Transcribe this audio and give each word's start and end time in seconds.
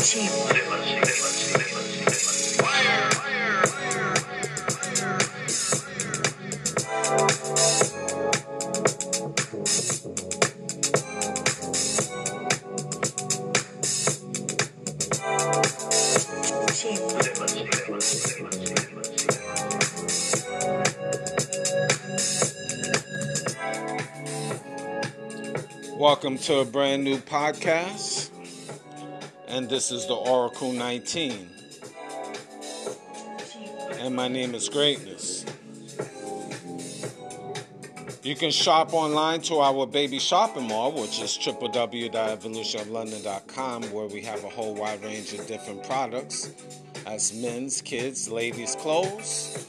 Cheers. 0.00 0.40
Welcome 26.22 26.38
to 26.48 26.58
a 26.58 26.66
brand 26.66 27.02
new 27.02 27.16
podcast, 27.16 28.28
and 29.48 29.70
this 29.70 29.90
is 29.90 30.06
the 30.06 30.12
Oracle 30.12 30.70
19. 30.70 31.48
And 33.92 34.14
my 34.14 34.28
name 34.28 34.54
is 34.54 34.68
Greatness. 34.68 35.46
You 38.22 38.36
can 38.36 38.50
shop 38.50 38.92
online 38.92 39.40
to 39.40 39.60
our 39.60 39.86
baby 39.86 40.18
shopping 40.18 40.68
mall, 40.68 40.92
which 40.92 41.22
is 41.22 41.38
www.evolutionoflondon.com, 41.38 43.82
where 43.84 44.06
we 44.06 44.20
have 44.20 44.44
a 44.44 44.50
whole 44.50 44.74
wide 44.74 45.02
range 45.02 45.32
of 45.32 45.46
different 45.46 45.82
products 45.84 46.50
as 47.06 47.32
men's, 47.32 47.80
kids, 47.80 48.28
ladies' 48.28 48.76
clothes, 48.76 49.66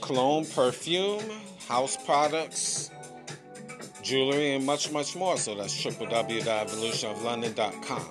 cologne, 0.00 0.46
perfume, 0.46 1.22
house 1.68 1.96
products 2.04 2.90
jewelry, 4.12 4.52
and 4.52 4.64
much, 4.66 4.92
much 4.92 5.16
more. 5.16 5.38
So 5.38 5.54
that's 5.54 5.82
www.evolutionoflondon.com. 5.82 8.04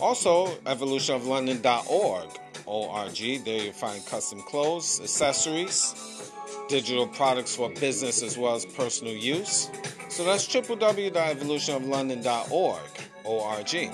Also, 0.00 0.46
evolutionoflondon.org, 0.64 2.28
O-R-G. 2.66 3.38
There 3.38 3.64
you'll 3.64 3.72
find 3.74 4.06
custom 4.06 4.40
clothes, 4.42 5.00
accessories, 5.02 6.32
digital 6.68 7.06
products 7.06 7.54
for 7.54 7.68
business 7.68 8.22
as 8.22 8.38
well 8.38 8.54
as 8.54 8.64
personal 8.64 9.12
use. 9.12 9.68
So 10.08 10.24
that's 10.24 10.48
www.evolutionoflondon.org, 10.48 12.80
O-R-G. 13.26 13.90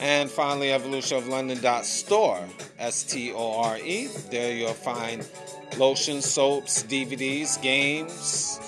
And 0.00 0.30
finally, 0.30 0.68
evolutionoflondon.store, 0.68 2.40
S-T-O-R-E. 2.78 4.08
There 4.30 4.54
you'll 4.54 4.72
find 4.72 5.26
lotions, 5.76 6.24
soaps, 6.24 6.84
DVDs, 6.84 7.60
games, 7.60 8.60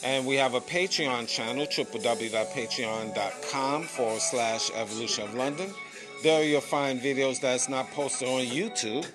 And 0.03 0.23
we 0.25 0.35
have 0.35 0.53
a 0.53 0.61
Patreon 0.61 1.27
channel, 1.27 1.65
www.patreon.com 1.65 3.83
forward 3.83 4.21
slash 4.21 4.69
evolution 4.75 5.23
of 5.23 5.33
London. 5.33 5.73
There 6.21 6.43
you'll 6.43 6.61
find 6.61 7.01
videos 7.01 7.41
that's 7.41 7.67
not 7.67 7.89
posted 7.91 8.29
on 8.29 8.45
YouTube 8.45 9.07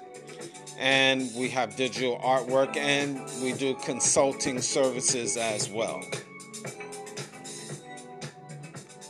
and 0.79 1.31
we 1.35 1.49
have 1.49 1.77
digital 1.77 2.19
artwork 2.19 2.77
and 2.77 3.21
we 3.43 3.53
do 3.53 3.75
consulting 3.75 4.61
services 4.61 5.37
as 5.37 5.69
well. 5.69 6.01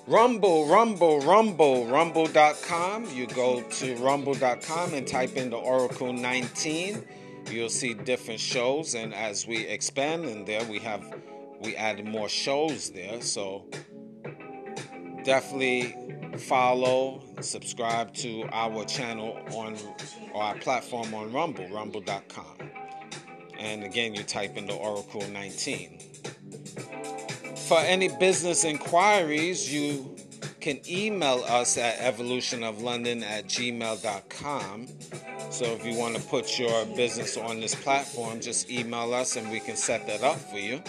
Rumble, 0.06 0.66
Rumble, 0.66 1.20
Rumble, 1.20 1.87
Rumble.com. 1.87 3.06
You 3.15 3.26
go 3.26 3.60
to 3.60 3.97
Rumble.com 3.97 4.94
and 4.94 5.06
type 5.06 5.37
in 5.37 5.50
the 5.50 5.59
Oracle 5.59 6.15
19. 6.15 7.04
You'll 7.50 7.69
see 7.69 7.93
different 7.93 8.41
shows, 8.41 8.94
and 8.94 9.14
as 9.14 9.47
we 9.47 9.66
expand 9.66 10.25
in 10.25 10.47
there, 10.47 10.64
we 10.64 10.78
have 10.78 11.04
we 11.60 11.76
added 11.76 12.06
more 12.06 12.28
shows 12.28 12.91
there. 12.91 13.20
So 13.20 13.66
definitely 15.28 15.94
follow, 16.39 17.21
subscribe 17.43 18.15
to 18.15 18.49
our 18.50 18.83
channel 18.87 19.39
on 19.55 19.77
or 20.33 20.43
our 20.43 20.55
platform 20.55 21.12
on 21.12 21.31
Rumble, 21.31 21.69
rumble.com. 21.69 22.71
And 23.59 23.84
again, 23.84 24.15
you 24.15 24.22
type 24.22 24.56
in 24.56 24.67
the 24.67 24.72
Oracle 24.72 25.21
19. 25.28 25.99
For 27.69 27.78
any 27.81 28.09
business 28.09 28.65
inquiries, 28.65 29.71
you 29.71 30.17
can 30.62 30.81
email 30.88 31.44
us 31.47 31.77
at 31.77 31.99
evolutionoflondon 31.99 33.22
at 33.22 33.49
gmail.com. 33.49 34.87
So 35.50 35.65
if 35.67 35.84
you 35.84 35.94
want 35.94 36.17
to 36.17 36.22
put 36.22 36.59
your 36.59 36.87
business 36.97 37.37
on 37.37 37.61
this 37.61 37.75
platform, 37.75 38.41
just 38.41 38.71
email 38.71 39.12
us 39.12 39.37
and 39.37 39.50
we 39.50 39.61
can 39.61 39.77
set 39.77 40.06
that 40.06 40.22
up 40.22 40.38
for 40.38 40.59
you. 40.59 40.83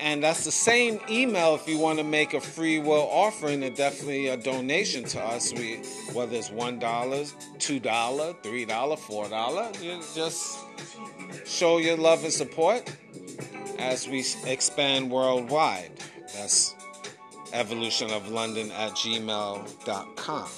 And 0.00 0.22
that's 0.22 0.44
the 0.44 0.52
same 0.52 1.00
email 1.10 1.56
if 1.56 1.68
you 1.68 1.76
want 1.76 1.98
to 1.98 2.04
make 2.04 2.32
a 2.32 2.40
free 2.40 2.78
will 2.78 3.08
offering 3.10 3.64
and 3.64 3.74
definitely 3.74 4.28
a 4.28 4.36
donation 4.36 5.04
to 5.04 5.20
us. 5.20 5.52
We 5.52 5.76
whether 6.12 6.36
it's 6.36 6.50
one 6.50 6.78
dollar, 6.78 7.24
two 7.58 7.80
dollar, 7.80 8.34
three 8.42 8.64
dollar, 8.64 8.96
four 8.96 9.28
dollar, 9.28 9.70
just 10.14 10.58
show 11.44 11.78
your 11.78 11.96
love 11.96 12.22
and 12.22 12.32
support 12.32 12.88
as 13.78 14.08
we 14.08 14.24
expand 14.46 15.10
worldwide. 15.10 15.90
That's 16.34 16.74
evolutionoflondon 17.52 18.70
at 18.70 18.92
gmail.com. 18.92 20.48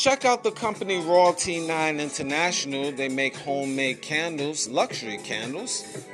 Check 0.00 0.24
out 0.24 0.42
the 0.42 0.50
company 0.50 0.98
Royalty 0.98 1.60
9 1.60 2.00
International. 2.00 2.90
They 2.90 3.10
make 3.10 3.36
homemade 3.36 4.00
candles, 4.00 4.66
luxury 4.66 5.18
candles, 5.18 6.06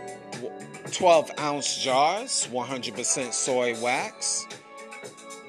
12 0.91 1.31
ounce 1.39 1.79
jars, 1.79 2.49
100% 2.51 3.33
soy 3.33 3.81
wax. 3.81 4.49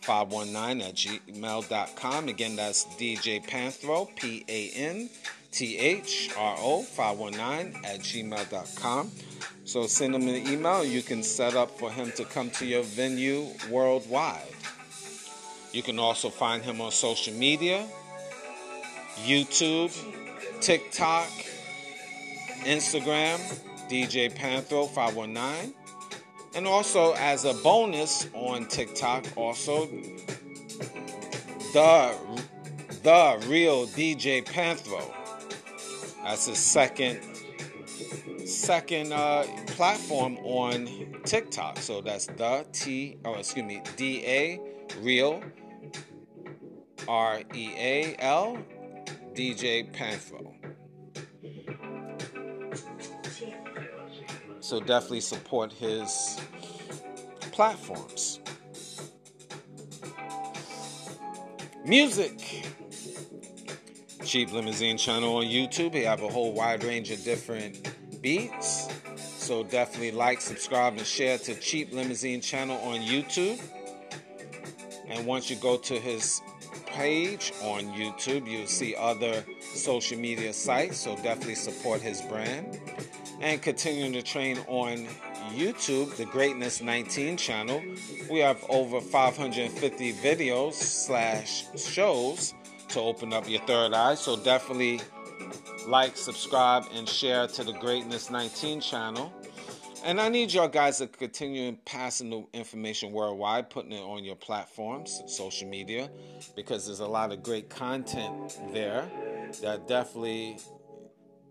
519 0.02 0.86
at 0.86 0.94
gmail.com. 0.94 2.28
Again, 2.28 2.56
that's 2.56 2.84
DJ 2.98 3.42
Panthro, 3.42 4.14
P 4.14 4.44
A 4.50 4.68
N 4.76 5.08
T 5.50 5.78
H 5.78 6.28
R 6.36 6.56
O 6.58 6.82
519 6.82 7.82
at 7.82 8.00
gmail.com. 8.00 9.10
So 9.64 9.86
send 9.86 10.14
him 10.14 10.28
an 10.28 10.46
email. 10.46 10.84
You 10.84 11.00
can 11.00 11.22
set 11.22 11.54
up 11.54 11.70
for 11.78 11.90
him 11.90 12.12
to 12.16 12.26
come 12.26 12.50
to 12.50 12.66
your 12.66 12.82
venue 12.82 13.46
worldwide. 13.70 14.42
You 15.72 15.82
can 15.82 15.98
also 15.98 16.28
find 16.28 16.62
him 16.62 16.82
on 16.82 16.92
social 16.92 17.32
media 17.32 17.88
YouTube, 19.24 19.92
TikTok, 20.60 21.28
Instagram, 22.64 23.38
DJ 23.88 24.32
Panthro 24.32 24.88
519. 24.88 25.74
And 26.54 26.66
also 26.66 27.14
as 27.14 27.44
a 27.44 27.54
bonus 27.54 28.28
on 28.34 28.66
TikTok, 28.66 29.24
also 29.36 29.86
the 31.72 32.14
the 33.02 33.46
real 33.48 33.86
DJ 33.86 34.44
Panthro. 34.44 35.02
That's 36.24 36.46
his 36.46 36.58
second 36.58 37.20
second 38.46 39.12
uh, 39.12 39.44
platform 39.68 40.36
on 40.38 40.88
TikTok. 41.24 41.78
So 41.78 42.00
that's 42.00 42.26
the 42.26 42.66
T 42.72 43.18
or 43.24 43.38
excuse 43.38 43.64
me, 43.64 43.82
D 43.96 44.24
A 44.26 44.60
real 45.00 45.42
R 47.08 47.40
E 47.54 47.70
A 47.76 48.16
L 48.18 48.58
DJ 49.40 49.90
Panthro. 49.90 50.52
So 54.60 54.80
definitely 54.80 55.22
support 55.22 55.72
his 55.72 56.38
platforms. 57.50 58.40
Music. 61.86 62.66
Cheap 64.26 64.52
Limousine 64.52 64.98
channel 64.98 65.36
on 65.36 65.44
YouTube. 65.44 65.92
They 65.92 66.02
have 66.02 66.22
a 66.22 66.28
whole 66.28 66.52
wide 66.52 66.84
range 66.84 67.10
of 67.10 67.24
different 67.24 67.94
beats. 68.20 68.90
So 69.16 69.64
definitely 69.64 70.12
like, 70.12 70.42
subscribe, 70.42 70.98
and 70.98 71.06
share 71.06 71.38
to 71.38 71.54
Cheap 71.54 71.94
Limousine 71.94 72.42
channel 72.42 72.76
on 72.80 73.00
YouTube. 73.00 73.58
And 75.08 75.24
once 75.24 75.48
you 75.48 75.56
go 75.56 75.78
to 75.78 75.94
his 75.98 76.42
page 76.86 77.52
on 77.62 77.84
YouTube. 77.86 78.46
You'll 78.46 78.66
see 78.66 78.94
other 78.94 79.44
social 79.74 80.18
media 80.18 80.52
sites, 80.52 80.98
so 80.98 81.16
definitely 81.16 81.54
support 81.54 82.00
his 82.00 82.20
brand. 82.22 82.80
And 83.40 83.60
continuing 83.62 84.12
to 84.12 84.22
train 84.22 84.58
on 84.66 85.08
YouTube, 85.54 86.14
the 86.16 86.26
Greatness 86.26 86.80
19 86.80 87.36
channel. 87.36 87.82
We 88.30 88.40
have 88.40 88.64
over 88.68 89.00
550 89.00 90.12
videos 90.14 90.74
slash 90.74 91.64
shows 91.76 92.54
to 92.88 93.00
open 93.00 93.32
up 93.32 93.48
your 93.48 93.60
third 93.62 93.94
eye. 93.94 94.14
So 94.14 94.36
definitely 94.36 95.00
like, 95.86 96.16
subscribe, 96.16 96.84
and 96.94 97.08
share 97.08 97.46
to 97.48 97.64
the 97.64 97.72
Greatness 97.72 98.30
19 98.30 98.80
channel. 98.80 99.32
And 100.02 100.18
I 100.18 100.30
need 100.30 100.52
y'all 100.52 100.68
guys 100.68 100.98
to 100.98 101.06
continue 101.06 101.76
passing 101.84 102.30
the 102.30 102.46
information 102.54 103.12
worldwide, 103.12 103.68
putting 103.68 103.92
it 103.92 104.00
on 104.00 104.24
your 104.24 104.36
platforms, 104.36 105.22
social 105.26 105.68
media, 105.68 106.10
because 106.56 106.86
there's 106.86 107.00
a 107.00 107.06
lot 107.06 107.32
of 107.32 107.42
great 107.42 107.68
content 107.68 108.58
there 108.72 109.10
that 109.60 109.86
definitely 109.86 110.58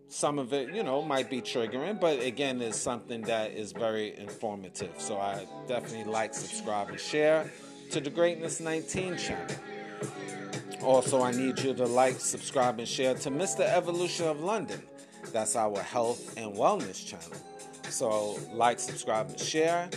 some 0.08 0.40
of 0.40 0.52
it, 0.54 0.74
you 0.74 0.82
know, 0.82 1.04
might 1.04 1.30
be 1.30 1.42
triggering, 1.42 2.00
but 2.00 2.20
again, 2.24 2.60
is 2.62 2.76
something 2.76 3.22
that 3.22 3.52
is 3.52 3.72
very 3.72 4.18
informative. 4.18 4.96
So 4.98 5.20
I 5.20 5.46
definitely 5.68 6.12
like, 6.12 6.34
subscribe, 6.34 6.90
and 6.90 7.00
share 7.00 7.52
to 7.92 8.02
the 8.02 8.10
Greatness 8.10 8.60
19 8.60 9.18
channel. 9.18 9.56
Also, 10.82 11.22
I 11.22 11.32
need 11.32 11.60
you 11.60 11.76
to 11.76 11.86
like, 11.86 12.20
subscribe, 12.20 12.80
and 12.80 12.88
share 12.88 13.14
to 13.14 13.30
Mr. 13.30 13.60
Evolution 13.60 14.28
of 14.28 14.42
London. 14.42 14.82
That's 15.32 15.56
our 15.56 15.80
health 15.82 16.36
and 16.38 16.56
wellness 16.56 17.06
channel. 17.06 17.38
So, 17.90 18.40
like, 18.54 18.80
subscribe, 18.80 19.30
and 19.30 19.40
share. 19.40 19.90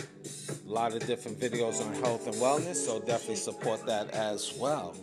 A 0.67 0.69
lot 0.69 0.93
of 0.93 1.05
different 1.05 1.39
videos 1.39 1.85
on 1.85 1.93
health 1.95 2.27
and 2.27 2.35
wellness, 2.35 2.75
so 2.75 2.99
definitely 2.99 3.35
support 3.35 3.85
that 3.85 4.11
as 4.11 4.53
well. 4.57 4.95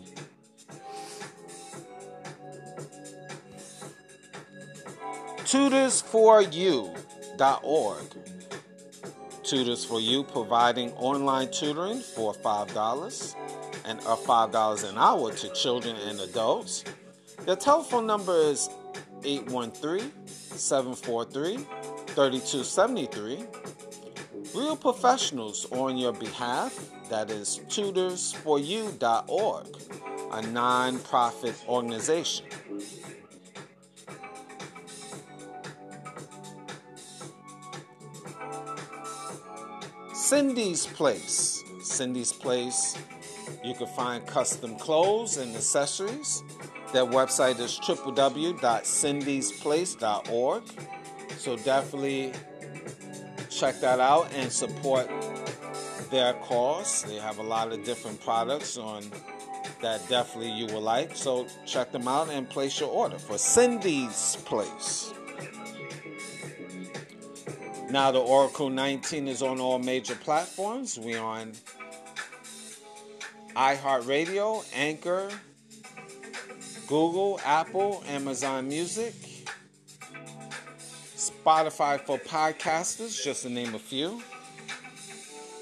tutorsforyou.org. 5.51 8.05
Tutors 9.43 9.83
for 9.83 9.99
You 9.99 10.23
providing 10.23 10.93
online 10.93 11.51
tutoring 11.51 11.99
for 11.99 12.33
$5 12.33 13.35
and 13.83 13.99
uh, 13.99 14.15
$5 14.15 14.89
an 14.89 14.97
hour 14.97 15.33
to 15.33 15.49
children 15.49 15.97
and 16.07 16.21
adults. 16.21 16.85
Their 17.45 17.57
telephone 17.57 18.07
number 18.07 18.33
is 18.33 18.69
813 19.25 20.09
743 20.27 21.57
3273. 22.15 23.45
Real 24.53 24.75
professionals 24.75 25.65
on 25.71 25.97
your 25.97 26.13
behalf. 26.13 26.77
That 27.09 27.31
is 27.31 27.61
tutorsforyou.org, 27.67 29.67
a 30.31 30.41
non 30.47 30.99
profit 30.99 31.55
organization. 31.67 32.45
Cindy's 40.13 40.85
Place. 40.87 41.61
Cindy's 41.83 42.31
Place, 42.31 42.97
you 43.63 43.73
can 43.73 43.87
find 43.87 44.25
custom 44.25 44.77
clothes 44.77 45.35
and 45.37 45.53
accessories. 45.55 46.43
Their 46.93 47.05
website 47.05 47.59
is 47.59 47.77
www.cindysplace.org. 47.79 50.63
So 51.41 51.57
definitely 51.57 52.33
check 53.49 53.79
that 53.81 53.99
out 53.99 54.31
and 54.35 54.51
support 54.51 55.09
their 56.11 56.33
cause. 56.33 57.01
They 57.01 57.15
have 57.15 57.39
a 57.39 57.43
lot 57.43 57.71
of 57.71 57.83
different 57.83 58.21
products 58.21 58.77
on 58.77 59.03
that 59.81 60.07
definitely 60.07 60.51
you 60.51 60.67
will 60.67 60.81
like. 60.81 61.15
So 61.15 61.47
check 61.65 61.91
them 61.91 62.07
out 62.07 62.29
and 62.29 62.47
place 62.47 62.79
your 62.79 62.91
order 62.91 63.17
for 63.17 63.39
Cindy's 63.39 64.37
Place. 64.45 65.11
Now 67.89 68.11
the 68.11 68.19
Oracle 68.19 68.69
19 68.69 69.27
is 69.27 69.41
on 69.41 69.59
all 69.59 69.79
major 69.79 70.13
platforms. 70.13 70.99
We 70.99 71.15
on 71.15 71.53
iHeartRadio, 73.55 74.63
Anchor, 74.75 75.31
Google, 76.85 77.39
Apple, 77.43 78.03
Amazon 78.05 78.67
Music, 78.67 79.15
Spotify 81.43 81.99
for 81.99 82.17
podcasters, 82.17 83.23
just 83.23 83.43
to 83.43 83.49
name 83.49 83.75
a 83.75 83.79
few. 83.79 84.21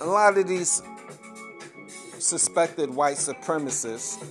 A 0.02 0.04
lot 0.04 0.36
of 0.36 0.46
these 0.46 0.82
suspected 2.18 2.90
white 2.90 3.16
supremacists 3.16 4.22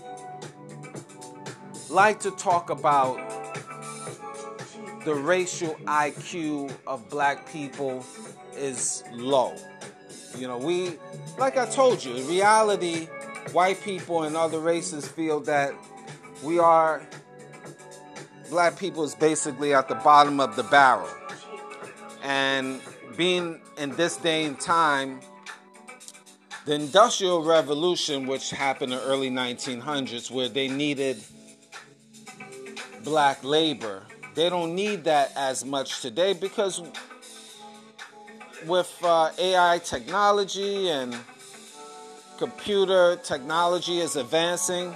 like 1.89 2.19
to 2.19 2.29
talk 2.29 2.69
about 2.69 3.17
the 5.03 5.15
racial 5.15 5.74
IQ 5.86 6.71
of 6.86 7.09
black 7.09 7.51
people 7.51 8.05
is 8.55 9.03
low. 9.13 9.55
You 10.36 10.48
know, 10.48 10.57
we, 10.57 10.98
like 11.38 11.57
I 11.57 11.65
told 11.65 12.03
you, 12.03 12.15
in 12.15 12.27
reality, 12.27 13.07
white 13.51 13.81
people 13.81 14.24
and 14.24 14.36
other 14.36 14.60
races 14.60 15.07
feel 15.07 15.39
that 15.41 15.74
we 16.43 16.60
are, 16.60 17.01
black 18.50 18.77
people 18.77 19.03
is 19.03 19.15
basically 19.15 19.74
at 19.74 19.88
the 19.88 19.96
bottom 19.96 20.39
of 20.39 20.55
the 20.55 20.63
barrel. 20.63 21.10
And 22.24 22.81
being 23.15 23.62
in 23.77 23.96
this 23.96 24.17
day 24.17 24.46
and 24.46 24.60
time, 24.60 25.22
the 26.65 26.74
Industrial 26.75 27.43
Revolution, 27.43 28.27
which 28.27 28.50
happened 28.50 28.91
in 28.91 29.00
the 29.00 29.05
early 29.05 29.31
1900s, 29.31 30.29
where 30.29 30.50
they 30.50 30.67
needed 30.67 31.17
black 33.03 33.43
labor, 33.43 34.03
they 34.36 34.50
don't 34.50 34.75
need 34.75 35.05
that 35.05 35.31
as 35.36 35.63
much 35.63 36.01
today 36.01 36.34
because 36.34 36.84
with 38.67 38.93
uh, 39.03 39.31
AI 39.38 39.79
technology 39.83 40.89
and 40.89 41.15
computer 42.38 43.17
technology 43.24 44.00
is 44.00 44.15
advancing, 44.15 44.93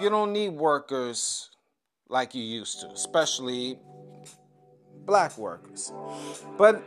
you 0.00 0.10
don't 0.10 0.32
need 0.32 0.50
workers 0.50 1.50
like 2.08 2.34
you 2.34 2.42
used 2.42 2.80
to, 2.80 2.88
especially 2.88 3.78
black 5.06 5.36
workers. 5.38 5.92
But 6.58 6.82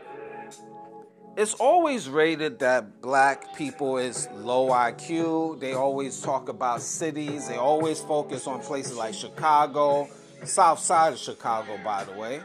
it's 1.38 1.54
always 1.56 2.08
rated 2.08 2.60
that 2.60 3.02
black 3.02 3.56
people 3.56 3.98
is 3.98 4.28
low 4.36 4.70
IQ. 4.70 5.60
They 5.60 5.74
always 5.74 6.22
talk 6.22 6.50
about 6.50 6.82
cities. 6.82 7.48
They 7.48 7.58
always 7.58 8.02
focus 8.02 8.48
on 8.48 8.62
places 8.62 8.96
like 8.96 9.14
Chicago, 9.14 10.08
south 10.44 10.80
side 10.80 11.14
of 11.14 11.20
Chicago, 11.20 11.78
by 11.84 12.04
the 12.06 12.14
way, 12.14 12.42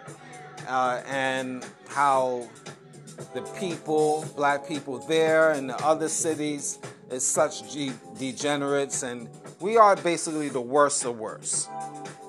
uh, 0.66 1.02
and 1.06 1.64
how 1.88 2.48
the 3.34 3.42
people, 3.58 4.24
black 4.36 4.66
people 4.66 4.98
there 4.98 5.52
and 5.52 5.70
the 5.70 5.76
other 5.84 6.08
cities, 6.08 6.78
is 7.10 7.26
such 7.26 7.72
de- 7.72 7.92
degenerates, 8.18 9.02
and 9.02 9.28
we 9.60 9.76
are 9.76 9.96
basically 9.96 10.48
the 10.48 10.60
worst 10.60 11.04
of 11.04 11.18
worst. 11.18 11.68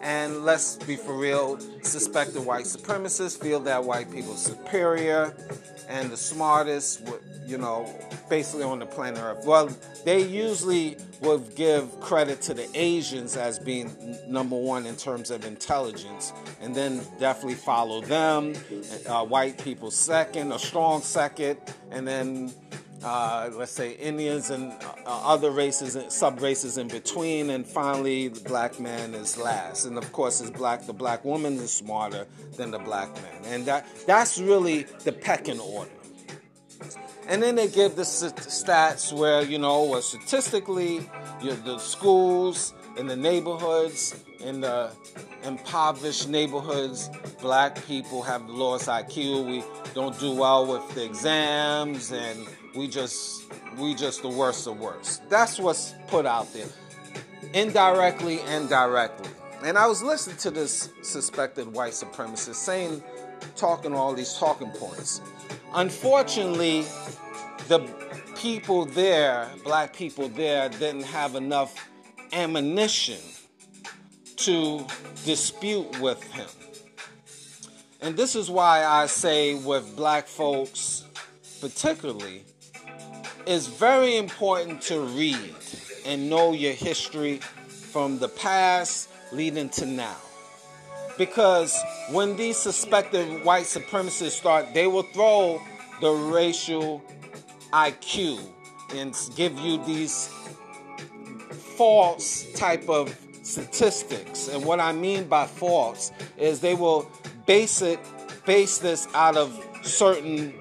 And 0.02 0.44
let's 0.44 0.78
be 0.78 0.96
for 0.96 1.16
real, 1.16 1.60
suspected 1.84 2.44
white 2.44 2.66
supremacists 2.66 3.40
feel 3.40 3.60
that 3.62 3.84
white 3.84 4.12
people 4.12 4.34
are 4.34 4.38
superior 4.38 5.36
and 5.88 6.10
the 6.10 6.18
smartest, 6.18 7.08
you 7.46 7.58
know, 7.58 7.88
basically 8.30 8.64
on 8.64 8.80
the 8.80 8.86
planet 8.86 9.22
Earth. 9.22 9.46
Well, 9.46 9.70
they 10.04 10.22
usually 10.22 10.98
would 11.22 11.56
give 11.56 12.00
credit 12.00 12.42
to 12.44 12.54
the 12.56 12.68
Asians 12.74 13.38
as 13.38 13.60
being 13.60 13.96
number 14.28 14.56
one 14.56 14.88
in 14.88 14.96
terms 14.96 15.30
of 15.30 15.46
intelligence, 15.46 16.34
and 16.62 16.74
then 16.74 17.02
definitely 17.20 17.56
follow 17.56 18.02
them. 18.02 18.56
Uh, 19.08 19.24
white 19.26 19.64
people 19.64 19.92
second, 19.92 20.52
a 20.52 20.58
strong 20.58 21.02
second, 21.02 21.60
and 21.92 22.08
then 22.08 22.52
uh, 23.04 23.50
let's 23.54 23.72
say 23.72 23.92
Indians 23.94 24.50
and 24.50 24.72
uh, 24.72 24.86
other 25.06 25.52
races, 25.52 25.96
and 25.96 26.12
sub 26.12 26.42
races 26.42 26.78
in 26.78 26.88
between, 26.88 27.50
and 27.50 27.66
finally 27.66 28.28
the 28.28 28.42
black 28.42 28.80
man 28.80 29.14
is 29.14 29.38
last. 29.38 29.86
And 29.86 29.98
of 29.98 30.12
course, 30.12 30.42
is 30.42 30.52
black. 30.52 30.86
The 30.86 30.94
black 30.94 31.26
woman 31.26 31.56
is 31.56 31.74
smarter 31.74 32.28
than 32.58 32.72
the 32.72 32.80
black 32.80 33.14
man, 33.14 33.42
and 33.46 33.66
that 33.66 33.86
that's 34.06 34.40
really 34.40 34.84
the 35.04 35.12
pecking 35.12 35.60
order. 35.60 35.92
And 37.28 37.42
then 37.42 37.56
they 37.56 37.68
give 37.68 37.96
the 37.96 38.04
stats 38.04 39.14
where 39.14 39.44
you 39.44 39.58
know, 39.58 40.00
statistically, 40.02 41.10
the 41.42 41.78
schools 41.80 42.74
in 42.98 43.08
the 43.08 43.16
neighborhoods 43.16 44.16
in 44.44 44.62
the 44.62 44.92
impoverished 45.44 46.30
neighborhoods, 46.30 47.10
black 47.42 47.84
people 47.86 48.22
have 48.24 48.48
the 48.48 48.54
lowest 48.54 48.88
IQ. 48.88 49.46
We 49.46 49.64
don't 49.94 50.18
do 50.20 50.32
well 50.34 50.66
with 50.66 50.96
the 50.96 51.06
exams, 51.06 52.12
and 52.12 52.48
we 52.76 52.88
just 52.88 53.44
we 53.78 53.96
just 53.96 54.22
the 54.22 54.30
worst 54.30 54.68
of 54.68 54.80
worst. 54.80 55.28
That's 55.30 55.60
what's 55.60 55.94
put 56.08 56.26
out 56.26 56.52
there, 56.54 56.68
indirectly 57.54 58.40
and 58.42 58.70
directly. 58.70 59.30
And 59.64 59.78
I 59.78 59.88
was 59.88 60.02
listening 60.02 60.38
to 60.38 60.52
this 60.52 60.90
suspected 61.04 61.72
white 61.72 61.94
supremacist 61.94 62.56
saying, 62.56 63.04
talking 63.56 63.94
all 63.94 64.14
these 64.14 64.34
talking 64.34 64.72
points. 64.72 65.22
Unfortunately, 65.74 66.82
the 67.68 67.80
people 68.36 68.86
there, 68.86 69.50
black 69.64 69.96
people 69.96 70.30
there, 70.30 70.70
didn't 70.70 71.04
have 71.04 71.36
enough 71.36 71.76
ammunition 72.34 73.20
to 74.38 74.86
dispute 75.26 76.00
with 76.00 76.24
him. 76.32 76.48
And 78.02 78.18
this 78.18 78.36
is 78.36 78.50
why 78.50 78.84
I 78.84 79.06
say, 79.06 79.54
with 79.54 79.96
black 79.96 80.28
folks 80.28 81.06
particularly, 81.62 82.44
it's 83.46 83.68
very 83.68 84.18
important 84.18 84.82
to 84.84 85.02
read 85.02 85.56
and 86.06 86.30
know 86.30 86.54
your 86.54 86.74
history 86.74 87.38
from 87.68 88.20
the 88.20 88.30
past 88.30 89.10
leading 89.32 89.70
to 89.70 89.86
now. 89.86 90.18
Because 91.18 91.78
when 92.12 92.36
these 92.38 92.58
suspected 92.58 93.44
white 93.44 93.66
supremacists 93.66 94.32
start, 94.32 94.74
they 94.74 94.88
will 94.88 95.04
throw 95.04 95.62
the 96.02 96.12
racial 96.12 97.04
IQ 97.72 98.40
and 98.96 99.16
give 99.36 99.58
you 99.60 99.84
these 99.86 100.30
false 101.78 102.52
type 102.54 102.90
of 102.90 103.16
statistics. 103.44 104.48
And 104.48 104.66
what 104.66 104.80
I 104.80 104.92
mean 104.92 105.26
by 105.26 105.46
false 105.46 106.12
is 106.38 106.60
they 106.60 106.76
will 106.76 107.10
base 107.46 107.82
it 107.82 108.00
base 108.46 108.80
this 108.80 109.08
out 109.14 109.38
of 109.38 109.64
certain 109.84 110.54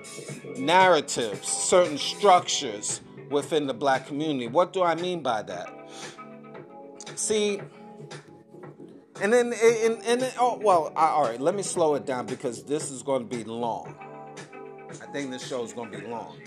narratives, 0.59 1.49
certain 1.49 1.99
structures 1.99 3.00
within 3.30 3.66
the 3.66 3.75
black 3.75 4.07
community. 4.07 4.49
What 4.49 4.73
do 4.73 4.83
I 4.83 4.95
mean 4.95 5.23
by 5.23 5.42
that? 5.42 5.73
See, 7.16 7.61
and 9.21 9.33
then, 9.33 9.52
and, 9.52 10.02
and, 10.04 10.33
oh, 10.38 10.59
well, 10.62 10.92
all 10.97 11.23
right, 11.25 11.40
let 11.40 11.54
me 11.54 11.62
slow 11.62 11.95
it 11.95 12.07
down 12.07 12.26
because 12.26 12.64
this 12.64 12.90
is 12.90 13.02
going 13.02 13.28
to 13.28 13.37
be 13.37 13.45
long. 13.45 13.95
I 15.02 15.07
think 15.12 15.30
this 15.30 15.47
show 15.47 15.62
is 15.62 15.73
going 15.73 15.92
to 15.92 15.99
be 15.99 16.07
long 16.07 16.38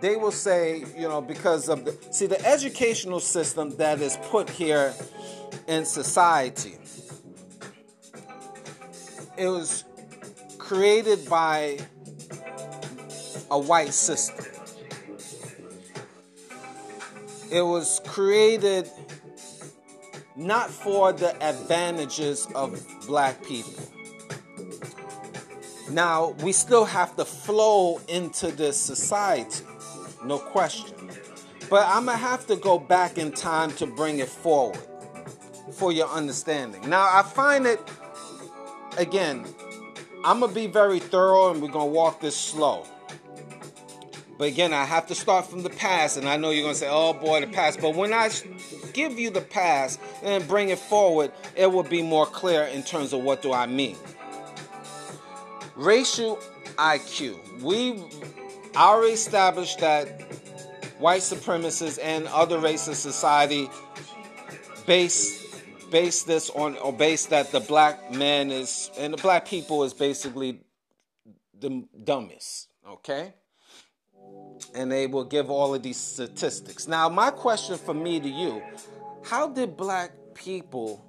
they 0.00 0.16
will 0.16 0.32
say, 0.32 0.84
you 0.96 1.08
know, 1.08 1.20
because 1.20 1.68
of 1.68 1.84
the 1.84 1.96
see 2.10 2.26
the 2.26 2.44
educational 2.46 3.20
system 3.20 3.76
that 3.76 4.00
is 4.00 4.16
put 4.30 4.50
here 4.50 4.94
in 5.66 5.84
society. 5.84 6.76
It 9.36 9.48
was 9.48 9.84
created 10.58 11.28
by 11.28 11.78
a 13.50 13.58
white 13.58 13.94
system. 13.94 14.44
It 17.50 17.62
was 17.62 18.00
created 18.04 18.90
not 20.36 20.70
for 20.70 21.12
the 21.12 21.34
advantages 21.42 22.46
of 22.54 22.84
black 23.06 23.42
people. 23.44 23.84
Now, 25.90 26.30
we 26.42 26.52
still 26.52 26.84
have 26.84 27.16
to 27.16 27.24
flow 27.24 28.00
into 28.08 28.50
this 28.50 28.76
society, 28.76 29.64
no 30.24 30.38
question. 30.38 30.94
But 31.70 31.86
I'm 31.86 32.06
going 32.06 32.18
to 32.18 32.24
have 32.24 32.46
to 32.48 32.56
go 32.56 32.78
back 32.78 33.18
in 33.18 33.32
time 33.32 33.70
to 33.72 33.86
bring 33.86 34.18
it 34.18 34.28
forward 34.28 34.78
for 35.72 35.92
your 35.92 36.08
understanding. 36.08 36.88
Now, 36.88 37.08
I 37.12 37.22
find 37.22 37.66
it, 37.66 37.80
again, 38.98 39.44
I'm 40.24 40.40
going 40.40 40.52
to 40.52 40.54
be 40.54 40.66
very 40.66 40.98
thorough 40.98 41.52
and 41.52 41.62
we're 41.62 41.70
going 41.70 41.88
to 41.88 41.92
walk 41.92 42.20
this 42.20 42.36
slow. 42.36 42.84
But 44.38 44.48
again, 44.48 44.72
I 44.72 44.84
have 44.84 45.06
to 45.06 45.14
start 45.14 45.46
from 45.46 45.62
the 45.62 45.70
past, 45.70 46.18
and 46.18 46.28
I 46.28 46.36
know 46.36 46.50
you're 46.50 46.68
to 46.68 46.74
say, 46.74 46.88
oh 46.90 47.14
boy, 47.14 47.40
the 47.40 47.46
past. 47.46 47.80
But 47.80 47.94
when 47.94 48.12
I 48.12 48.30
give 48.92 49.18
you 49.18 49.30
the 49.30 49.40
past 49.40 49.98
and 50.22 50.46
bring 50.46 50.68
it 50.68 50.78
forward, 50.78 51.32
it 51.54 51.72
will 51.72 51.82
be 51.82 52.02
more 52.02 52.26
clear 52.26 52.64
in 52.64 52.82
terms 52.82 53.12
of 53.12 53.22
what 53.22 53.40
do 53.40 53.52
I 53.52 53.66
mean. 53.66 53.96
Racial 55.74 56.36
IQ. 56.76 57.62
We 57.62 58.02
already 58.76 59.14
established 59.14 59.78
that 59.80 60.20
white 60.98 61.22
supremacists 61.22 61.98
and 62.02 62.26
other 62.28 62.58
racist 62.58 62.96
society 62.96 63.70
base 64.86 65.44
base 65.90 66.24
this 66.24 66.50
on 66.50 66.76
or 66.78 66.92
base 66.92 67.26
that 67.26 67.52
the 67.52 67.60
black 67.60 68.12
man 68.12 68.50
is 68.50 68.90
and 68.98 69.12
the 69.12 69.18
black 69.18 69.46
people 69.46 69.84
is 69.84 69.94
basically 69.94 70.60
the 71.58 71.84
dumbest 72.04 72.68
okay 72.88 73.34
and 74.74 74.90
they 74.90 75.06
will 75.06 75.24
give 75.24 75.50
all 75.50 75.74
of 75.74 75.82
these 75.82 75.96
statistics 75.96 76.86
now 76.88 77.08
my 77.08 77.30
question 77.30 77.76
for 77.76 77.94
me 77.94 78.20
to 78.20 78.28
you 78.28 78.62
how 79.24 79.48
did 79.48 79.76
black 79.76 80.12
people 80.34 81.02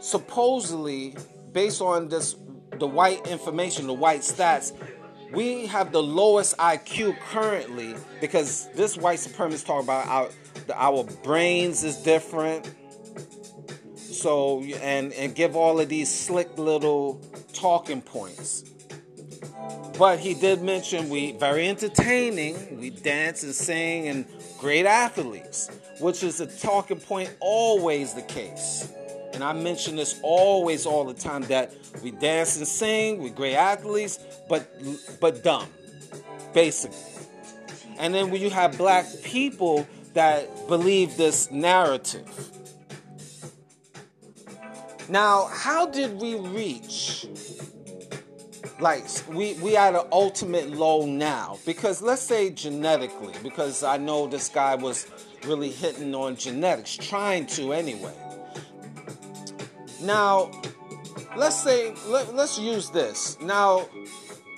supposedly 0.00 1.16
based 1.52 1.80
on 1.80 2.08
this 2.08 2.36
the 2.78 2.86
white 2.86 3.26
information 3.26 3.86
the 3.86 3.92
white 3.92 4.20
stats 4.20 4.72
we 5.34 5.66
have 5.66 5.92
the 5.92 6.02
lowest 6.02 6.56
IQ 6.58 7.18
currently 7.30 7.94
because 8.20 8.68
this 8.74 8.96
white 8.96 9.18
supremacist 9.18 9.66
talk 9.66 9.82
about 9.82 10.06
our 10.06 10.28
our 10.74 11.04
brains 11.22 11.84
is 11.84 11.96
different. 11.96 12.72
So 13.96 14.62
and 14.62 15.12
and 15.12 15.34
give 15.34 15.56
all 15.56 15.80
of 15.80 15.88
these 15.88 16.12
slick 16.12 16.56
little 16.56 17.20
talking 17.52 18.00
points. 18.00 18.64
But 19.98 20.18
he 20.18 20.34
did 20.34 20.60
mention 20.62 21.08
we 21.08 21.32
very 21.32 21.68
entertaining. 21.68 22.80
We 22.80 22.90
dance 22.90 23.44
and 23.44 23.54
sing 23.54 24.08
and 24.08 24.26
great 24.58 24.86
athletes, 24.86 25.70
which 26.00 26.22
is 26.24 26.40
a 26.40 26.46
talking 26.46 26.98
point 26.98 27.34
always 27.38 28.14
the 28.14 28.22
case. 28.22 28.92
And 29.32 29.42
I 29.42 29.52
mention 29.52 29.96
this 29.96 30.18
always 30.22 30.86
all 30.86 31.04
the 31.04 31.14
time 31.14 31.42
that 31.42 31.74
we 32.02 32.10
dance 32.10 32.56
and 32.56 32.66
sing, 32.66 33.22
we 33.22 33.30
great 33.30 33.54
athletes, 33.54 34.18
but 34.48 34.68
but 35.20 35.44
dumb, 35.44 35.66
basically. 36.52 36.98
And 37.98 38.12
then 38.12 38.30
when 38.30 38.40
you 38.40 38.50
have 38.50 38.76
black 38.76 39.06
people 39.22 39.86
that 40.14 40.68
believe 40.68 41.16
this 41.16 41.50
narrative. 41.50 42.28
Now, 45.08 45.48
how 45.52 45.86
did 45.86 46.20
we 46.20 46.36
reach 46.36 47.26
like 48.80 49.04
we 49.28 49.54
we 49.54 49.76
at 49.76 49.94
an 49.94 50.06
ultimate 50.10 50.70
low 50.70 51.06
now? 51.06 51.58
Because 51.64 52.02
let's 52.02 52.22
say 52.22 52.50
genetically, 52.50 53.34
because 53.42 53.82
I 53.82 53.96
know 53.96 54.26
this 54.26 54.48
guy 54.48 54.74
was 54.74 55.06
really 55.44 55.70
hitting 55.70 56.14
on 56.14 56.36
genetics, 56.36 56.96
trying 56.96 57.46
to 57.46 57.72
anyway. 57.72 58.14
Now, 60.02 60.50
let's 61.36 61.62
say 61.62 61.94
let, 62.08 62.34
let's 62.34 62.58
use 62.58 62.90
this. 62.90 63.38
Now, 63.40 63.88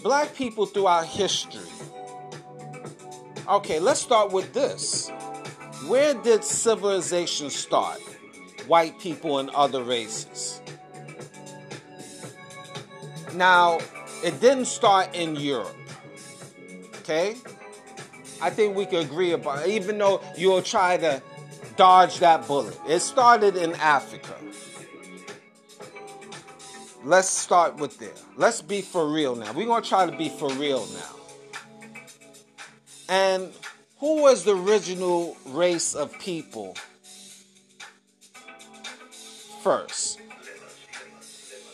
black 0.03 0.35
people 0.35 0.67
throughout 0.67 1.07
history. 1.07 1.61
Okay, 3.49 3.79
let's 3.79 4.01
start 4.01 4.33
with 4.33 4.53
this. 4.53 5.11
Where 5.87 6.15
did 6.15 6.43
civilization 6.43 7.51
start? 7.51 8.01
White 8.67 8.99
people 8.99 9.39
and 9.39 9.51
other 9.51 9.85
races. 9.85 10.61
Now, 13.35 13.79
it 14.25 14.41
didn't 14.41 14.67
start 14.67 15.15
in 15.15 15.37
Europe. 15.37 15.77
Okay? 17.01 17.37
I 18.41 18.51
think 18.51 18.77
we 18.77 18.87
can 18.87 18.99
agree 18.99 19.33
about 19.33 19.67
it, 19.67 19.71
even 19.71 19.99
though 19.99 20.23
you'll 20.37 20.63
try 20.63 20.97
to 20.99 21.23
dodge 21.77 22.19
that 22.19 22.47
bullet. 22.47 22.79
It 22.89 23.01
started 23.01 23.57
in 23.57 23.75
Africa. 23.75 24.35
Let's 27.05 27.29
start 27.29 27.77
with 27.77 27.99
there. 27.99 28.11
Let's 28.37 28.63
be 28.63 28.83
for 28.83 29.09
real 29.09 29.37
now. 29.37 29.53
We're 29.53 29.67
going 29.67 29.83
to 29.83 29.89
try 29.89 30.11
to 30.11 30.17
be 30.17 30.29
for 30.29 30.51
real 30.55 30.87
now. 30.87 31.17
And 33.09 33.53
who 33.99 34.23
was 34.23 34.45
the 34.45 34.57
original 34.57 35.37
race 35.47 35.95
of 35.95 36.19
people 36.19 36.77
first? 39.63 40.21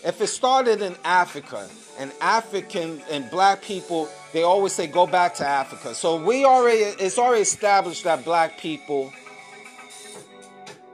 If 0.04 0.20
it 0.20 0.26
started 0.26 0.82
in 0.82 0.96
Africa, 1.04 1.68
and 1.98 2.12
African 2.20 3.00
and 3.10 3.30
black 3.30 3.62
people, 3.62 4.08
they 4.32 4.42
always 4.42 4.72
say 4.72 4.86
go 4.86 5.06
back 5.06 5.34
to 5.36 5.46
Africa. 5.46 5.94
So 5.94 6.22
we 6.22 6.44
already 6.44 6.80
it's 6.80 7.18
already 7.18 7.42
established 7.42 8.04
that 8.04 8.24
black 8.24 8.58
people 8.58 9.12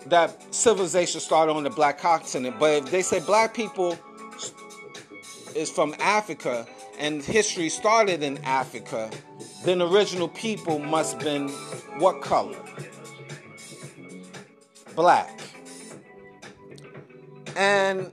that 0.07 0.55
civilization 0.55 1.21
started 1.21 1.53
on 1.53 1.65
the 1.65 1.71
black 1.71 1.99
continent. 1.99 2.57
But 2.59 2.85
if 2.85 2.91
they 2.91 3.03
say 3.03 3.21
black 3.21 3.55
people 3.55 3.99
is 5.55 5.71
from 5.71 5.95
Africa 6.01 6.67
and 6.99 7.23
history 7.23 7.69
started 7.69 8.23
in 8.23 8.39
Africa, 8.45 9.11
then 9.65 9.83
original 9.83 10.29
people 10.29 10.79
must 10.79 11.15
have 11.15 11.23
been 11.23 11.49
what 12.01 12.21
color? 12.23 12.59
Black. 14.95 15.41
And 17.57 18.11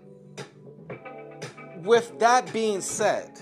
with 1.85 2.19
that 2.19 2.51
being 2.51 2.81
said, 2.81 3.39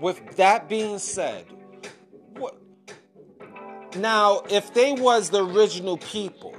with 0.00 0.36
that 0.36 0.68
being 0.68 0.98
said, 0.98 1.44
what, 2.34 2.58
now 3.96 4.42
if 4.50 4.72
they 4.72 4.92
was 4.92 5.30
the 5.30 5.44
original 5.44 5.98
people, 5.98 6.56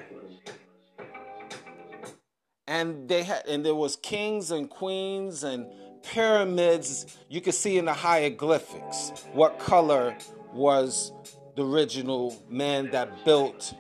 and 2.67 3.09
they 3.09 3.23
had 3.23 3.45
and 3.47 3.65
there 3.65 3.75
was 3.75 3.97
kings 3.97 4.51
and 4.51 4.69
queens 4.69 5.43
and 5.43 5.65
pyramids 6.03 7.17
you 7.27 7.41
could 7.41 7.53
see 7.53 7.77
in 7.77 7.85
the 7.85 7.93
hieroglyphics 7.93 9.11
what 9.33 9.59
color 9.59 10.15
was 10.53 11.11
the 11.57 11.65
original 11.65 12.41
man 12.49 12.89
that 12.91 13.25
built 13.25 13.73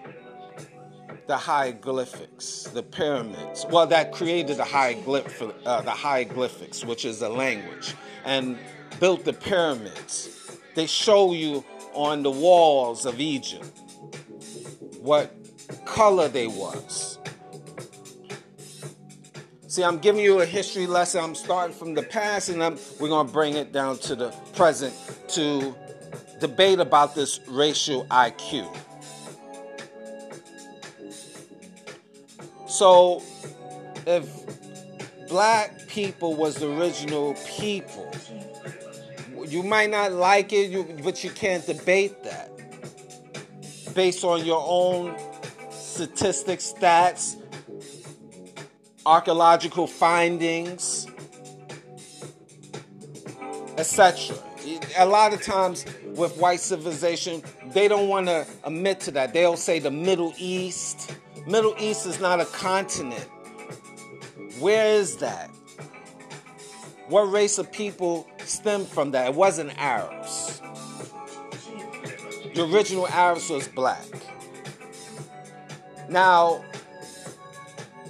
the 1.27 1.37
hieroglyphics 1.37 2.63
the 2.73 2.83
pyramids 2.83 3.65
well 3.69 3.87
that 3.87 4.11
created 4.11 4.57
the 4.57 4.63
hieroglyph 4.63 5.41
uh, 5.65 5.81
the 5.81 5.91
hieroglyphics 5.91 6.83
which 6.83 7.05
is 7.05 7.21
a 7.21 7.29
language 7.29 7.95
and 8.25 8.57
built 8.99 9.23
the 9.23 9.33
pyramids 9.33 10.57
they 10.75 10.85
show 10.85 11.33
you 11.33 11.63
on 11.93 12.23
the 12.23 12.31
walls 12.31 13.05
of 13.05 13.19
egypt 13.19 13.79
what 14.99 15.35
color 15.85 16.27
they 16.27 16.47
was 16.47 17.17
See, 19.71 19.85
I'm 19.85 19.99
giving 19.99 20.21
you 20.21 20.41
a 20.41 20.45
history 20.45 20.85
lesson. 20.85 21.23
I'm 21.23 21.33
starting 21.33 21.73
from 21.73 21.93
the 21.93 22.03
past 22.03 22.49
and 22.49 22.61
I'm, 22.61 22.77
we're 22.99 23.07
going 23.07 23.25
to 23.25 23.31
bring 23.31 23.55
it 23.55 23.71
down 23.71 23.99
to 23.99 24.17
the 24.17 24.31
present 24.53 24.93
to 25.29 25.73
debate 26.41 26.79
about 26.79 27.15
this 27.15 27.39
racial 27.47 28.03
IQ. 28.07 28.67
So, 32.71 33.21
if 34.07 34.29
black 35.27 35.87
people 35.89 36.35
was 36.35 36.55
the 36.55 36.71
original 36.71 37.33
people, 37.45 38.09
you 39.45 39.61
might 39.61 39.89
not 39.89 40.13
like 40.13 40.53
it, 40.53 40.71
you, 40.71 40.87
but 41.03 41.21
you 41.21 41.31
can't 41.31 41.65
debate 41.65 42.23
that 42.23 42.49
based 43.93 44.23
on 44.23 44.45
your 44.45 44.63
own 44.65 45.17
statistics, 45.69 46.73
stats, 46.73 47.35
archaeological 49.05 49.85
findings, 49.85 51.07
etc. 53.77 54.37
A 54.97 55.05
lot 55.05 55.33
of 55.33 55.41
times 55.41 55.83
with 56.05 56.37
white 56.37 56.61
civilization, 56.61 57.43
they 57.73 57.89
don't 57.89 58.07
want 58.07 58.27
to 58.27 58.47
admit 58.63 59.01
to 59.01 59.11
that. 59.11 59.33
They'll 59.33 59.57
say 59.57 59.79
the 59.79 59.91
Middle 59.91 60.33
East. 60.37 61.17
Middle 61.47 61.75
East 61.79 62.05
is 62.05 62.19
not 62.19 62.39
a 62.39 62.45
continent. 62.45 63.27
Where 64.59 64.93
is 64.93 65.17
that? 65.17 65.49
What 67.07 67.31
race 67.31 67.57
of 67.57 67.71
people 67.71 68.29
stemmed 68.45 68.87
from 68.87 69.11
that? 69.11 69.29
It 69.29 69.33
wasn't 69.33 69.71
Arabs. 69.77 70.61
The 72.53 72.69
original 72.71 73.07
Arabs 73.07 73.49
was 73.49 73.67
black. 73.67 74.05
Now, 76.09 76.63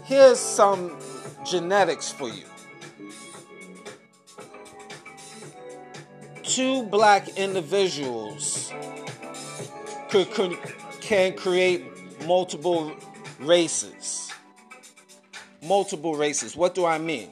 here's 0.03 0.39
some 0.39 0.97
genetics 1.45 2.11
for 2.11 2.29
you. 2.29 2.43
Two 6.43 6.83
black 6.83 7.29
individuals 7.37 8.73
could, 10.09 10.29
could, 10.31 10.57
can 10.99 11.33
create 11.37 11.85
multiple 12.25 12.91
races. 13.41 14.31
Multiple 15.63 16.15
races. 16.15 16.55
What 16.55 16.75
do 16.75 16.85
I 16.85 16.97
mean? 16.97 17.29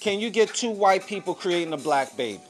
Can 0.00 0.18
you 0.18 0.30
get 0.30 0.52
two 0.54 0.70
white 0.70 1.06
people 1.06 1.34
creating 1.34 1.72
a 1.72 1.76
black 1.76 2.16
baby? 2.16 2.40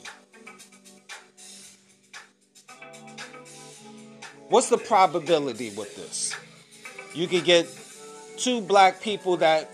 What's 4.48 4.68
the 4.68 4.78
probability 4.78 5.70
with 5.70 5.96
this? 5.96 6.34
You 7.14 7.26
could 7.26 7.44
get 7.44 7.66
two 8.36 8.60
black 8.60 9.00
people 9.00 9.38
that 9.38 9.70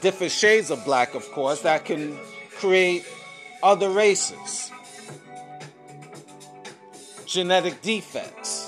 different 0.00 0.32
shades 0.32 0.70
of 0.70 0.84
black, 0.84 1.14
of 1.14 1.30
course, 1.32 1.62
that 1.62 1.84
can 1.84 2.18
create 2.56 3.04
other 3.62 3.90
races, 3.90 4.70
genetic 7.26 7.82
defects. 7.82 8.67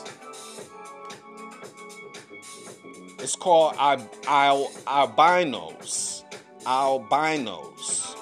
It's 3.22 3.36
called 3.36 3.74
al- 3.78 4.10
al- 4.26 4.72
albinos. 4.86 6.24
Albinos. 6.64 8.16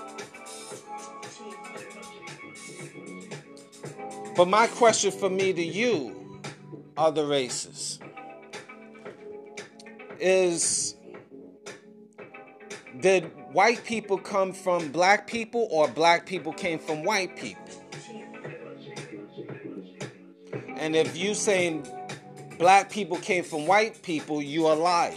But 4.37 4.49
my 4.49 4.67
question 4.69 5.11
for 5.11 5.31
me 5.31 5.53
to 5.53 5.63
you 5.63 6.41
other 6.97 7.27
races 7.27 7.99
is 10.21 10.97
did 13.01 13.25
white 13.53 13.85
people 13.85 14.19
come 14.19 14.53
from 14.53 14.91
black 14.91 15.27
people 15.27 15.69
or 15.71 15.89
black 15.89 16.27
people 16.27 16.53
came 16.53 16.79
from 16.79 17.05
white 17.05 17.37
people? 17.37 17.63
And 20.77 20.95
if 20.95 21.17
you 21.17 21.35
saying 21.35 21.87
black 22.59 22.91
people 22.91 23.17
came 23.17 23.45
from 23.45 23.67
white 23.67 24.03
people, 24.03 24.43
you 24.43 24.67
a 24.67 24.75
liar. 24.75 25.15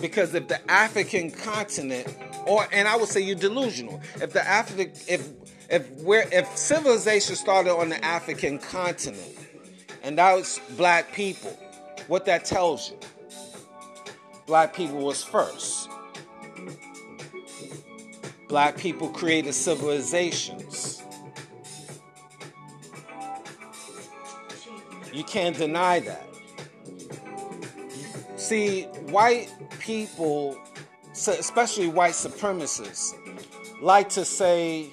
Because 0.00 0.34
if 0.34 0.48
the 0.48 0.70
African 0.70 1.30
continent, 1.30 2.06
or 2.46 2.66
and 2.72 2.86
I 2.86 2.96
would 2.96 3.08
say 3.08 3.20
you're 3.20 3.36
delusional. 3.36 4.00
If 4.20 4.32
the 4.32 4.46
African, 4.46 4.92
if 5.08 5.28
if 5.70 5.90
where 6.02 6.28
if 6.32 6.56
civilization 6.56 7.34
started 7.34 7.74
on 7.74 7.88
the 7.88 8.04
African 8.04 8.58
continent, 8.58 9.36
and 10.02 10.18
that 10.18 10.34
was 10.34 10.60
black 10.76 11.12
people. 11.12 11.58
What 12.08 12.24
that 12.26 12.44
tells 12.44 12.90
you, 12.90 12.98
black 14.46 14.74
people 14.74 14.98
was 14.98 15.24
first. 15.24 15.88
Black 18.48 18.76
people 18.76 19.08
created 19.08 19.54
civilizations. 19.54 20.95
You 25.16 25.24
can't 25.24 25.56
deny 25.56 26.00
that. 26.00 26.28
See, 28.36 28.82
white 29.08 29.48
people, 29.78 30.58
especially 31.12 31.88
white 31.88 32.12
supremacists, 32.12 33.14
like 33.80 34.10
to 34.10 34.26
say, 34.26 34.90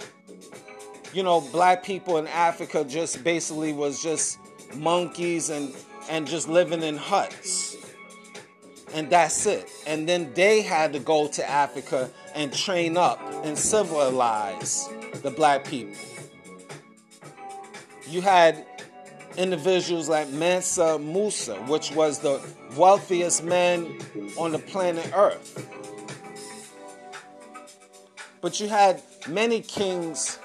you 1.14 1.24
know, 1.24 1.42
black 1.42 1.84
people 1.84 2.20
in 2.20 2.28
Africa 2.28 2.86
just 2.86 3.22
basically 3.26 3.74
was 3.74 4.02
just 4.02 4.40
monkeys 4.76 5.50
and 5.50 5.76
and 6.10 6.26
just 6.26 6.48
living 6.48 6.84
in 6.84 6.96
huts. 6.96 7.76
And 8.94 9.10
that's 9.10 9.46
it. 9.46 9.70
And 9.86 10.08
then 10.08 10.34
they 10.36 10.62
had 10.62 10.94
to 10.94 11.00
go 11.00 11.28
to 11.28 11.50
Africa 11.50 12.10
and 12.34 12.54
train 12.54 12.96
up 12.96 13.20
and 13.44 13.58
civilize 13.58 14.88
the 15.22 15.32
black 15.32 15.66
people. 15.66 16.00
You 18.08 18.22
had 18.22 18.66
individuals 19.38 20.10
like 20.10 20.30
Mansa 20.30 21.00
Musa, 21.00 21.56
which 21.64 21.92
was 21.92 22.20
the 22.20 22.42
wealthiest 22.76 23.44
man 23.44 23.98
on 24.38 24.52
the 24.52 24.60
planet 24.60 25.12
Earth. 25.16 25.70
But 28.42 28.60
you 28.60 28.68
had 28.68 29.02
many 29.28 29.62
kings 29.62 30.38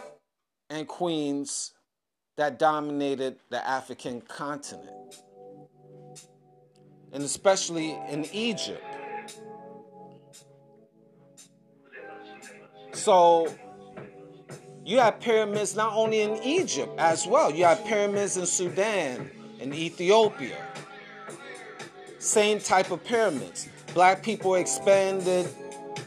and 0.71 0.87
queens 0.87 1.73
that 2.37 2.59
dominated 2.59 3.37
the 3.51 3.67
African 3.67 4.21
continent, 4.21 5.17
and 7.13 7.25
especially 7.25 7.99
in 8.09 8.25
Egypt. 8.33 8.85
So, 12.93 13.53
you 14.89 14.99
have 15.01 15.21
pyramids 15.21 15.77
not 15.77 15.93
only 15.93 16.23
in 16.23 16.43
Egypt 16.43 16.91
as 16.97 17.27
well, 17.27 17.53
you 17.53 17.63
have 17.67 17.85
pyramids 17.85 18.39
in 18.39 18.47
Sudan 18.47 19.31
and 19.61 19.75
Ethiopia. 19.75 20.57
Same 22.19 22.59
type 22.59 22.91
of 22.91 23.05
pyramids. 23.05 23.69
Black 23.93 24.23
people 24.23 24.55
expanded 24.55 25.47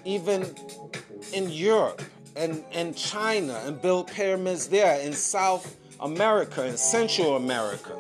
even 0.04 0.56
in 1.32 1.52
Europe 1.52 2.02
and, 2.36 2.64
and 2.72 2.98
China 2.98 3.62
and 3.68 3.80
built 3.80 4.08
pyramids 4.10 4.68
there 4.68 5.00
in 5.00 5.14
South 5.14 5.78
America 6.00 6.64
and 6.64 6.80
Central 6.80 7.36
America, 7.36 7.96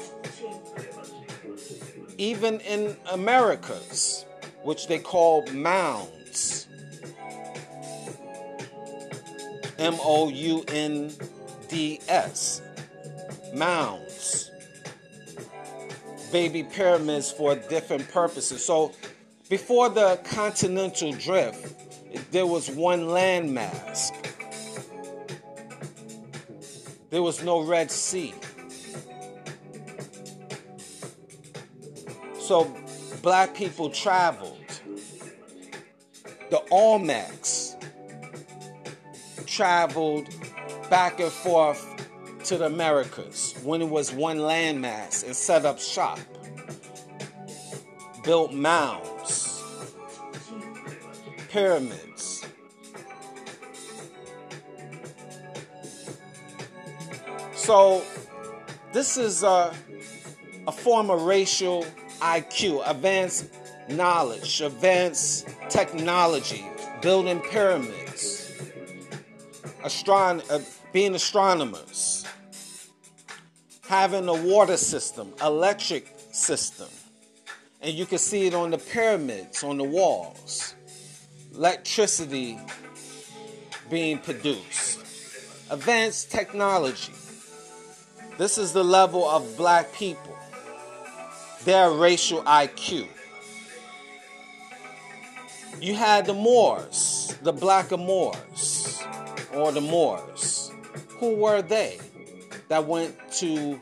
even 2.18 2.60
in 2.62 2.98
Americas, 3.12 4.26
which 4.64 4.88
they 4.88 4.98
call 4.98 5.46
mounds. 5.52 6.21
M 9.82 9.98
O 10.02 10.30
U 10.30 10.64
N 10.70 11.12
D 11.68 12.00
S. 12.08 12.62
Mounds. 13.54 14.50
Baby 16.32 16.64
pyramids 16.64 17.32
for 17.32 17.56
different 17.56 18.10
purposes. 18.12 18.64
So 18.64 18.94
before 19.50 19.90
the 19.90 20.18
continental 20.24 21.12
drift, 21.12 22.32
there 22.32 22.48
was 22.48 22.72
one 22.72 23.02
landmass 23.02 24.12
there 27.12 27.22
was 27.22 27.44
no 27.44 27.62
Red 27.62 27.92
Sea. 27.92 28.34
So 32.40 32.74
black 33.22 33.54
people 33.54 33.90
traveled. 33.90 34.58
The 36.50 36.64
Olmecs 36.72 37.71
traveled 39.52 40.28
back 40.90 41.20
and 41.20 41.32
forth 41.32 41.86
to 42.46 42.58
the 42.58 42.66
Americas 42.66 43.54
when 43.64 43.82
it 43.82 43.90
was 43.90 44.12
one 44.12 44.38
landmass 44.38 45.24
and 45.24 45.36
set 45.36 45.66
up 45.66 45.80
shop. 45.80 46.20
Built 48.24 48.54
mounds, 48.54 49.64
pyramids 51.50 52.12
So, 57.62 58.04
this 58.92 59.18
is 59.18 59.44
a, 59.44 59.72
a 60.68 60.72
form 60.72 61.12
of 61.12 61.22
racial 61.22 61.86
IQ, 62.20 62.82
advanced 62.90 63.54
knowledge, 63.88 64.62
advanced 64.62 65.48
technology, 65.70 66.66
building 67.04 67.40
pyramids, 67.40 68.11
astron- 69.84 70.50
uh, 70.52 70.60
being 70.92 71.16
astronomers, 71.16 72.26
having 73.88 74.28
a 74.28 74.34
water 74.34 74.78
system, 74.78 75.34
electric 75.42 76.14
system. 76.32 76.88
And 77.82 77.94
you 77.94 78.06
can 78.06 78.20
see 78.20 78.46
it 78.46 78.54
on 78.54 78.72
the 78.72 78.78
pyramids, 78.78 79.64
on 79.64 79.78
the 79.78 79.84
walls. 79.84 80.76
Electricity 81.56 82.60
being 83.90 84.20
produced. 84.20 85.00
Advanced 85.70 86.32
technology. 86.32 87.14
This 88.38 88.58
is 88.58 88.74
the 88.74 88.84
level 88.84 89.28
of 89.28 89.58
black 89.58 89.94
people, 89.94 90.36
their 91.66 91.92
racial 91.92 92.42
IQ. 92.44 93.08
You 95.80 95.96
had 95.96 96.26
the 96.26 96.34
Moors, 96.34 97.36
the 97.42 97.52
black 97.52 97.92
Moors, 97.92 98.81
or 99.54 99.72
the 99.72 99.82
Moors. 99.82 100.72
Who 101.20 101.36
were 101.36 101.62
they 101.62 102.00
that 102.68 102.86
went 102.86 103.16
to, 103.34 103.80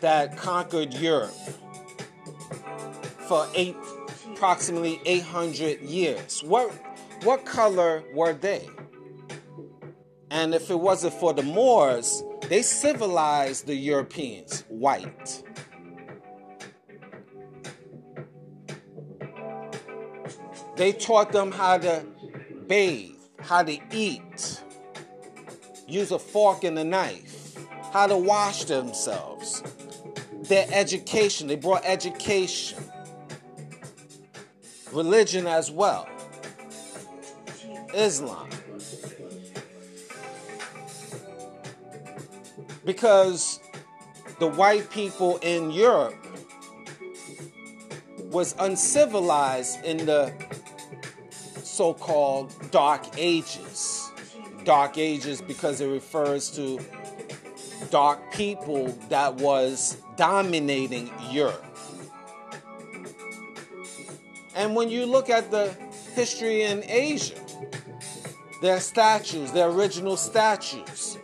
that 0.00 0.36
conquered 0.36 0.94
Europe 0.94 1.34
for 3.28 3.46
eight, 3.54 3.76
approximately 4.32 5.00
800 5.04 5.80
years? 5.80 6.42
What, 6.42 6.70
what 7.22 7.44
color 7.44 8.02
were 8.14 8.32
they? 8.32 8.68
And 10.30 10.54
if 10.54 10.70
it 10.70 10.80
wasn't 10.80 11.14
for 11.14 11.32
the 11.32 11.42
Moors, 11.42 12.22
they 12.48 12.62
civilized 12.62 13.66
the 13.66 13.74
Europeans, 13.74 14.64
white. 14.68 15.42
They 20.76 20.92
taught 20.92 21.32
them 21.32 21.52
how 21.52 21.78
to 21.78 22.04
bathe, 22.66 23.16
how 23.40 23.62
to 23.62 23.78
eat, 23.92 24.61
use 25.92 26.10
a 26.10 26.18
fork 26.18 26.64
and 26.64 26.78
a 26.78 26.84
knife, 26.84 27.56
how 27.92 28.06
to 28.06 28.16
wash 28.16 28.64
themselves. 28.64 29.62
Their 30.44 30.66
education, 30.72 31.48
they 31.48 31.56
brought 31.56 31.82
education, 31.84 32.82
religion 34.90 35.46
as 35.46 35.70
well, 35.70 36.08
Islam. 37.94 38.48
Because 42.84 43.60
the 44.40 44.48
white 44.48 44.90
people 44.90 45.36
in 45.42 45.70
Europe 45.70 46.16
was 48.30 48.56
uncivilized 48.58 49.84
in 49.84 50.06
the 50.06 50.32
so 51.62 51.94
called 51.94 52.52
Dark 52.70 53.04
Ages. 53.18 54.01
Dark 54.64 54.98
Ages 54.98 55.40
because 55.40 55.80
it 55.80 55.86
refers 55.86 56.50
to 56.52 56.80
dark 57.90 58.32
people 58.32 58.88
that 59.08 59.34
was 59.34 59.96
dominating 60.16 61.10
Europe. 61.30 61.64
And 64.54 64.76
when 64.76 64.88
you 64.88 65.06
look 65.06 65.30
at 65.30 65.50
the 65.50 65.74
history 66.14 66.62
in 66.62 66.84
Asia, 66.86 67.34
their 68.60 68.80
statues, 68.80 69.52
their 69.52 69.68
original 69.68 70.16
statues, 70.16 71.18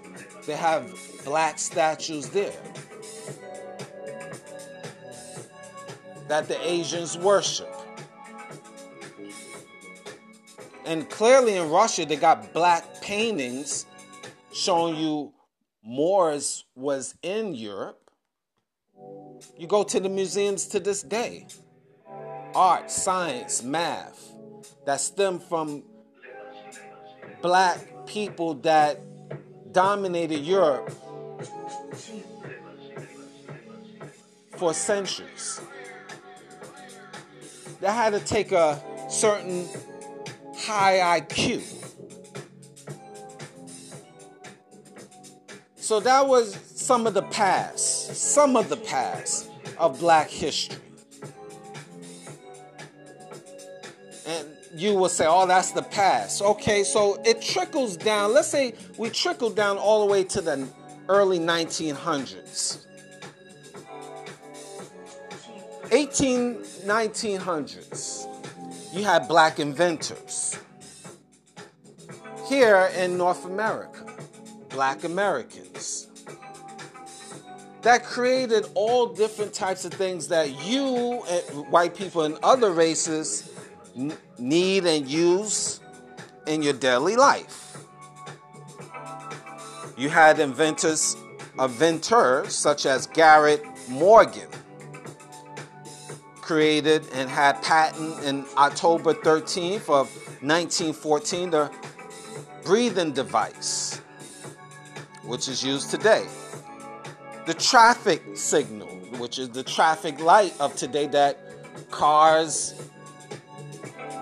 they 0.47 0.57
have 0.57 0.91
black 1.25 1.59
statues 1.59 2.29
there 2.31 2.53
that 6.29 6.47
the 6.47 6.59
Asians 6.69 7.17
worship. 7.19 7.75
And 10.89 11.11
clearly 11.11 11.57
in 11.57 11.69
Russia, 11.69 12.07
they 12.07 12.17
got 12.17 12.55
black 12.55 13.03
paintings 13.03 13.85
showing 14.55 14.97
you 14.97 15.35
Moors 15.85 16.65
was 16.75 17.15
in 17.23 17.55
Europe. 17.55 18.11
You 19.59 19.67
go 19.67 19.83
to 19.85 20.01
the 20.01 20.09
museums 20.09 20.67
to 20.69 20.81
this 20.81 21.03
day 21.03 21.47
art, 22.55 22.91
science, 22.91 23.63
math 23.63 24.33
that 24.87 25.03
stem 25.03 25.39
from 25.39 25.83
black 27.43 28.07
people 28.07 28.55
that 28.55 28.99
dominated 29.73 30.39
Europe 30.39 30.91
for 34.57 34.73
centuries. 34.73 35.61
They 37.81 37.89
had 37.89 38.15
to 38.15 38.21
take 38.21 38.53
a 38.53 38.83
certain 39.11 39.69
high 40.59 41.21
IQ. 41.21 41.63
So 45.77 46.01
that 46.01 46.27
was 46.27 46.55
some 46.75 47.07
of 47.07 47.15
the 47.15 47.23
past, 47.23 48.15
some 48.15 48.57
of 48.57 48.69
the 48.69 48.77
past 48.77 49.49
of 49.79 49.99
black 50.01 50.29
history. 50.29 50.77
And 54.27 54.49
you 54.75 54.95
will 54.95 55.09
say, 55.09 55.25
oh, 55.27 55.47
that's 55.47 55.73
the 55.73 55.83
past. 55.83 56.43
Okay, 56.43 56.85
so 56.85 57.23
it 57.25 57.41
trickles 57.41 57.97
down. 57.97 58.35
Let's 58.35 58.49
say 58.49 58.75
we 58.99 59.09
trickle 59.09 59.51
down 59.51 59.79
all 59.79 60.07
the 60.07 60.13
way 60.13 60.25
to 60.25 60.41
the 60.43 60.69
early 61.09 61.39
1900s. 61.39 62.85
18, 65.91 66.57
1900s 66.57 68.29
you 68.93 69.05
had 69.05 69.29
black 69.29 69.61
inventors. 69.61 70.48
Here 72.49 72.91
in 72.97 73.19
North 73.19 73.45
America, 73.45 74.07
black 74.71 75.05
Americans. 75.05 76.07
That 77.83 78.05
created 78.05 78.67
all 78.75 79.07
different 79.07 79.53
types 79.53 79.85
of 79.85 79.93
things 79.93 80.29
that 80.29 80.65
you, 80.65 81.19
white 81.69 81.95
people, 81.95 82.23
and 82.23 82.39
other 82.43 82.71
races 82.71 83.51
need 84.39 84.87
and 84.87 85.07
use 85.07 85.81
in 86.47 86.63
your 86.63 86.73
daily 86.73 87.17
life. 87.17 87.77
You 89.99 90.09
had 90.09 90.41
inventors, 90.41 91.17
inventors 91.59 92.55
such 92.55 92.87
as 92.87 93.07
Garrett 93.09 93.63
Morgan, 93.91 94.49
created 96.41 97.05
and 97.13 97.29
had 97.29 97.63
patent 97.63 98.25
in 98.25 98.47
October 98.57 99.13
13th 99.13 99.91
of 99.91 100.09
1914 100.41 101.51
the 101.51 101.71
breathing 102.69 103.13
device 103.13 104.03
which 105.25 105.49
is 105.49 105.65
used 105.65 105.91
today. 105.91 106.27
The 107.47 107.55
traffic 107.55 108.23
signal 108.35 108.89
which 109.17 109.39
is 109.39 109.49
the 109.49 109.63
traffic 109.63 110.21
light 110.21 110.55
of 110.61 110.77
today 110.77 111.07
that 111.07 111.41
cars 111.91 112.75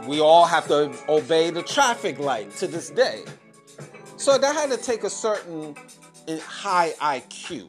we 0.07 0.21
all 0.21 0.45
have 0.45 0.69
to 0.69 0.95
obey 1.09 1.51
the 1.51 1.65
traffic 1.65 2.21
light 2.21 2.55
to 2.59 2.69
this 2.69 2.89
day. 2.91 3.25
So 4.17 4.39
that 4.39 4.55
had 4.55 4.71
to 4.71 4.77
take 4.77 5.03
a 5.03 5.11
certain 5.11 5.75
eh, 6.29 6.39
high 6.39 6.93
IQ 7.01 7.67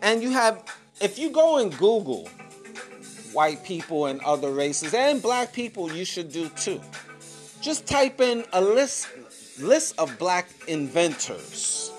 and 0.00 0.22
you 0.22 0.30
have 0.30 0.64
if 1.02 1.18
you 1.18 1.28
go 1.28 1.58
and 1.58 1.76
Google 1.76 2.26
white 3.34 3.62
people 3.64 4.06
and 4.06 4.18
other 4.22 4.50
races 4.50 4.94
and 4.94 5.20
black 5.20 5.52
people, 5.52 5.92
you 5.92 6.06
should 6.06 6.32
do 6.32 6.48
too. 6.48 6.80
Just 7.60 7.86
type 7.86 8.20
in 8.20 8.44
a 8.52 8.60
list 8.60 9.08
list 9.58 9.94
of 9.98 10.18
black 10.18 10.48
inventors. 10.68 11.90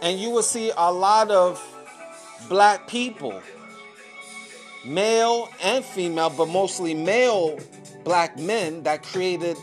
And 0.00 0.18
you 0.18 0.30
will 0.30 0.42
see 0.42 0.72
a 0.76 0.92
lot 0.92 1.30
of 1.30 1.62
black 2.48 2.88
people, 2.88 3.40
male 4.84 5.48
and 5.62 5.84
female, 5.84 6.30
but 6.30 6.48
mostly 6.48 6.94
male 6.94 7.58
black 8.04 8.38
men 8.38 8.82
that 8.82 9.02
created 9.02 9.56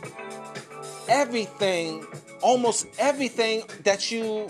everything, 1.08 2.06
almost 2.42 2.88
everything 2.98 3.64
that 3.84 4.12
you 4.12 4.50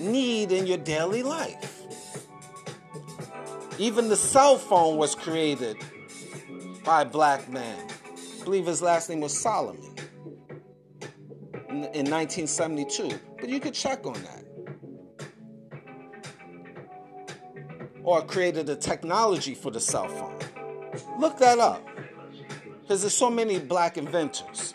need 0.00 0.52
in 0.52 0.66
your 0.66 0.78
daily 0.78 1.22
life. 1.22 1.82
Even 3.78 4.08
the 4.08 4.16
cell 4.16 4.56
phone 4.56 4.96
was 4.96 5.14
created 5.14 5.76
by 6.84 7.04
black 7.04 7.48
man. 7.48 7.86
I 8.40 8.44
believe 8.44 8.66
his 8.66 8.80
last 8.80 9.10
name 9.10 9.20
was 9.20 9.38
Solomon 9.38 9.82
in, 11.68 12.08
1972. 12.10 13.10
But 13.38 13.48
you 13.48 13.60
could 13.60 13.74
check 13.74 14.06
on 14.06 14.14
that. 14.14 14.44
Or 18.02 18.22
created 18.22 18.66
the 18.66 18.76
technology 18.76 19.54
for 19.54 19.70
the 19.70 19.80
cell 19.80 20.08
phone. 20.08 20.38
Look 21.18 21.38
that 21.38 21.58
up. 21.58 21.86
Because 22.80 23.02
there's 23.02 23.14
so 23.14 23.30
many 23.30 23.58
black 23.58 23.98
inventors. 23.98 24.74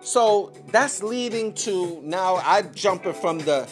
So 0.00 0.52
that's 0.68 1.02
leading 1.02 1.52
to 1.54 2.00
now 2.02 2.36
I 2.36 2.62
jumping 2.62 3.14
from 3.14 3.38
the 3.38 3.68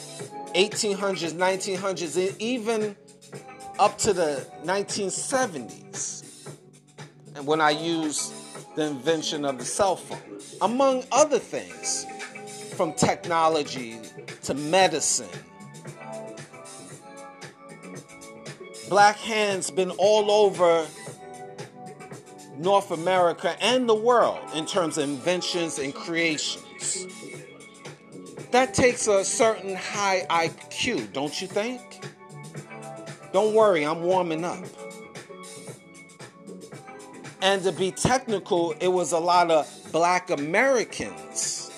1800s, 0.55 1.33
1900s, 1.33 2.37
even 2.39 2.97
up 3.79 3.99
to 3.99 4.13
the 4.13 4.47
1970s, 4.65 6.49
and 7.35 7.47
when 7.47 7.61
I 7.61 7.71
used 7.71 8.33
the 8.75 8.87
invention 8.87 9.45
of 9.45 9.59
the 9.59 9.65
cell 9.65 9.97
phone, 9.97 10.39
among 10.61 11.05
other 11.13 11.39
things, 11.39 12.07
from 12.75 12.93
technology 12.95 13.99
to 14.43 14.55
medicine. 14.55 15.29
Black 18.89 19.17
hands 19.17 19.71
been 19.71 19.91
all 19.93 20.31
over 20.31 20.87
North 22.57 22.91
America 22.91 23.57
and 23.61 23.89
the 23.89 23.95
world 23.95 24.41
in 24.55 24.67
terms 24.67 24.99
of 24.99 25.05
inventions 25.05 25.79
and 25.79 25.95
creations. 25.95 27.07
That 28.51 28.75
takes 28.75 29.07
a 29.07 29.25
certain 29.25 29.75
high 29.75 30.27
IQ, 30.29 31.13
don't 31.13 31.41
you 31.41 31.49
think? 31.49 31.81
Don't 33.33 33.55
worry, 33.55 33.85
I'm 33.85 34.03
warming 34.03 34.45
up. 34.45 34.65
And 37.43 37.65
to 37.65 37.73
be 37.73 37.91
technical, 37.91 38.71
it 38.81 38.87
was 38.87 39.11
a 39.11 39.19
lot 39.19 39.51
of 39.51 39.69
black 39.91 40.31
Americans 40.31 41.73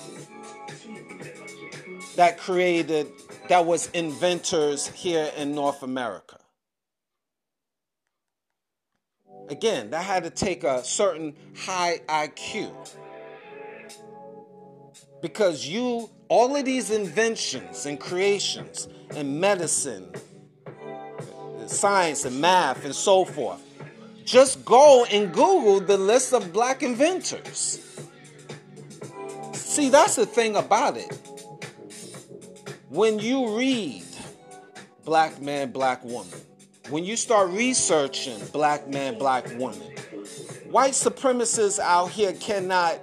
that 2.16 2.38
created, 2.38 3.11
that 3.48 3.64
was 3.64 3.88
inventors 3.92 4.87
here 4.88 5.33
in 5.38 5.55
North 5.55 5.83
America. 5.83 6.38
Again, 9.48 9.90
that 9.90 10.05
had 10.05 10.24
to 10.24 10.31
take 10.31 10.64
a 10.64 10.85
certain 10.85 11.35
high 11.57 12.00
IQ. 12.11 12.70
Because 15.22 15.66
you, 15.66 16.11
all 16.29 16.55
of 16.55 16.66
these 16.66 16.90
inventions 16.90 17.87
and 17.87 17.98
creations 17.98 18.87
and 19.16 19.40
medicine 19.40 20.12
science 21.66 22.27
and 22.27 22.38
math 22.38 22.85
and 22.85 22.94
so 22.94 23.24
forth. 23.24 23.63
Just 24.24 24.64
go 24.64 25.04
and 25.04 25.32
Google 25.32 25.80
the 25.80 25.98
list 25.98 26.32
of 26.32 26.52
black 26.52 26.82
inventors. 26.82 27.80
See, 29.52 29.90
that's 29.90 30.16
the 30.16 30.26
thing 30.26 30.56
about 30.56 30.96
it. 30.96 31.12
When 32.88 33.18
you 33.18 33.58
read 33.58 34.04
Black 35.04 35.42
Man, 35.42 35.72
Black 35.72 36.04
Woman, 36.04 36.38
when 36.90 37.04
you 37.04 37.16
start 37.16 37.50
researching 37.50 38.38
Black 38.52 38.88
Man, 38.88 39.18
Black 39.18 39.46
Woman, 39.58 39.90
white 40.70 40.92
supremacists 40.92 41.78
out 41.78 42.10
here 42.10 42.32
cannot 42.34 43.00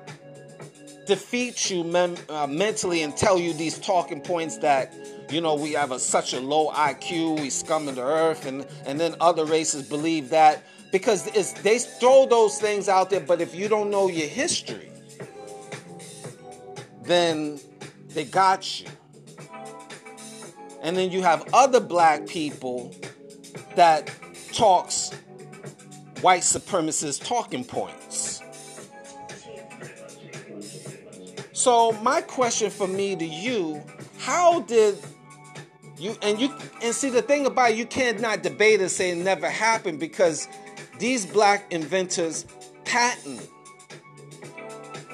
defeat 1.05 1.69
you 1.69 1.81
uh, 2.29 2.47
mentally 2.47 3.03
and 3.03 3.17
tell 3.17 3.37
you 3.37 3.53
these 3.53 3.77
talking 3.79 4.21
points 4.21 4.57
that 4.59 4.93
you 5.29 5.41
know 5.41 5.55
we 5.55 5.73
have 5.73 5.91
a, 5.91 5.99
such 5.99 6.33
a 6.33 6.39
low 6.39 6.71
IQ, 6.71 7.39
we 7.41 7.49
scum 7.49 7.87
of 7.87 7.95
the 7.95 8.03
earth, 8.03 8.45
and 8.45 8.65
and 8.85 8.99
then 8.99 9.15
other 9.19 9.45
races 9.45 9.87
believe 9.87 10.29
that 10.29 10.63
because 10.91 11.23
they 11.61 11.79
throw 11.79 12.25
those 12.25 12.59
things 12.59 12.89
out 12.89 13.09
there. 13.09 13.19
But 13.19 13.41
if 13.41 13.55
you 13.55 13.67
don't 13.67 13.89
know 13.89 14.07
your 14.07 14.27
history, 14.27 14.91
then 17.03 17.59
they 18.09 18.25
got 18.25 18.81
you. 18.81 18.87
And 20.81 20.97
then 20.97 21.11
you 21.11 21.21
have 21.21 21.47
other 21.53 21.79
black 21.79 22.27
people 22.27 22.93
that 23.75 24.11
talks 24.51 25.11
white 26.21 26.41
supremacist 26.41 27.25
talking 27.25 27.63
points. 27.63 28.41
So 31.53 31.91
my 32.01 32.21
question 32.21 32.71
for 32.71 32.87
me 32.87 33.15
to 33.15 33.25
you, 33.25 33.81
how 34.17 34.61
did 34.61 34.97
you 35.97 36.15
and 36.23 36.39
you 36.41 36.51
and 36.81 36.93
see 36.95 37.09
the 37.11 37.21
thing 37.21 37.45
about 37.45 37.71
it, 37.71 37.77
you 37.77 37.85
cannot 37.85 38.41
debate 38.41 38.81
and 38.81 38.89
say 38.89 39.11
it 39.11 39.17
never 39.17 39.47
happened 39.47 39.99
because 39.99 40.47
these 41.01 41.25
black 41.25 41.73
inventors 41.73 42.45
patent 42.85 43.49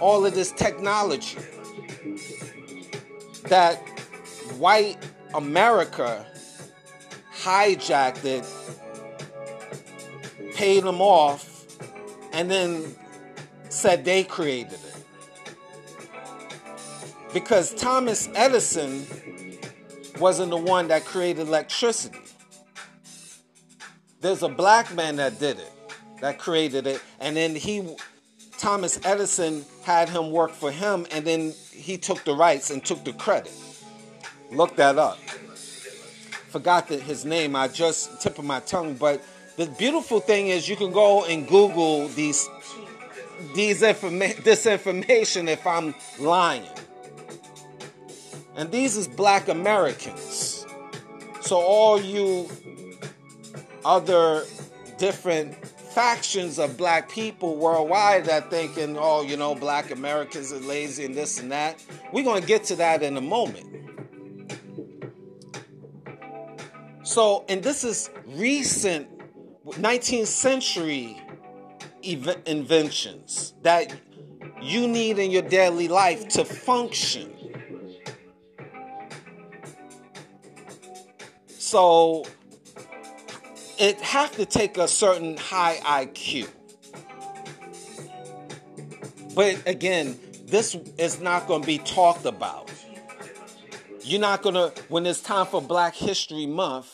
all 0.02 0.26
of 0.26 0.36
this 0.36 0.52
technology 0.52 1.40
that 3.44 3.78
white 4.58 4.98
America 5.34 6.26
hijacked 7.34 8.26
it, 8.26 8.46
paid 10.56 10.84
them 10.84 11.02
off, 11.02 11.66
and 12.34 12.52
then 12.52 12.84
said 13.70 14.04
they 14.04 14.26
created 14.26 14.74
it. 14.74 15.06
Because 17.34 17.74
Thomas 17.74 18.28
Edison 18.36 19.06
wasn't 20.20 20.50
the 20.50 20.58
one 20.58 20.90
that 20.90 21.06
created 21.06 21.48
electricity. 21.48 22.20
There's 24.20 24.44
a 24.44 24.50
black 24.50 24.94
man 24.96 25.18
that 25.18 25.40
did 25.40 25.60
it, 25.60 25.72
that 26.22 26.40
created 26.40 26.88
it, 26.88 27.02
and 27.20 27.36
then 27.36 27.56
he, 27.56 27.96
Thomas 28.58 29.00
Edison, 29.06 29.66
had 29.84 30.10
him 30.10 30.32
work 30.32 30.52
for 30.52 30.72
him, 30.72 31.06
and 31.12 31.26
then 31.26 31.54
he 31.72 31.98
took 31.98 32.24
the 32.24 32.36
rights 32.36 32.70
and 32.70 32.84
took 32.84 33.04
the 33.04 33.14
credit. 33.14 33.54
Look 34.52 34.76
that 34.78 34.98
up. 34.98 35.20
Forgot 36.50 36.88
that 36.88 37.02
his 37.02 37.26
name. 37.26 37.56
I 37.56 37.68
just 37.68 38.22
tip 38.22 38.40
of 38.40 38.46
my 38.46 38.62
tongue. 38.62 38.96
But 38.96 39.24
the 39.58 39.66
beautiful 39.66 40.20
thing 40.20 40.48
is, 40.48 40.68
you 40.68 40.76
can 40.76 40.92
go 40.92 41.26
and 41.26 41.48
Google 41.48 42.08
these 42.10 42.48
these 43.54 43.82
informa- 43.82 44.44
this 44.44 44.66
information 44.66 45.48
if 45.48 45.66
I'm 45.68 45.94
lying. 46.20 46.68
And 48.56 48.72
these 48.72 48.98
is 48.98 49.08
Black 49.08 49.50
Americans. 49.50 50.66
So 51.42 51.58
all 51.58 52.02
you 52.02 52.50
other 53.86 54.44
different 54.98 55.56
factions 55.98 56.60
of 56.60 56.78
black 56.78 57.10
people 57.10 57.56
worldwide 57.56 58.24
that 58.26 58.52
thinking, 58.52 58.96
oh, 59.00 59.24
you 59.24 59.36
know, 59.36 59.56
black 59.56 59.90
Americans 59.90 60.54
are 60.54 60.60
lazy 60.60 61.06
and 61.06 61.16
this 61.16 61.40
and 61.40 61.52
that. 61.52 61.84
We're 62.14 62.24
going 62.24 62.40
to 62.40 62.48
get 62.48 62.66
to 62.66 62.76
that 62.76 63.02
in 63.02 63.18
a 63.18 63.22
moment. 63.22 63.66
So, 67.02 67.46
and 67.50 67.64
this 67.64 67.84
is 67.84 68.12
recent 68.28 69.08
19th 69.66 70.28
century 70.28 71.20
ev- 72.06 72.44
inventions 72.46 73.56
that 73.64 73.92
you 74.62 74.88
need 74.88 75.18
in 75.18 75.32
your 75.32 75.42
daily 75.42 75.88
life 75.88 76.28
to 76.28 76.46
function. 76.46 77.34
So, 81.48 82.24
it 83.80 84.00
have 84.02 84.32
to 84.38 84.46
take 84.46 84.78
a 84.78 84.88
certain 84.88 85.38
high 85.38 85.78
IQ. 85.84 86.50
But 89.36 89.62
again, 89.68 90.20
this 90.46 90.76
is 90.98 91.20
not 91.20 91.48
going 91.48 91.62
to 91.62 91.68
be 91.68 91.78
talked 91.78 92.26
about. 92.26 92.72
You're 94.02 94.22
not 94.22 94.42
going 94.42 94.56
to, 94.56 94.74
when 94.88 95.06
it's 95.06 95.22
time 95.22 95.46
for 95.46 95.62
Black 95.62 95.94
History 95.94 96.46
Month, 96.46 96.94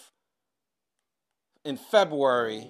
in 1.66 1.78
February, 1.78 2.68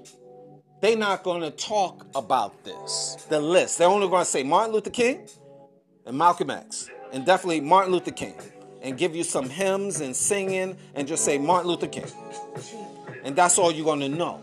they're 0.82 0.98
not 0.98 1.24
going 1.24 1.42
to 1.42 1.50
talk 1.50 2.06
about 2.14 2.64
this, 2.64 3.26
the 3.30 3.40
list. 3.40 3.78
They're 3.78 3.88
only 3.88 4.08
going 4.08 4.24
to 4.24 4.30
say 4.30 4.44
Martin 4.44 4.74
Luther 4.74 4.92
King 4.92 5.28
and 6.06 6.18
Malcolm 6.18 6.52
X, 6.52 6.90
and 7.12 7.26
definitely 7.26 7.62
Martin 7.62 7.92
Luther 7.92 8.12
King, 8.12 8.36
and 8.82 8.98
give 8.98 9.16
you 9.16 9.24
some 9.24 9.50
hymns 9.50 10.02
and 10.02 10.16
singing, 10.16 10.78
and 10.94 11.08
just 11.08 11.26
say 11.26 11.38
Martin 11.38 11.72
Luther 11.72 11.88
King. 11.88 12.06
And 13.24 13.36
that's 13.36 13.58
all 13.58 13.72
you're 13.72 13.86
going 13.86 14.02
to 14.02 14.10
know. 14.10 14.42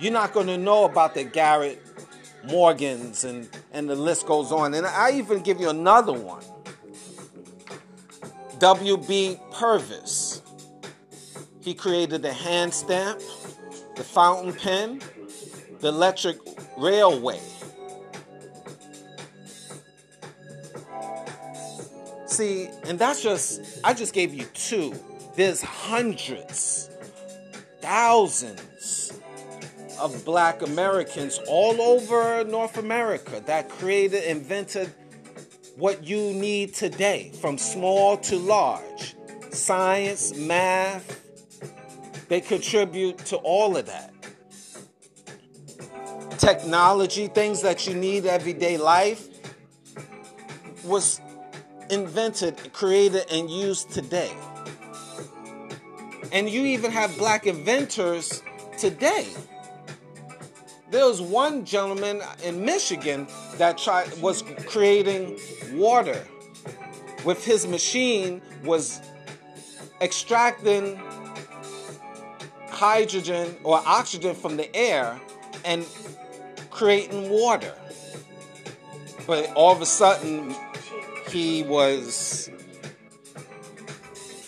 You're 0.00 0.12
not 0.12 0.32
going 0.32 0.48
to 0.48 0.58
know 0.58 0.84
about 0.84 1.14
the 1.14 1.24
Garrett 1.24 1.80
Morgans, 2.44 3.24
and, 3.24 3.48
and 3.72 3.88
the 3.88 3.94
list 3.94 4.26
goes 4.26 4.52
on. 4.52 4.74
And 4.74 4.86
I 4.86 5.12
even 5.12 5.42
give 5.42 5.60
you 5.60 5.70
another 5.70 6.12
one 6.12 6.44
W.B. 8.58 9.38
Purvis. 9.52 10.42
He 11.62 11.74
created 11.74 12.22
the 12.22 12.32
hand 12.32 12.74
stamp 12.74 13.20
the 13.94 14.04
fountain 14.04 14.52
pen, 14.52 15.00
the 15.80 15.88
electric 15.88 16.38
railway. 16.76 17.40
See, 22.26 22.68
and 22.84 22.98
that's 22.98 23.22
just, 23.22 23.80
I 23.84 23.94
just 23.94 24.12
gave 24.12 24.34
you 24.34 24.44
two. 24.54 24.94
There's 25.36 25.62
hundreds, 25.62 26.90
thousands 27.84 29.12
of 30.00 30.24
black 30.24 30.62
Americans 30.62 31.38
all 31.46 31.82
over 31.82 32.42
North 32.44 32.78
America 32.78 33.42
that 33.44 33.68
created, 33.68 34.24
invented 34.24 34.90
what 35.76 36.02
you 36.02 36.32
need 36.32 36.72
today, 36.72 37.30
from 37.42 37.58
small 37.58 38.16
to 38.16 38.36
large 38.38 39.14
science, 39.50 40.34
math, 40.34 41.20
they 42.28 42.40
contribute 42.40 43.18
to 43.18 43.36
all 43.36 43.76
of 43.76 43.84
that. 43.84 44.14
Technology, 46.38 47.26
things 47.26 47.60
that 47.60 47.86
you 47.86 47.94
need 47.94 48.24
everyday 48.24 48.78
life, 48.78 49.28
was 50.84 51.20
invented, 51.90 52.72
created, 52.72 53.26
and 53.30 53.50
used 53.50 53.90
today. 53.90 54.34
And 56.34 56.50
you 56.50 56.66
even 56.66 56.90
have 56.90 57.16
black 57.16 57.46
inventors 57.46 58.42
today. 58.76 59.28
There 60.90 61.06
was 61.06 61.22
one 61.22 61.64
gentleman 61.64 62.22
in 62.42 62.64
Michigan 62.64 63.28
that 63.56 63.78
tried 63.78 64.12
was 64.20 64.42
creating 64.66 65.38
water 65.72 66.26
with 67.24 67.44
his 67.44 67.68
machine 67.68 68.42
was 68.64 69.00
extracting 70.00 71.00
hydrogen 72.68 73.56
or 73.62 73.80
oxygen 73.86 74.34
from 74.34 74.56
the 74.56 74.74
air 74.76 75.20
and 75.64 75.86
creating 76.70 77.30
water. 77.30 77.74
But 79.24 79.52
all 79.54 79.72
of 79.72 79.80
a 79.80 79.86
sudden, 79.86 80.54
he 81.28 81.62
was, 81.62 82.50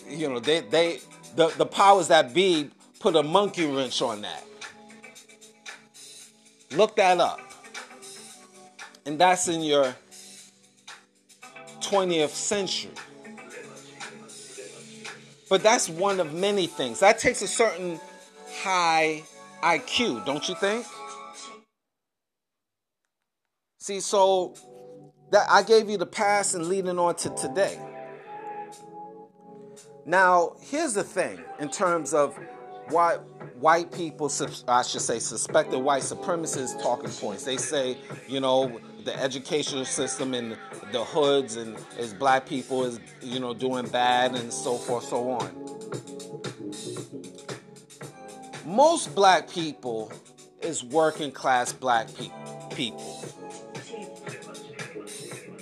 you 0.08 0.28
know, 0.28 0.40
they, 0.40 0.60
they 0.60 0.98
the, 1.36 1.48
the 1.56 1.66
powers 1.66 2.08
that 2.08 2.34
be 2.34 2.70
put 2.98 3.14
a 3.14 3.22
monkey 3.22 3.66
wrench 3.66 4.02
on 4.02 4.22
that. 4.22 4.44
Look 6.72 6.96
that 6.96 7.20
up. 7.20 7.40
And 9.04 9.18
that's 9.18 9.46
in 9.46 9.62
your 9.62 9.94
20th 11.80 12.30
century. 12.30 12.90
But 15.48 15.62
that's 15.62 15.88
one 15.88 16.18
of 16.18 16.34
many 16.34 16.66
things. 16.66 16.98
That 17.00 17.18
takes 17.18 17.40
a 17.42 17.46
certain 17.46 18.00
high 18.62 19.22
IQ, 19.62 20.26
don't 20.26 20.48
you 20.48 20.56
think? 20.56 20.84
See, 23.78 24.00
so 24.00 24.54
that 25.30 25.46
I 25.48 25.62
gave 25.62 25.88
you 25.88 25.98
the 25.98 26.06
past 26.06 26.56
and 26.56 26.66
leading 26.66 26.98
on 26.98 27.14
to 27.16 27.30
today. 27.30 27.78
Now, 30.06 30.52
here's 30.60 30.94
the 30.94 31.02
thing 31.02 31.40
in 31.58 31.68
terms 31.68 32.14
of 32.14 32.38
why 32.90 33.16
white 33.58 33.90
people, 33.90 34.30
I 34.68 34.82
should 34.82 35.00
say, 35.00 35.18
suspected 35.18 35.80
white 35.80 36.04
supremacists 36.04 36.80
talking 36.80 37.10
points. 37.10 37.42
They 37.42 37.56
say, 37.56 37.98
you 38.28 38.38
know, 38.38 38.80
the 39.04 39.18
educational 39.20 39.84
system 39.84 40.32
in 40.32 40.56
the 40.92 41.02
hoods 41.02 41.56
and 41.56 41.76
as 41.98 42.14
black 42.14 42.46
people 42.46 42.84
is, 42.84 43.00
you 43.20 43.40
know, 43.40 43.52
doing 43.52 43.88
bad 43.88 44.36
and 44.36 44.52
so 44.52 44.76
forth, 44.76 45.04
so 45.04 45.28
on. 45.28 45.50
Most 48.64 49.12
black 49.12 49.50
people 49.50 50.12
is 50.60 50.84
working 50.84 51.32
class 51.32 51.72
black 51.72 52.06
pe- 52.14 52.30
people. 52.76 53.24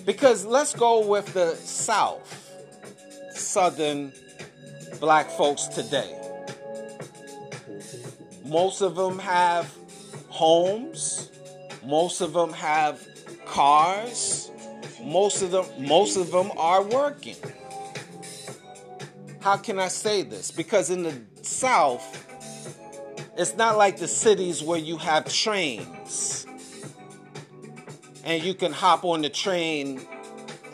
Because 0.05 0.45
let's 0.45 0.75
go 0.75 1.07
with 1.07 1.33
the 1.33 1.55
South, 1.55 2.51
Southern 3.33 4.13
black 5.01 5.31
folks 5.31 5.67
today. 5.67 6.19
Most 8.45 8.81
of 8.81 8.97
them 8.97 9.19
have 9.19 9.73
homes. 10.29 11.31
Most 11.85 12.21
of 12.21 12.33
them 12.33 12.53
have 12.53 13.07
cars. 13.47 14.51
Most 15.03 15.43
of 15.43 15.51
them 15.51 15.67
most 15.79 16.17
of 16.17 16.31
them 16.31 16.51
are 16.57 16.83
working. 16.83 17.37
How 19.41 19.57
can 19.57 19.79
I 19.79 19.89
say 19.89 20.23
this? 20.23 20.51
Because 20.51 20.91
in 20.91 21.03
the 21.03 21.21
South, 21.43 22.25
it's 23.37 23.57
not 23.57 23.77
like 23.77 23.99
the 23.99 24.09
cities 24.09 24.63
where 24.63 24.79
you 24.79 24.97
have 24.97 25.31
trains 25.31 26.47
and 28.25 28.43
you 28.43 28.55
can 28.55 28.73
hop 28.73 29.05
on 29.05 29.23
the 29.23 29.29
train 29.29 30.01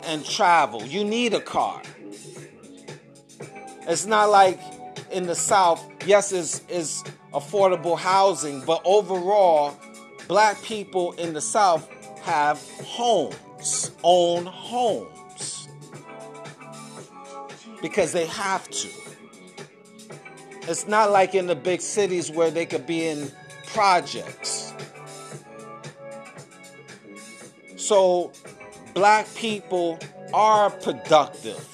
and 0.03 0.25
travel. 0.25 0.83
You 0.83 1.03
need 1.03 1.33
a 1.33 1.41
car. 1.41 1.81
It's 3.91 4.05
not 4.05 4.29
like 4.29 4.57
in 5.11 5.25
the 5.25 5.35
South, 5.35 5.85
yes, 6.05 6.31
is 6.31 6.61
is 6.69 7.03
affordable 7.33 7.97
housing, 7.97 8.63
but 8.65 8.81
overall, 8.85 9.77
black 10.29 10.63
people 10.63 11.11
in 11.13 11.33
the 11.33 11.41
South 11.41 11.89
have 12.21 12.57
homes, 12.85 13.91
own 14.01 14.45
homes, 14.45 15.67
because 17.81 18.13
they 18.13 18.27
have 18.27 18.69
to. 18.69 18.89
It's 20.69 20.87
not 20.87 21.11
like 21.11 21.35
in 21.35 21.47
the 21.47 21.55
big 21.55 21.81
cities 21.81 22.31
where 22.31 22.49
they 22.49 22.65
could 22.65 22.87
be 22.87 23.07
in 23.07 23.29
projects. 23.73 24.73
So, 27.75 28.31
black 28.93 29.27
people 29.35 29.99
are 30.33 30.69
productive 30.69 31.70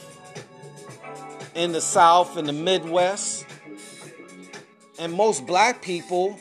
in 1.57 1.71
the 1.71 1.81
South, 1.81 2.37
in 2.37 2.45
the 2.45 2.53
Midwest, 2.53 3.43
and 4.99 5.11
most 5.11 5.47
black 5.47 5.81
people, 5.81 6.39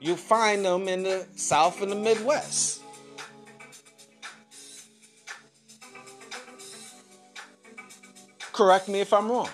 you 0.00 0.16
find 0.16 0.66
them 0.66 0.86
in 0.86 1.02
the 1.02 1.26
South 1.34 1.80
and 1.80 1.90
the 1.90 1.96
Midwest. 1.96 2.82
Correct 8.52 8.86
me 8.86 9.00
if 9.00 9.14
I'm 9.14 9.30
wrong. 9.30 9.48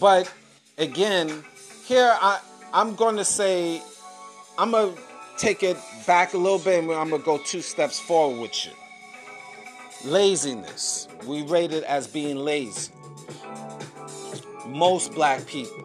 But 0.00 0.32
again, 0.76 1.44
here 1.84 2.16
I, 2.20 2.40
I'm 2.72 2.96
going 2.96 3.16
to 3.16 3.24
say, 3.24 3.80
I'm 4.58 4.72
going 4.72 4.94
to 4.94 5.00
take 5.36 5.62
it 5.62 5.76
back 6.04 6.34
a 6.34 6.36
little 6.36 6.58
bit 6.58 6.82
and 6.82 6.92
I'm 6.92 7.10
going 7.10 7.22
to 7.22 7.24
go 7.24 7.38
two 7.38 7.62
steps 7.62 8.00
forward 8.00 8.40
with 8.40 8.66
you. 8.66 8.72
Laziness. 10.04 11.08
We 11.26 11.42
rate 11.42 11.72
it 11.72 11.84
as 11.84 12.06
being 12.06 12.36
lazy 12.36 12.92
most 14.68 15.14
black 15.14 15.46
people. 15.46 15.84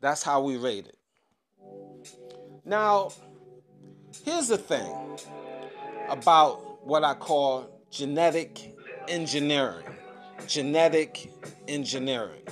That's 0.00 0.22
how 0.22 0.42
we 0.42 0.56
rate 0.56 0.86
it. 0.86 0.98
Now, 2.64 3.10
here's 4.24 4.48
the 4.48 4.58
thing 4.58 4.92
about 6.08 6.86
what 6.86 7.04
I 7.04 7.14
call 7.14 7.82
genetic 7.90 8.76
engineering. 9.08 9.86
Genetic 10.46 11.32
engineering. 11.66 12.42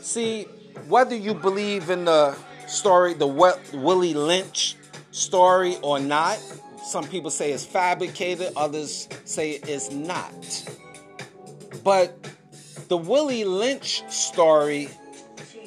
See, 0.00 0.44
whether 0.88 1.14
you 1.14 1.34
believe 1.34 1.90
in 1.90 2.04
the 2.04 2.36
story, 2.66 3.14
the 3.14 3.26
Willie 3.26 4.14
Lynch 4.14 4.76
story 5.10 5.76
or 5.82 6.00
not, 6.00 6.38
some 6.84 7.06
people 7.06 7.30
say 7.30 7.52
it's 7.52 7.64
fabricated, 7.64 8.52
others 8.56 9.08
say 9.24 9.52
it's 9.52 9.90
not. 9.90 10.34
But 11.84 12.16
the 12.88 12.96
Willie 12.96 13.44
Lynch 13.44 14.02
story 14.10 14.88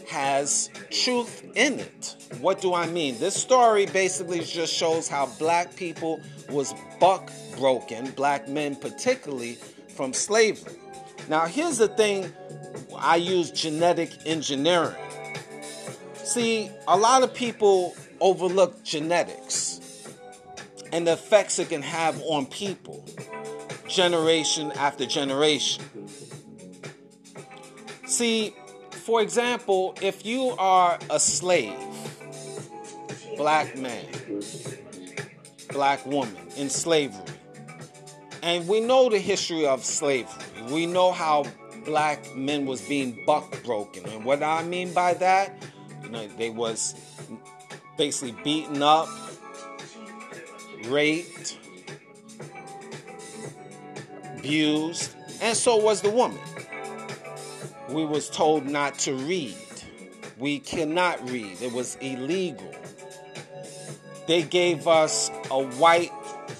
has 0.10 0.70
truth 0.92 1.44
in 1.56 1.80
it. 1.80 2.16
What 2.40 2.62
do 2.62 2.74
I 2.74 2.88
mean? 2.88 3.20
This 3.20 3.36
story 3.36 3.86
basically 3.86 4.42
just 4.42 4.74
shows 4.74 5.08
how 5.08 5.28
black 5.40 5.76
people 5.76 6.20
was 6.50 6.74
buck 7.00 7.32
broken, 7.58 8.12
black 8.12 8.48
men 8.48 8.76
particularly, 8.76 9.58
from 9.96 10.14
slavery. 10.14 10.74
Now, 11.30 11.46
here's 11.46 11.78
the 11.78 11.88
thing 11.88 12.32
I 12.96 13.16
use 13.16 13.50
genetic 13.52 14.12
engineering. 14.26 14.96
See, 16.16 16.70
a 16.88 16.98
lot 16.98 17.24
of 17.24 17.34
people 17.34 17.96
overlook 18.24 18.84
genetics 18.86 19.82
and 20.94 21.06
the 21.06 21.12
effects 21.12 21.60
it 21.60 21.68
can 21.70 21.82
have 21.82 22.20
on 22.22 22.46
people, 22.46 23.04
generation 23.88 24.72
after 24.78 25.06
generation. 25.06 25.84
See, 28.06 28.56
for 28.92 29.22
example, 29.22 29.96
if 30.02 30.26
you 30.26 30.56
are 30.58 30.98
a 31.10 31.20
slave, 31.20 31.78
black 33.36 33.78
man, 33.78 34.06
black 35.72 36.06
woman 36.06 36.48
in 36.56 36.70
slavery, 36.70 37.20
and 38.42 38.68
we 38.70 38.80
know 38.80 39.10
the 39.10 39.20
history 39.20 39.66
of 39.66 39.84
slavery, 39.84 40.32
we 40.70 40.86
know 40.86 41.12
how 41.12 41.44
black 41.86 42.34
men 42.36 42.66
was 42.66 42.82
being 42.84 43.22
buck 43.26 43.62
broken, 43.64 44.06
and 44.06 44.24
what 44.24 44.42
I 44.42 44.64
mean 44.64 44.94
by 44.94 45.14
that, 45.16 45.62
you 46.04 46.10
know, 46.10 46.26
they 46.38 46.52
was 46.52 46.96
basically 47.98 48.36
beaten 48.44 48.82
up, 48.82 49.08
raped, 50.86 51.58
abused, 54.38 55.16
and 55.42 55.56
so 55.56 55.78
was 55.78 56.02
the 56.02 56.10
woman. 56.10 56.40
We 57.90 58.06
was 58.06 58.30
told 58.30 58.66
not 58.66 58.98
to 59.00 59.14
read. 59.14 59.56
We 60.38 60.60
cannot 60.60 61.30
read. 61.30 61.62
It 61.62 61.72
was 61.72 61.96
illegal. 62.02 62.74
They 64.28 64.42
gave 64.42 64.88
us 64.88 65.30
a 65.52 65.64
white 65.64 66.12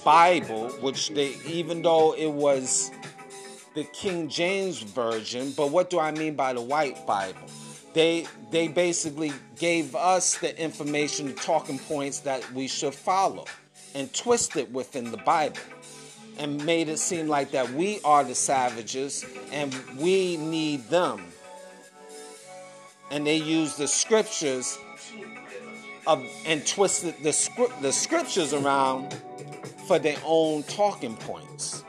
Bible, 0.04 0.68
which 0.80 1.10
they 1.10 1.34
even 1.46 1.82
though 1.82 2.14
it 2.14 2.30
was 2.30 2.90
the 3.74 3.84
King 3.84 4.28
James 4.28 4.80
version, 4.80 5.52
but 5.56 5.70
what 5.70 5.90
do 5.90 5.98
I 5.98 6.12
mean 6.12 6.34
by 6.36 6.52
the 6.52 6.60
white 6.60 7.06
Bible? 7.06 7.48
They 7.94 8.26
they 8.50 8.68
basically 8.68 9.32
gave 9.56 9.94
us 9.94 10.36
the 10.38 10.60
information, 10.60 11.28
the 11.28 11.34
talking 11.34 11.78
points 11.78 12.20
that 12.20 12.52
we 12.52 12.68
should 12.68 12.94
follow 12.94 13.46
and 13.94 14.12
twisted 14.12 14.74
within 14.74 15.10
the 15.10 15.16
Bible 15.18 15.60
and 16.38 16.64
made 16.64 16.88
it 16.88 16.98
seem 16.98 17.28
like 17.28 17.52
that 17.52 17.70
we 17.70 18.00
are 18.04 18.24
the 18.24 18.34
savages 18.34 19.24
and 19.52 19.74
we 19.96 20.36
need 20.36 20.88
them. 20.88 21.24
And 23.10 23.26
they 23.26 23.36
used 23.36 23.78
the 23.78 23.86
scriptures 23.86 24.76
of, 26.06 26.24
and 26.44 26.66
twisted 26.66 27.14
the, 27.22 27.32
script, 27.32 27.80
the 27.82 27.92
scriptures 27.92 28.52
around 28.52 29.16
for 29.86 29.98
their 29.98 30.18
own 30.24 30.64
talking 30.64 31.16
points. 31.16 31.84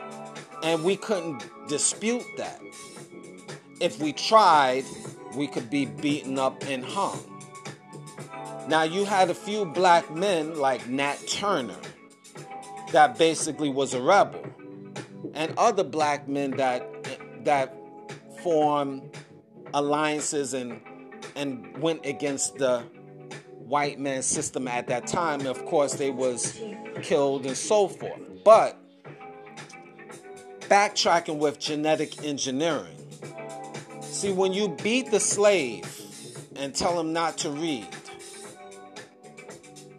And 0.62 0.84
we 0.84 0.96
couldn't 0.96 1.50
dispute 1.68 2.26
that. 2.38 2.62
If 3.82 4.00
we 4.00 4.14
tried, 4.14 4.86
we 5.36 5.48
could 5.48 5.70
be 5.70 5.86
beaten 5.86 6.40
up 6.40 6.64
and 6.68 6.84
hung. 6.84 7.20
Now, 8.68 8.84
you 8.84 9.06
had 9.06 9.30
a 9.30 9.36
few 9.36 9.66
black 9.66 10.14
men 10.14 10.58
like 10.58 10.88
Nat 10.88 11.18
Turner 11.28 11.78
that 12.92 13.18
basically 13.18 13.70
was 13.70 13.94
a 13.94 14.02
rebel, 14.02 14.44
and 15.34 15.54
other 15.58 15.84
black 15.84 16.28
men 16.28 16.52
that 16.52 16.84
that 17.46 17.76
formed 18.42 19.04
alliances 19.74 20.54
and 20.54 20.82
and 21.36 21.78
went 21.78 22.06
against 22.06 22.58
the 22.58 22.84
white 23.66 24.00
man 24.00 24.24
system 24.24 24.68
at 24.68 24.88
that 24.88 25.08
time. 25.08 25.46
Of 25.46 25.66
course, 25.66 25.94
they 25.96 26.10
was 26.10 26.60
killed 27.02 27.46
and 27.46 27.58
so 27.58 27.88
forth. 27.88 28.22
But 28.44 28.80
backtracking 30.62 31.38
with 31.38 31.60
genetic 31.60 32.24
engineering. 32.24 32.95
See, 34.16 34.32
when 34.32 34.54
you 34.54 34.70
beat 34.70 35.12
the 35.12 35.20
slave 35.20 35.86
and 36.56 36.74
tell 36.74 36.98
him 36.98 37.12
not 37.12 37.38
to 37.40 37.50
read, 37.50 37.86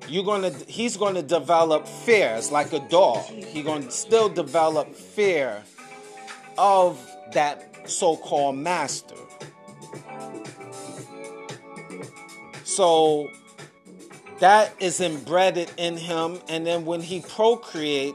you're 0.08 0.24
gonna 0.24 0.52
he's 0.66 0.96
gonna 0.96 1.20
develop 1.20 1.86
fear. 1.86 2.34
It's 2.38 2.50
like 2.50 2.72
a 2.72 2.80
dog. 2.88 3.26
He's 3.26 3.62
gonna 3.62 3.90
still 3.90 4.30
develop 4.30 4.94
fear 4.94 5.62
of 6.56 6.98
that 7.34 7.90
so-called 7.90 8.56
master. 8.56 9.16
So 12.64 13.28
that 14.40 14.72
is 14.80 15.02
embedded 15.02 15.70
in 15.76 15.98
him, 15.98 16.40
and 16.48 16.66
then 16.66 16.86
when 16.86 17.02
he 17.02 17.20
procreate, 17.20 18.14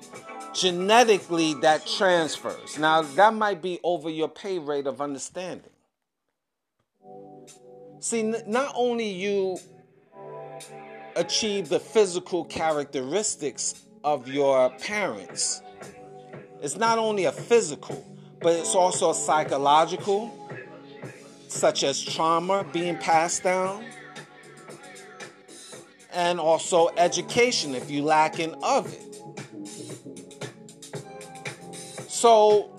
genetically 0.56 1.54
that 1.62 1.86
transfers. 1.86 2.80
Now 2.80 3.04
that 3.04 3.36
might 3.36 3.62
be 3.62 3.80
over 3.84 4.10
your 4.10 4.30
pay 4.30 4.58
rate 4.58 4.88
of 4.88 5.00
understanding. 5.00 5.70
See, 8.02 8.24
not 8.48 8.74
only 8.76 9.08
you 9.08 9.60
achieve 11.16 11.70
the 11.70 11.80
physical 11.80 12.44
characteristics 12.46 13.86
of 14.04 14.28
your 14.28 14.72
parents. 14.72 15.62
It's 16.64 16.76
not 16.78 16.98
only 16.98 17.26
a 17.26 17.32
physical, 17.32 18.04
but 18.40 18.54
it's 18.56 18.74
also 18.74 19.12
a 19.12 19.14
psychological, 19.14 20.50
such 21.48 21.84
as 21.84 22.04
trauma 22.04 22.66
being 22.74 22.98
passed 22.98 23.44
down, 23.44 23.86
and 26.12 26.40
also 26.40 26.90
education 26.98 27.76
if 27.76 27.92
you 27.92 28.04
lack 28.04 28.40
in 28.40 28.56
of 28.64 28.92
it. 28.92 29.22
So, 32.10 32.76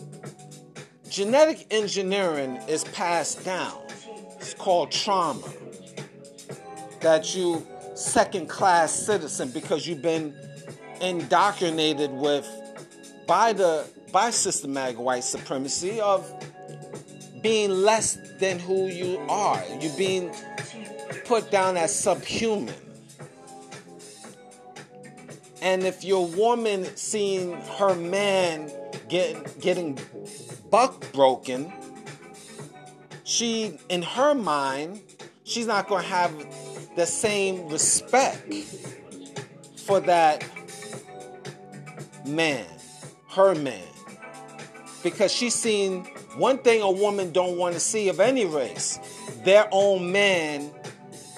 genetic 1.08 1.68
engineering 1.70 2.56
is 2.68 2.82
passed 2.82 3.44
down. 3.44 3.81
Called 4.62 4.92
trauma. 4.92 5.42
That 7.00 7.34
you 7.34 7.66
second 7.96 8.48
class 8.48 8.92
citizen 8.92 9.50
because 9.50 9.88
you've 9.88 10.02
been 10.02 10.32
indoctrinated 11.00 12.12
with 12.12 12.48
by 13.26 13.54
the 13.54 13.84
by 14.12 14.30
systematic 14.30 15.00
white 15.00 15.24
supremacy 15.24 16.00
of 16.00 16.32
being 17.42 17.70
less 17.72 18.16
than 18.38 18.60
who 18.60 18.86
you 18.86 19.18
are. 19.28 19.60
You're 19.80 19.96
being 19.96 20.32
put 21.24 21.50
down 21.50 21.76
as 21.76 21.92
subhuman. 21.92 22.72
And 25.60 25.82
if 25.82 26.04
your 26.04 26.28
woman 26.28 26.84
seeing 26.96 27.54
her 27.78 27.96
man 27.96 28.70
get, 29.08 29.60
getting 29.60 29.98
buck 30.70 31.12
broken, 31.12 31.72
she 33.24 33.78
in 33.88 34.02
her 34.02 34.34
mind, 34.34 35.00
she's 35.44 35.66
not 35.66 35.88
gonna 35.88 36.02
have 36.02 36.32
the 36.96 37.06
same 37.06 37.68
respect 37.68 38.52
for 39.76 40.00
that 40.00 40.44
man, 42.26 42.66
her 43.30 43.54
man. 43.54 43.82
Because 45.02 45.32
she's 45.32 45.54
seen 45.54 46.04
one 46.36 46.58
thing 46.58 46.82
a 46.82 46.90
woman 46.90 47.32
don't 47.32 47.56
want 47.56 47.74
to 47.74 47.80
see 47.80 48.08
of 48.08 48.20
any 48.20 48.44
race, 48.44 48.98
their 49.44 49.68
own 49.72 50.12
man 50.12 50.70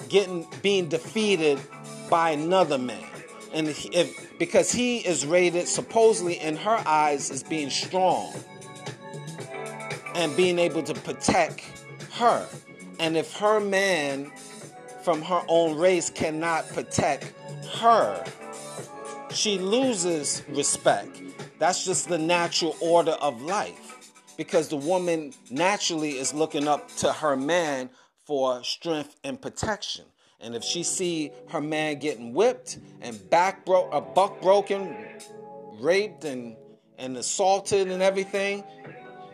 getting 0.09 0.47
being 0.61 0.87
defeated 0.87 1.59
by 2.09 2.31
another 2.31 2.77
man. 2.77 3.03
And 3.53 3.69
if 3.69 4.37
because 4.37 4.71
he 4.71 4.97
is 4.97 5.25
rated 5.25 5.67
supposedly 5.67 6.39
in 6.39 6.57
her 6.57 6.81
eyes 6.85 7.31
as 7.31 7.41
being 7.41 7.69
strong 7.69 8.33
and 10.13 10.35
being 10.35 10.59
able 10.59 10.83
to 10.83 10.93
protect 10.93 11.63
her. 12.15 12.47
And 12.99 13.17
if 13.17 13.33
her 13.37 13.59
man 13.59 14.31
from 15.03 15.21
her 15.21 15.41
own 15.47 15.77
race 15.77 16.09
cannot 16.09 16.67
protect 16.69 17.33
her, 17.79 18.23
she 19.31 19.59
loses 19.59 20.43
respect. 20.49 21.21
That's 21.59 21.85
just 21.85 22.09
the 22.09 22.17
natural 22.17 22.75
order 22.81 23.11
of 23.11 23.41
life 23.41 24.13
because 24.37 24.67
the 24.67 24.77
woman 24.77 25.33
naturally 25.49 26.17
is 26.17 26.33
looking 26.33 26.67
up 26.67 26.89
to 26.97 27.11
her 27.11 27.35
man 27.35 27.89
for 28.25 28.63
strength 28.63 29.15
and 29.23 29.41
protection. 29.41 30.05
And 30.39 30.55
if 30.55 30.63
she 30.63 30.83
see 30.83 31.31
her 31.49 31.61
man 31.61 31.99
getting 31.99 32.33
whipped 32.33 32.79
and 33.01 33.29
back 33.29 33.65
broke, 33.65 33.89
a 33.93 34.01
buck 34.01 34.41
broken, 34.41 34.95
raped 35.79 36.25
and 36.25 36.55
and 36.97 37.17
assaulted 37.17 37.89
and 37.89 38.01
everything, 38.01 38.63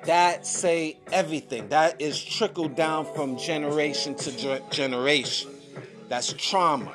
that 0.05 0.45
say 0.45 0.97
everything. 1.11 1.69
That 1.69 2.01
is 2.01 2.21
trickled 2.21 2.75
down 2.75 3.05
from 3.13 3.37
generation 3.37 4.15
to 4.15 4.61
generation. 4.71 5.51
That's 6.09 6.33
trauma. 6.33 6.91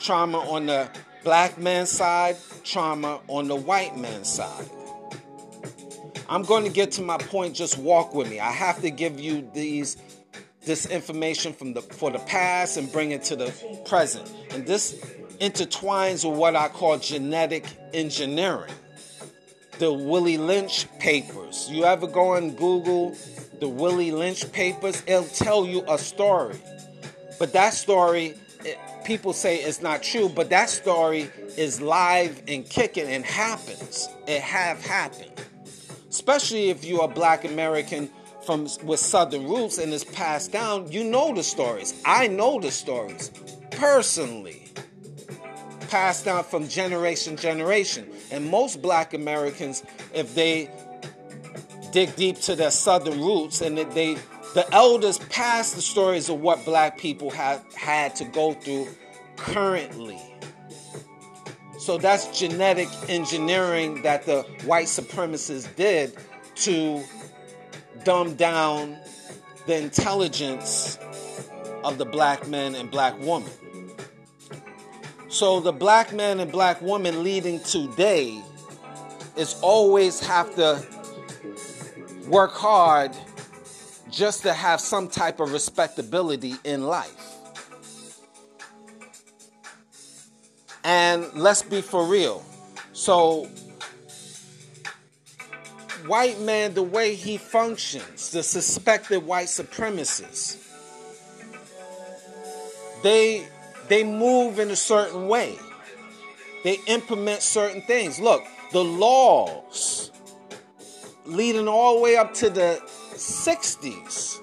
Trauma 0.00 0.38
on 0.38 0.66
the 0.66 0.90
black 1.24 1.58
man's 1.58 1.90
side, 1.90 2.36
trauma 2.64 3.20
on 3.28 3.48
the 3.48 3.56
white 3.56 3.96
man's 3.96 4.28
side. 4.28 4.68
I'm 6.28 6.42
going 6.42 6.64
to 6.64 6.70
get 6.70 6.92
to 6.92 7.02
my 7.02 7.16
point. 7.16 7.54
Just 7.54 7.78
walk 7.78 8.14
with 8.14 8.28
me. 8.28 8.38
I 8.38 8.50
have 8.50 8.82
to 8.82 8.90
give 8.90 9.18
you 9.18 9.48
these 9.54 9.96
this 10.64 10.84
information 10.84 11.54
from 11.54 11.72
the 11.72 11.80
for 11.80 12.10
the 12.10 12.18
past 12.20 12.76
and 12.76 12.92
bring 12.92 13.12
it 13.12 13.24
to 13.24 13.36
the 13.36 13.52
present. 13.86 14.30
And 14.50 14.66
this 14.66 14.94
intertwines 15.40 16.28
with 16.28 16.38
what 16.38 16.54
I 16.54 16.68
call 16.68 16.98
genetic 16.98 17.64
engineering. 17.94 18.74
The 19.78 19.92
Willie 19.92 20.38
Lynch 20.38 20.88
papers. 20.98 21.68
You 21.70 21.84
ever 21.84 22.08
go 22.08 22.34
and 22.34 22.56
Google 22.56 23.16
the 23.60 23.68
Willie 23.68 24.10
Lynch 24.10 24.50
papers? 24.50 25.02
It'll 25.06 25.22
tell 25.24 25.66
you 25.66 25.84
a 25.88 25.96
story. 25.96 26.58
But 27.38 27.52
that 27.52 27.74
story 27.74 28.34
eh, 28.66 28.74
people 29.04 29.32
say 29.32 29.58
it's 29.58 29.80
not 29.80 30.02
true, 30.02 30.28
but 30.28 30.50
that 30.50 30.68
story 30.68 31.30
is 31.56 31.80
live 31.80 32.42
and 32.48 32.68
kicking 32.68 33.06
and 33.06 33.24
happens. 33.24 34.08
It 34.26 34.40
have 34.42 34.84
happened. 34.84 35.30
Especially 36.10 36.70
if 36.70 36.84
you're 36.84 37.04
a 37.04 37.08
black 37.08 37.44
American 37.44 38.10
from 38.44 38.66
with 38.82 38.98
southern 38.98 39.44
roots 39.46 39.78
and 39.78 39.92
it's 39.94 40.02
passed 40.02 40.50
down, 40.50 40.90
you 40.90 41.04
know 41.04 41.32
the 41.32 41.42
stories. 41.44 42.02
I 42.04 42.26
know 42.26 42.58
the 42.58 42.72
stories 42.72 43.30
personally. 43.70 44.64
Passed 45.88 46.24
down 46.24 46.42
from 46.44 46.68
generation 46.68 47.36
to 47.36 47.42
generation. 47.42 48.10
And 48.30 48.50
most 48.50 48.82
black 48.82 49.14
Americans, 49.14 49.82
if 50.12 50.34
they 50.34 50.70
dig 51.92 52.14
deep 52.16 52.36
to 52.40 52.54
their 52.54 52.70
southern 52.70 53.20
roots 53.20 53.60
and 53.60 53.78
they 53.78 54.16
the 54.54 54.66
elders 54.74 55.18
pass 55.30 55.72
the 55.72 55.82
stories 55.82 56.28
of 56.28 56.40
what 56.40 56.64
black 56.64 56.98
people 56.98 57.30
have 57.30 57.62
had 57.74 58.16
to 58.16 58.24
go 58.24 58.54
through 58.54 58.88
currently. 59.36 60.18
So 61.78 61.98
that's 61.98 62.38
genetic 62.38 62.88
engineering 63.08 64.02
that 64.02 64.24
the 64.24 64.42
white 64.64 64.86
supremacists 64.86 65.74
did 65.76 66.16
to 66.56 67.02
dumb 68.04 68.34
down 68.34 68.96
the 69.66 69.76
intelligence 69.76 70.98
of 71.84 71.98
the 71.98 72.04
black 72.04 72.48
man 72.48 72.74
and 72.74 72.90
black 72.90 73.18
woman. 73.20 73.50
So 75.28 75.60
the 75.60 75.72
black 75.72 76.14
man 76.14 76.40
and 76.40 76.50
black 76.50 76.80
woman 76.80 77.22
leading 77.22 77.60
today 77.60 78.42
is 79.36 79.58
always 79.60 80.20
have 80.20 80.54
to 80.54 80.82
work 82.26 82.52
hard 82.52 83.12
just 84.10 84.42
to 84.42 84.54
have 84.54 84.80
some 84.80 85.06
type 85.06 85.38
of 85.38 85.52
respectability 85.52 86.54
in 86.64 86.86
life. 86.86 87.14
And 90.82 91.30
let's 91.34 91.62
be 91.62 91.82
for 91.82 92.06
real. 92.06 92.42
So, 92.94 93.44
white 96.06 96.40
man, 96.40 96.72
the 96.72 96.82
way 96.82 97.14
he 97.14 97.36
functions, 97.36 98.30
the 98.30 98.42
suspected 98.42 99.26
white 99.26 99.48
supremacists, 99.48 100.56
they 103.02 103.46
they 103.88 104.04
move 104.04 104.58
in 104.58 104.70
a 104.70 104.76
certain 104.76 105.28
way. 105.28 105.56
They 106.64 106.78
implement 106.86 107.42
certain 107.42 107.82
things. 107.82 108.20
Look, 108.20 108.42
the 108.72 108.84
laws 108.84 110.10
leading 111.24 111.68
all 111.68 111.96
the 111.96 112.00
way 112.00 112.16
up 112.16 112.34
to 112.34 112.50
the 112.50 112.80
60s. 113.14 114.40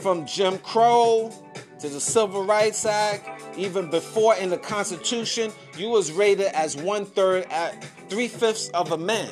From 0.00 0.26
Jim 0.26 0.58
Crow 0.58 1.32
to 1.80 1.88
the 1.88 2.00
Civil 2.00 2.44
Rights 2.44 2.86
Act, 2.86 3.28
even 3.56 3.90
before 3.90 4.36
in 4.36 4.50
the 4.50 4.58
Constitution, 4.58 5.52
you 5.76 5.88
was 5.88 6.12
rated 6.12 6.46
as 6.46 6.76
one 6.76 7.04
third 7.04 7.44
at 7.50 7.84
three 8.08 8.28
fifths 8.28 8.68
of 8.68 8.92
a 8.92 8.98
man. 8.98 9.30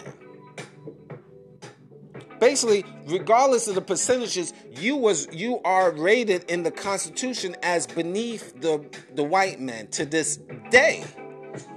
Basically, 2.38 2.84
regardless 3.06 3.66
of 3.68 3.74
the 3.74 3.80
percentages, 3.80 4.52
you 4.72 4.96
was 4.96 5.28
you 5.32 5.60
are 5.64 5.90
rated 5.90 6.44
in 6.50 6.62
the 6.62 6.70
Constitution 6.70 7.56
as 7.62 7.86
beneath 7.86 8.60
the 8.60 8.84
the 9.14 9.24
white 9.24 9.60
man 9.60 9.88
to 9.88 10.04
this 10.04 10.38
day, 10.70 11.04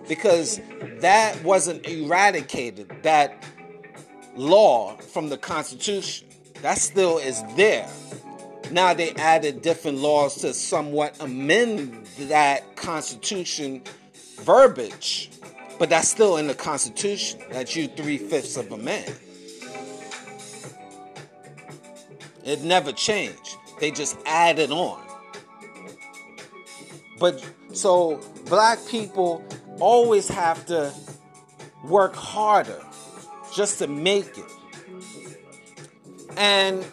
because 0.07 0.60
that 0.99 1.41
wasn't 1.43 1.88
eradicated. 1.88 2.91
That 3.03 3.43
law 4.36 4.95
from 4.97 5.30
the 5.30 5.38
Constitution. 5.38 6.28
That 6.62 6.78
still 6.78 7.20
is 7.20 7.41
there. 7.55 7.89
Now 8.72 8.93
they 8.93 9.12
added 9.14 9.62
different 9.62 9.97
laws 9.97 10.36
to 10.41 10.53
somewhat 10.53 11.16
amend 11.20 12.05
that 12.20 12.76
Constitution 12.76 13.82
verbiage, 14.41 15.32
but 15.80 15.89
that's 15.89 16.10
still 16.10 16.38
in 16.38 16.47
the 16.47 16.53
Constitution 16.53 17.41
that 17.51 17.76
you 17.76 17.88
three 17.88 18.18
fifths 18.18 18.57
of 18.57 18.72
a 18.72 18.78
man. 18.78 19.12
It 22.44 22.62
never 22.62 22.92
changed. 22.92 23.58
They 23.80 23.92
just 23.92 24.18
added 24.26 24.72
on. 24.72 25.06
But 27.20 27.44
so 27.74 28.20
black 28.46 28.80
people 28.88 29.44
always 29.80 30.28
have 30.30 30.66
to 30.68 30.94
work 31.84 32.16
harder 32.16 32.82
just 33.54 33.80
to 33.80 33.88
make 33.88 34.38
it. 34.38 34.46
And 36.38 36.86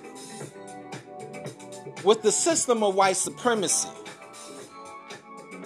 with 2.04 2.22
the 2.22 2.32
system 2.32 2.82
of 2.82 2.94
white 2.94 3.16
supremacy, 3.16 3.88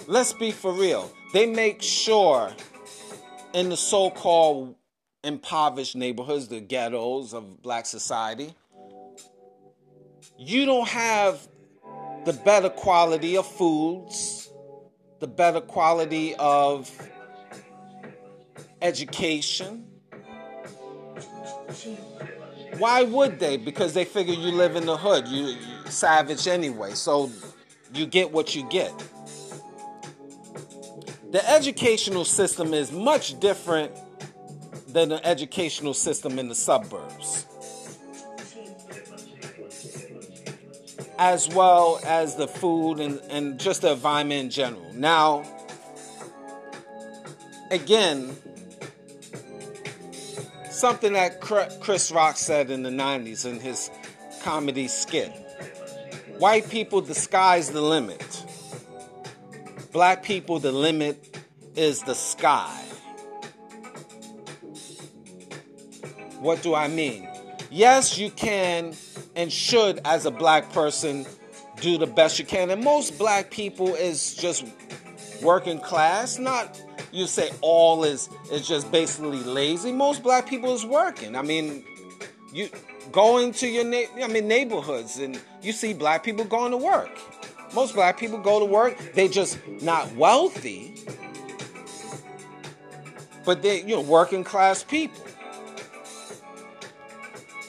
let's 0.07 0.33
be 0.33 0.51
for 0.51 0.71
real. 0.71 1.11
They 1.33 1.45
make 1.45 1.81
sure 1.81 2.51
in 3.53 3.69
the 3.69 3.77
so 3.77 4.09
called 4.09 4.75
impoverished 5.23 5.95
neighborhoods, 5.95 6.47
the 6.47 6.59
ghettos 6.59 7.33
of 7.33 7.61
black 7.61 7.85
society, 7.85 8.53
you 10.43 10.65
don't 10.65 10.87
have 10.87 11.47
the 12.25 12.33
better 12.33 12.69
quality 12.69 13.37
of 13.37 13.45
foods, 13.45 14.51
the 15.19 15.27
better 15.27 15.61
quality 15.61 16.33
of 16.35 16.89
education. 18.81 19.85
Why 22.79 23.03
would 23.03 23.39
they? 23.39 23.57
Because 23.57 23.93
they 23.93 24.03
figure 24.03 24.33
you 24.33 24.51
live 24.51 24.75
in 24.75 24.87
the 24.87 24.97
hood, 24.97 25.27
you, 25.27 25.45
you 25.45 25.85
savage 25.85 26.47
anyway, 26.47 26.93
so 26.93 27.29
you 27.93 28.07
get 28.07 28.31
what 28.31 28.55
you 28.55 28.67
get. 28.67 28.91
The 31.29 31.47
educational 31.47 32.25
system 32.25 32.73
is 32.73 32.91
much 32.91 33.39
different 33.39 33.91
than 34.87 35.09
the 35.09 35.23
educational 35.23 35.93
system 35.93 36.39
in 36.39 36.49
the 36.49 36.55
suburbs. 36.55 37.45
As 41.21 41.47
well 41.49 42.01
as 42.03 42.35
the 42.35 42.47
food 42.47 42.99
and, 42.99 43.21
and 43.29 43.59
just 43.59 43.83
the 43.83 43.91
environment 43.91 44.41
in 44.41 44.49
general. 44.49 44.91
Now, 44.93 45.43
again, 47.69 48.35
something 50.71 51.13
that 51.13 51.39
Chris 51.39 52.11
Rock 52.11 52.37
said 52.37 52.71
in 52.71 52.81
the 52.81 52.89
90s 52.89 53.45
in 53.45 53.59
his 53.59 53.91
comedy 54.41 54.87
skit 54.87 55.31
White 56.41 56.71
people, 56.71 57.01
the 57.01 57.13
sky's 57.13 57.69
the 57.69 57.81
limit. 57.81 58.43
Black 59.91 60.23
people, 60.23 60.57
the 60.57 60.71
limit 60.71 61.37
is 61.75 62.01
the 62.01 62.15
sky. 62.15 62.83
What 66.39 66.63
do 66.63 66.73
I 66.73 66.87
mean? 66.87 67.29
Yes, 67.69 68.17
you 68.17 68.31
can 68.31 68.93
and 69.35 69.51
should, 69.51 69.99
as 70.05 70.25
a 70.25 70.31
black 70.31 70.71
person, 70.71 71.25
do 71.79 71.97
the 71.97 72.07
best 72.07 72.39
you 72.39 72.45
can. 72.45 72.69
And 72.69 72.83
most 72.83 73.17
black 73.17 73.49
people 73.49 73.95
is 73.95 74.35
just 74.35 74.65
working 75.41 75.79
class, 75.79 76.37
not 76.37 76.79
you 77.11 77.27
say 77.27 77.51
all 77.61 78.03
is 78.03 78.29
is 78.51 78.67
just 78.67 78.91
basically 78.91 79.43
lazy. 79.43 79.91
Most 79.91 80.23
black 80.23 80.47
people 80.47 80.73
is 80.73 80.85
working. 80.85 81.35
I 81.35 81.41
mean, 81.41 81.83
you 82.53 82.69
going 83.11 83.51
to 83.53 83.67
your 83.67 83.83
na- 83.83 84.23
I 84.23 84.27
mean 84.27 84.47
neighborhoods 84.47 85.17
and 85.17 85.39
you 85.61 85.73
see 85.73 85.93
black 85.93 86.23
people 86.23 86.45
going 86.45 86.71
to 86.71 86.77
work. 86.77 87.09
Most 87.73 87.95
black 87.95 88.17
people 88.17 88.37
go 88.37 88.59
to 88.59 88.65
work. 88.65 88.97
They 89.13 89.27
just 89.27 89.59
not 89.81 90.13
wealthy, 90.15 90.95
but 93.45 93.61
they 93.61 93.81
you 93.81 93.95
know 93.95 94.01
working 94.01 94.43
class 94.43 94.83
people. 94.83 95.23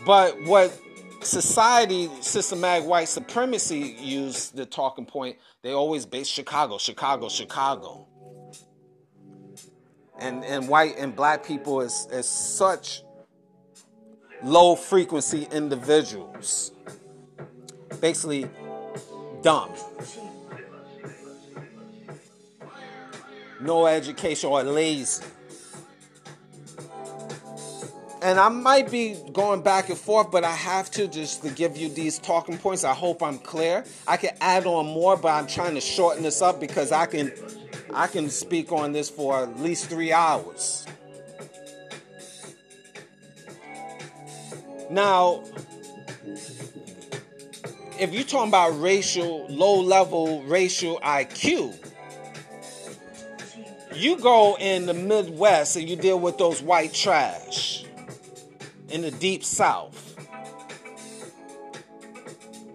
But 0.04 0.40
what 0.44 0.76
society, 1.24 2.10
systematic 2.20 2.88
white 2.88 3.08
supremacy 3.08 3.96
use 3.98 4.50
the 4.50 4.66
talking 4.66 5.06
point, 5.06 5.36
they 5.62 5.72
always 5.72 6.06
base 6.06 6.26
Chicago, 6.26 6.78
Chicago, 6.78 7.28
Chicago. 7.28 8.06
And 10.18 10.44
and 10.44 10.68
white 10.68 10.96
and 10.98 11.16
black 11.16 11.44
people 11.44 11.80
is, 11.80 12.06
is 12.12 12.26
such 12.28 13.02
low 14.42 14.76
frequency 14.76 15.48
individuals. 15.50 16.72
Basically, 18.00 18.48
dumb. 19.42 19.70
No 23.60 23.86
education 23.86 24.50
or 24.50 24.62
lazy. 24.62 25.24
And 28.22 28.38
I 28.38 28.48
might 28.50 28.88
be 28.88 29.16
going 29.32 29.62
back 29.62 29.88
and 29.88 29.98
forth, 29.98 30.30
but 30.30 30.44
I 30.44 30.52
have 30.52 30.92
to 30.92 31.08
just 31.08 31.42
to 31.42 31.50
give 31.50 31.76
you 31.76 31.88
these 31.88 32.20
talking 32.20 32.56
points. 32.56 32.84
I 32.84 32.94
hope 32.94 33.20
I'm 33.20 33.38
clear. 33.38 33.84
I 34.06 34.16
can 34.16 34.30
add 34.40 34.64
on 34.64 34.86
more, 34.86 35.16
but 35.16 35.30
I'm 35.30 35.48
trying 35.48 35.74
to 35.74 35.80
shorten 35.80 36.22
this 36.22 36.40
up 36.40 36.60
because 36.60 36.92
I 36.92 37.06
can 37.06 37.32
I 37.92 38.06
can 38.06 38.30
speak 38.30 38.70
on 38.70 38.92
this 38.92 39.10
for 39.10 39.42
at 39.42 39.58
least 39.58 39.86
three 39.86 40.12
hours. 40.12 40.86
Now, 44.88 45.42
if 47.98 48.12
you're 48.12 48.22
talking 48.22 48.50
about 48.50 48.80
racial, 48.80 49.48
low 49.48 49.80
level 49.80 50.44
racial 50.44 51.00
IQ, 51.00 51.76
you 53.96 54.16
go 54.18 54.56
in 54.60 54.86
the 54.86 54.94
Midwest 54.94 55.76
and 55.76 55.88
you 55.88 55.96
deal 55.96 56.20
with 56.20 56.38
those 56.38 56.62
white 56.62 56.94
trash 56.94 57.71
in 58.93 59.01
the 59.03 59.11
deep 59.11 59.43
South. 59.43 60.09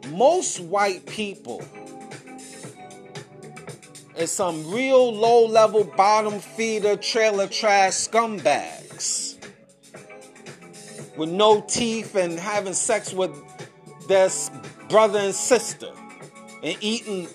Most 0.10 0.60
white 0.60 1.06
people 1.06 1.64
is 4.18 4.32
some 4.32 4.72
real 4.72 5.14
low 5.14 5.46
level 5.46 5.84
bottom 5.84 6.40
feeder 6.40 6.96
trailer 6.96 7.48
trash 7.48 7.94
scumbags 7.94 9.36
with 11.18 11.30
no 11.30 11.62
teeth 11.62 12.16
and 12.16 12.40
having 12.40 12.74
sex 12.74 13.14
with 13.14 13.32
their 14.08 14.30
brother 14.90 15.20
and 15.20 15.36
sister 15.36 15.92
and 16.64 16.78
eating 16.82 17.28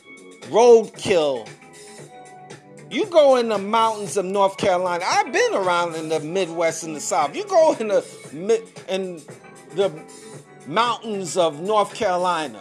roadkill. 0.51 1.49
You 2.93 3.07
go 3.07 3.37
in 3.37 3.49
the 3.49 3.57
mountains 3.57 4.19
of 4.19 4.27
North 4.27 4.59
Carolina. 4.59 5.03
I've 5.07 5.33
been 5.33 5.55
around 5.55 5.95
in 5.95 6.11
the 6.11 6.21
Midwest 6.21 6.85
and 6.85 6.95
the 6.95 7.01
South. 7.01 7.35
You 7.35 7.47
go 7.47 7.73
in 7.73 7.89
the 7.89 8.05
in 8.87 9.23
the 9.75 9.91
mountains 10.67 11.39
of 11.39 11.59
North 11.63 11.95
Carolina. 11.95 12.61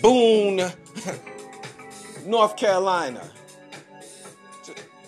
Boone, 0.00 0.56
North 2.24 2.56
Carolina. 2.56 3.22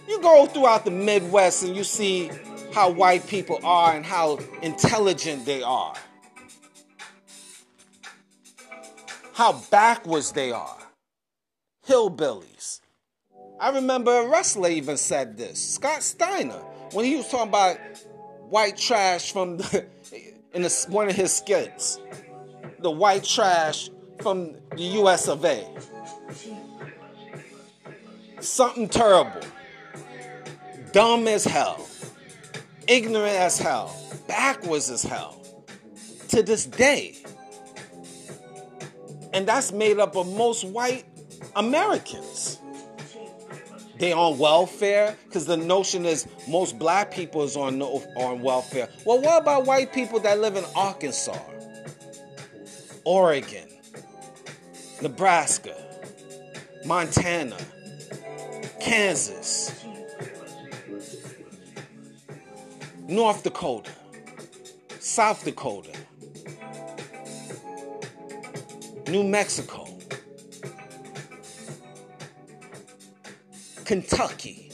You 0.06 0.20
go 0.20 0.44
throughout 0.44 0.84
the 0.84 0.90
Midwest 0.90 1.62
and 1.62 1.74
you 1.74 1.82
see 1.82 2.30
how 2.74 2.90
white 2.90 3.26
people 3.26 3.58
are 3.64 3.96
and 3.96 4.04
how 4.04 4.38
intelligent 4.60 5.46
they 5.46 5.62
are, 5.62 5.94
how 9.32 9.54
backwards 9.70 10.32
they 10.32 10.52
are. 10.52 10.81
Hillbillies. 11.88 12.80
I 13.60 13.70
remember 13.70 14.10
a 14.10 14.28
wrestler 14.28 14.70
even 14.70 14.96
said 14.96 15.36
this, 15.36 15.74
Scott 15.74 16.02
Steiner, 16.02 16.62
when 16.92 17.04
he 17.04 17.16
was 17.16 17.28
talking 17.28 17.48
about 17.48 17.76
white 18.48 18.76
trash 18.76 19.32
from 19.32 19.58
the, 19.58 19.86
in 20.54 20.62
the, 20.62 20.86
one 20.88 21.08
of 21.08 21.14
his 21.14 21.32
skits, 21.32 22.00
the 22.80 22.90
white 22.90 23.24
trash 23.24 23.90
from 24.20 24.56
the 24.76 24.82
US 25.00 25.28
of 25.28 25.44
A. 25.44 25.66
Something 28.40 28.88
terrible 28.88 29.42
dumb 30.92 31.26
as 31.26 31.44
hell, 31.44 31.88
ignorant 32.86 33.36
as 33.36 33.58
hell, 33.58 33.96
backwards 34.28 34.90
as 34.90 35.02
hell 35.02 35.42
to 36.28 36.42
this 36.42 36.66
day. 36.66 37.16
And 39.32 39.48
that's 39.48 39.72
made 39.72 39.98
up 39.98 40.14
of 40.16 40.30
most 40.34 40.64
white 40.64 41.04
Americans. 41.56 42.58
They 43.98 44.12
on 44.12 44.38
welfare 44.38 45.16
because 45.26 45.46
the 45.46 45.56
notion 45.56 46.04
is 46.06 46.26
most 46.48 46.78
black 46.78 47.12
people 47.12 47.44
is 47.44 47.56
on 47.56 47.80
on 47.82 48.42
welfare. 48.42 48.88
Well, 49.06 49.20
what 49.20 49.42
about 49.42 49.64
white 49.66 49.92
people 49.92 50.18
that 50.20 50.40
live 50.40 50.56
in 50.56 50.64
Arkansas, 50.74 51.38
Oregon, 53.04 53.68
Nebraska, 55.00 55.76
Montana, 56.84 57.58
Kansas, 58.80 59.84
North 63.06 63.44
Dakota, 63.44 63.92
South 64.98 65.44
Dakota, 65.44 65.92
New 69.08 69.22
Mexico, 69.22 69.81
Kentucky, 73.84 74.70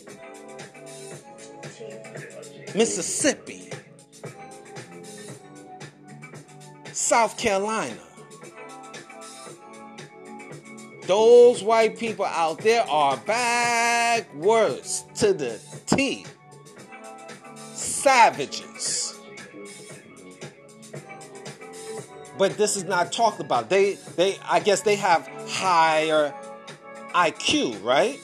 Mississippi, 2.75 3.71
South 6.93 7.39
Carolina. 7.39 7.97
Those 11.07 11.63
white 11.63 11.99
people 11.99 12.27
out 12.27 12.59
there 12.59 12.83
are 12.83 13.17
backwards 13.17 15.05
to 15.15 15.33
the 15.33 15.59
T. 15.87 16.27
Savages. 17.73 19.19
But 22.37 22.59
this 22.59 22.77
is 22.77 22.85
not 22.85 23.11
talked 23.11 23.41
about. 23.41 23.71
They 23.71 23.95
they 24.17 24.37
I 24.45 24.61
guess 24.61 24.83
they 24.83 24.97
have 24.97 25.27
higher 25.49 26.35
IQ, 27.15 27.83
right? 27.83 28.21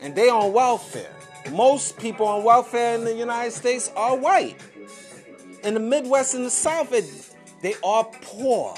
And 0.00 0.14
they 0.14 0.28
on 0.28 0.52
welfare. 0.52 1.14
Most 1.52 1.98
people 1.98 2.26
on 2.26 2.44
welfare 2.44 2.94
in 2.94 3.04
the 3.04 3.14
United 3.14 3.52
States 3.52 3.90
are 3.96 4.16
white. 4.16 4.56
In 5.64 5.74
the 5.74 5.80
Midwest 5.80 6.34
and 6.34 6.44
the 6.44 6.50
South, 6.50 6.92
it, 6.92 7.04
they 7.62 7.74
are 7.82 8.04
poor 8.22 8.74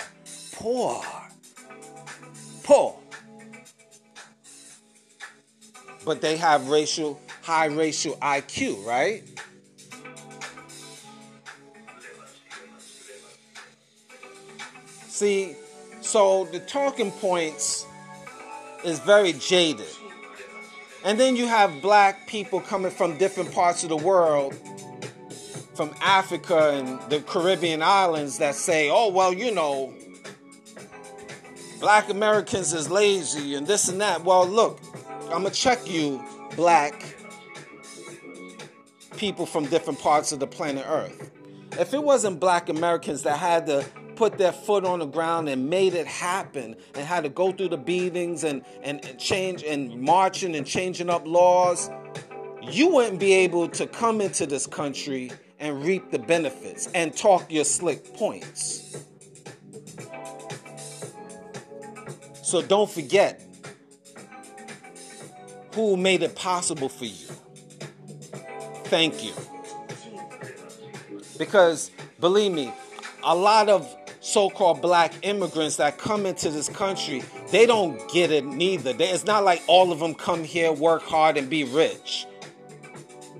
poor. 0.62 1.02
Poor. 2.62 2.96
But 6.04 6.20
they 6.20 6.36
have 6.36 6.68
racial, 6.68 7.20
high 7.42 7.66
racial 7.66 8.14
IQ, 8.16 8.84
right? 8.86 9.24
See, 15.08 15.56
so 16.00 16.44
the 16.46 16.60
talking 16.60 17.10
points 17.10 17.86
is 18.84 18.98
very 19.00 19.32
jaded. 19.32 19.86
And 21.04 21.18
then 21.18 21.36
you 21.36 21.46
have 21.48 21.82
black 21.82 22.26
people 22.26 22.60
coming 22.60 22.90
from 22.90 23.18
different 23.18 23.52
parts 23.52 23.82
of 23.82 23.88
the 23.88 23.96
world, 23.96 24.54
from 25.74 25.94
Africa 26.00 26.70
and 26.74 27.00
the 27.10 27.20
Caribbean 27.20 27.82
islands, 27.82 28.38
that 28.38 28.54
say, 28.54 28.88
oh, 28.90 29.08
well, 29.08 29.32
you 29.32 29.52
know, 29.52 29.92
black 31.80 32.08
Americans 32.08 32.72
is 32.72 32.90
lazy 32.90 33.54
and 33.54 33.66
this 33.66 33.88
and 33.88 34.00
that. 34.00 34.24
Well, 34.24 34.46
look, 34.46 34.80
I'm 35.24 35.42
going 35.42 35.44
to 35.44 35.50
check 35.50 35.90
you, 35.90 36.22
black 36.56 37.16
people 39.16 39.46
from 39.46 39.66
different 39.66 39.98
parts 39.98 40.30
of 40.32 40.38
the 40.40 40.46
planet 40.46 40.84
Earth. 40.86 41.30
If 41.78 41.94
it 41.94 42.02
wasn't 42.02 42.38
black 42.38 42.68
Americans 42.68 43.22
that 43.22 43.38
had 43.38 43.66
to 43.66 43.84
put 44.22 44.38
their 44.38 44.52
foot 44.52 44.84
on 44.84 45.00
the 45.00 45.04
ground 45.04 45.48
and 45.48 45.68
made 45.68 45.94
it 45.94 46.06
happen 46.06 46.76
and 46.94 47.04
had 47.04 47.24
to 47.24 47.28
go 47.28 47.50
through 47.50 47.66
the 47.66 47.76
beatings 47.76 48.44
and, 48.44 48.64
and, 48.84 49.04
and 49.04 49.18
change 49.18 49.64
and 49.64 50.00
marching 50.00 50.54
and 50.54 50.64
changing 50.64 51.10
up 51.10 51.26
laws, 51.26 51.90
you 52.60 52.88
wouldn't 52.88 53.18
be 53.18 53.32
able 53.32 53.68
to 53.68 53.84
come 53.84 54.20
into 54.20 54.46
this 54.46 54.64
country 54.64 55.32
and 55.58 55.84
reap 55.84 56.12
the 56.12 56.20
benefits 56.20 56.86
and 56.94 57.16
talk 57.16 57.50
your 57.50 57.64
slick 57.64 58.14
points. 58.14 58.96
So 62.44 62.62
don't 62.62 62.88
forget 62.88 63.42
who 65.74 65.96
made 65.96 66.22
it 66.22 66.36
possible 66.36 66.88
for 66.88 67.06
you. 67.06 67.26
Thank 68.84 69.24
you. 69.24 69.32
Because 71.38 71.90
believe 72.20 72.52
me, 72.52 72.72
a 73.24 73.34
lot 73.34 73.68
of 73.68 73.96
so 74.22 74.48
called 74.48 74.80
black 74.80 75.12
immigrants 75.22 75.76
that 75.76 75.98
come 75.98 76.26
into 76.26 76.48
this 76.48 76.68
country, 76.68 77.24
they 77.50 77.66
don't 77.66 78.00
get 78.12 78.30
it 78.30 78.44
neither. 78.44 78.94
It's 78.96 79.24
not 79.24 79.42
like 79.42 79.62
all 79.66 79.90
of 79.90 79.98
them 79.98 80.14
come 80.14 80.44
here, 80.44 80.72
work 80.72 81.02
hard, 81.02 81.36
and 81.36 81.50
be 81.50 81.64
rich. 81.64 82.26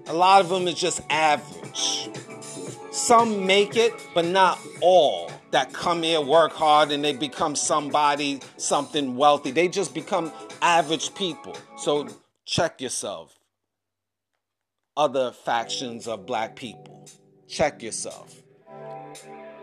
A 0.09 0.13
lot 0.13 0.41
of 0.41 0.49
them 0.49 0.67
is 0.67 0.75
just 0.75 1.01
average. 1.09 2.11
Some 2.91 3.47
make 3.47 3.77
it, 3.77 3.95
but 4.13 4.25
not 4.25 4.59
all 4.81 5.31
that 5.53 5.73
come 5.73 6.03
here, 6.03 6.21
work 6.21 6.53
hard, 6.53 6.91
and 6.91 7.05
they 7.05 7.13
become 7.13 7.55
somebody, 7.55 8.41
something 8.57 9.17
wealthy. 9.17 9.53
They 9.53 9.69
just 9.69 9.95
become 9.95 10.33
average 10.61 11.15
people. 11.15 11.57
So 11.77 12.09
check 12.45 12.81
yourself. 12.81 13.39
Other 14.97 15.31
factions 15.31 16.09
of 16.09 16.27
black 16.27 16.57
people. 16.57 17.09
Check 17.47 17.83
yourself. 17.83 18.42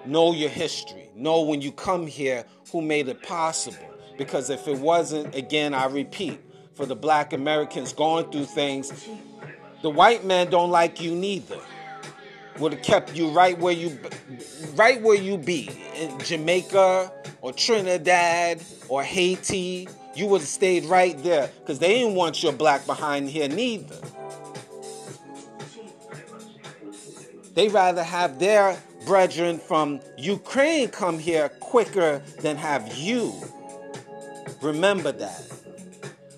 Know 0.05 0.33
your 0.33 0.49
history. 0.49 1.09
Know 1.15 1.41
when 1.41 1.61
you 1.61 1.71
come 1.71 2.07
here 2.07 2.45
who 2.71 2.81
made 2.81 3.07
it 3.07 3.21
possible. 3.21 3.77
Because 4.17 4.49
if 4.49 4.67
it 4.67 4.77
wasn't, 4.77 5.35
again, 5.35 5.73
I 5.73 5.85
repeat, 5.85 6.39
for 6.79 6.85
the 6.85 6.95
black 6.95 7.33
Americans 7.33 7.91
going 7.91 8.31
through 8.31 8.45
things, 8.45 9.07
the 9.81 9.89
white 9.89 10.23
man 10.23 10.49
don't 10.49 10.71
like 10.71 11.01
you 11.01 11.13
neither 11.13 11.59
would 12.57 12.73
have 12.73 12.81
kept 12.81 13.15
you 13.15 13.29
right 13.29 13.57
where 13.59 13.73
you 13.73 13.99
right 14.75 15.01
where 15.01 15.17
you 15.17 15.37
be 15.37 15.69
in 15.95 16.17
Jamaica 16.19 17.11
or 17.41 17.51
Trinidad 17.51 18.61
or 18.87 19.03
Haiti. 19.03 19.89
You 20.15 20.27
would 20.27 20.39
have 20.41 20.49
stayed 20.49 20.85
right 20.85 21.21
there 21.21 21.49
because 21.59 21.79
they 21.79 21.99
didn't 21.99 22.15
want 22.15 22.41
your 22.41 22.53
black 22.53 22.85
behind 22.85 23.29
here 23.29 23.49
neither. 23.49 23.95
They 27.55 27.67
rather 27.67 28.03
have 28.03 28.39
their 28.39 28.77
brethren 29.05 29.59
from 29.59 29.99
Ukraine 30.17 30.89
come 30.89 31.19
here 31.19 31.49
quicker 31.59 32.19
than 32.39 32.57
have 32.57 32.95
you. 32.95 33.33
Remember 34.61 35.11
that. 35.11 35.43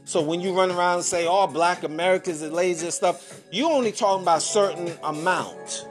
So 0.06 0.22
when 0.22 0.42
you 0.42 0.54
run 0.54 0.72
around 0.72 0.96
and 0.96 1.06
say 1.06 1.26
all 1.26 1.48
oh, 1.48 1.52
black 1.52 1.84
Americans 1.84 2.44
are 2.44 2.50
lazy 2.50 2.88
and 2.88 2.94
stuff, 2.94 3.42
you 3.52 3.70
only 3.70 3.92
talking 3.92 4.24
about 4.24 4.42
certain 4.42 4.94
amount 5.04 5.86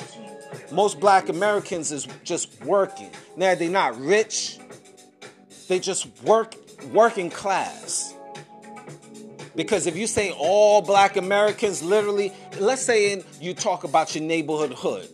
most 0.73 1.01
black 1.01 1.29
Americans 1.29 1.91
is 1.91 2.07
just 2.25 2.63
working. 2.65 3.11
Now 3.37 3.55
they're 3.55 3.71
not 3.71 3.99
rich. 4.01 4.59
They 5.69 5.79
just 5.79 6.07
work 6.23 6.55
working 6.93 7.31
class. 7.31 8.15
Because 9.57 9.87
if 9.87 9.97
you 9.97 10.07
say 10.07 10.33
all 10.33 10.81
black 10.81 11.17
Americans, 11.17 11.83
literally, 11.83 12.33
let's 12.59 12.83
say 12.83 13.13
in, 13.13 13.25
you 13.41 13.53
talk 13.53 13.85
about 13.85 14.15
your 14.15 14.25
neighborhood 14.25 14.73
hood. 14.75 15.09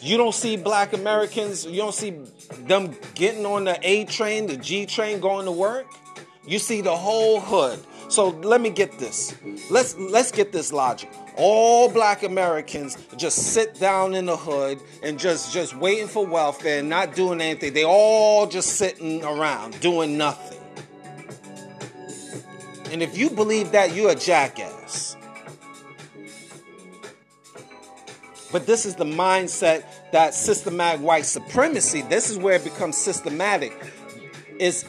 You 0.00 0.16
don't 0.16 0.34
see 0.34 0.56
black 0.56 0.92
Americans, 0.92 1.66
you 1.66 1.76
don't 1.76 1.94
see 1.94 2.18
them 2.66 2.96
getting 3.14 3.44
on 3.44 3.64
the 3.64 3.78
A 3.82 4.04
train, 4.06 4.46
the 4.46 4.56
G 4.56 4.86
train 4.86 5.20
going 5.20 5.46
to 5.46 5.52
work. 5.52 5.86
You 6.46 6.58
see 6.58 6.80
the 6.80 6.96
whole 6.96 7.40
hood. 7.40 7.78
So 8.08 8.28
let 8.28 8.60
me 8.60 8.70
get 8.70 8.98
this. 8.98 9.34
Let's 9.70 9.96
let's 9.96 10.32
get 10.32 10.52
this 10.52 10.72
logic 10.72 11.10
all 11.40 11.88
black 11.88 12.22
Americans 12.22 12.98
just 13.16 13.54
sit 13.54 13.80
down 13.80 14.14
in 14.14 14.26
the 14.26 14.36
hood 14.36 14.78
and 15.02 15.18
just 15.18 15.52
just 15.52 15.74
waiting 15.74 16.06
for 16.06 16.26
welfare, 16.26 16.82
not 16.82 17.14
doing 17.14 17.40
anything. 17.40 17.72
They 17.72 17.84
all 17.84 18.46
just 18.46 18.76
sitting 18.76 19.24
around 19.24 19.80
doing 19.80 20.18
nothing. 20.18 20.58
And 22.92 23.02
if 23.02 23.16
you 23.16 23.30
believe 23.30 23.72
that, 23.72 23.94
you're 23.94 24.10
a 24.10 24.14
jackass. 24.14 25.16
But 28.52 28.66
this 28.66 28.84
is 28.84 28.96
the 28.96 29.04
mindset 29.04 29.84
that 30.12 30.34
systematic 30.34 31.00
white 31.00 31.26
supremacy, 31.26 32.02
this 32.02 32.30
is 32.30 32.38
where 32.38 32.54
it 32.54 32.64
becomes 32.64 32.96
systematic, 32.96 33.72
is 34.58 34.84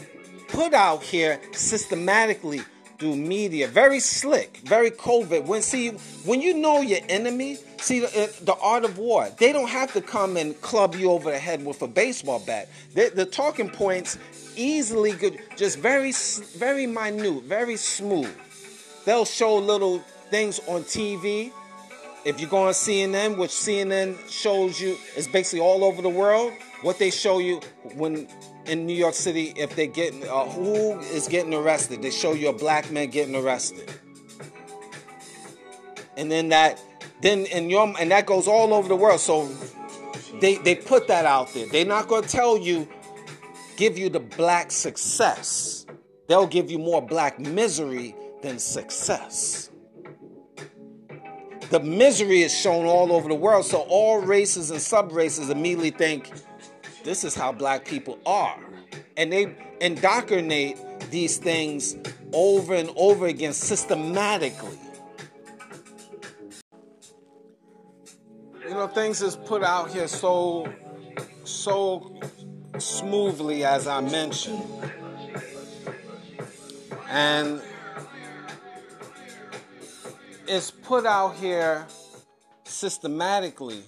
put 0.48 0.74
out 0.74 1.04
here 1.04 1.40
systematically 1.54 2.62
through 3.02 3.16
media. 3.16 3.68
Very 3.68 4.00
slick, 4.00 4.58
very 4.58 4.92
covert. 4.92 5.46
When 5.46 5.62
see 5.62 5.90
when 6.24 6.42
you 6.42 6.54
know 6.54 6.82
your 6.82 7.00
enemy, 7.10 7.58
see 7.78 8.00
the, 8.00 8.08
uh, 8.08 8.28
the, 8.42 8.56
art 8.62 8.86
of 8.86 9.00
war. 9.00 9.28
They 9.40 9.52
don't 9.52 9.70
have 9.70 9.92
to 9.94 10.02
come 10.02 10.38
and 10.38 10.60
club 10.62 10.96
you 10.96 11.10
over 11.10 11.32
the 11.32 11.40
head 11.40 11.66
with 11.66 11.82
a 11.82 11.88
baseball 11.88 12.40
bat. 12.46 12.70
They, 12.94 13.10
the 13.10 13.26
talking 13.26 13.70
points 13.70 14.20
easily 14.56 15.14
good, 15.14 15.40
just 15.58 15.80
very 15.80 16.12
very 16.56 16.86
minute, 16.86 17.44
very 17.44 17.76
smooth. 17.76 18.30
They'll 19.06 19.26
show 19.26 19.58
little 19.58 20.00
things 20.30 20.60
on 20.68 20.84
TV. 20.84 21.52
If 22.24 22.40
you 22.40 22.48
go 22.48 22.68
on 22.68 22.74
CNN, 22.74 23.38
which 23.38 23.52
CNN 23.52 24.30
shows 24.30 24.80
you 24.80 24.98
is 25.16 25.28
basically 25.28 25.60
all 25.60 25.84
over 25.84 26.02
the 26.02 26.10
world, 26.10 26.54
what 26.84 27.00
they 27.00 27.10
show 27.10 27.40
you 27.40 27.62
when 27.96 28.28
in 28.66 28.86
New 28.86 28.94
York 28.94 29.14
City 29.14 29.54
if 29.56 29.76
they 29.76 29.88
get 29.88 30.14
uh, 30.28 30.46
who 30.46 31.00
is 31.00 31.28
getting 31.28 31.54
arrested. 31.54 32.02
They 32.02 32.12
show 32.12 32.34
you 32.34 32.50
a 32.50 32.54
black 32.54 32.92
man 32.92 33.10
getting 33.10 33.36
arrested, 33.36 33.92
and 36.16 36.32
then 36.32 36.50
that 36.50 36.80
then 37.22 37.46
in 37.48 37.70
your 37.70 37.94
and 38.00 38.12
that 38.12 38.28
goes 38.28 38.48
all 38.48 38.74
over 38.74 38.88
the 38.88 38.96
world. 38.96 39.20
So 39.20 39.48
they 40.40 40.58
they 40.58 40.76
put 40.76 41.08
that 41.08 41.26
out 41.26 41.54
there. 41.54 41.68
They're 41.68 41.86
not 41.86 42.08
going 42.08 42.24
to 42.24 42.30
tell 42.30 42.58
you 42.58 42.88
give 43.78 43.98
you 43.98 44.10
the 44.10 44.20
black 44.20 44.72
success. 44.72 45.88
They'll 46.28 46.48
give 46.48 46.70
you 46.70 46.78
more 46.78 47.02
black 47.02 47.40
misery 47.40 48.16
than 48.44 48.60
success. 48.60 49.71
The 51.72 51.80
misery 51.80 52.42
is 52.42 52.54
shown 52.54 52.86
all 52.86 53.14
over 53.14 53.30
the 53.30 53.36
world, 53.36 53.66
so 53.66 53.86
all 53.88 54.20
races 54.20 54.72
and 54.72 54.82
sub 54.82 55.14
races 55.14 55.50
immediately 55.50 55.92
think 55.92 56.30
this 57.06 57.24
is 57.24 57.34
how 57.34 57.54
black 57.54 57.86
people 57.86 58.20
are. 58.26 58.60
And 59.16 59.32
they 59.32 59.56
indoctrinate 59.80 60.78
these 61.12 61.38
things 61.38 61.96
over 62.34 62.74
and 62.74 62.92
over 62.98 63.26
again 63.26 63.54
systematically. 63.54 64.78
You 68.62 68.72
know, 68.72 68.88
things 68.88 69.22
is 69.22 69.38
put 69.38 69.64
out 69.64 69.92
here 69.92 70.10
so 70.10 70.70
so 71.46 72.20
smoothly 72.80 73.64
as 73.64 73.88
I 73.88 74.02
mentioned. 74.02 74.62
And 77.08 77.62
it's 80.52 80.70
put 80.70 81.06
out 81.06 81.34
here 81.38 81.88
systematically 82.66 83.84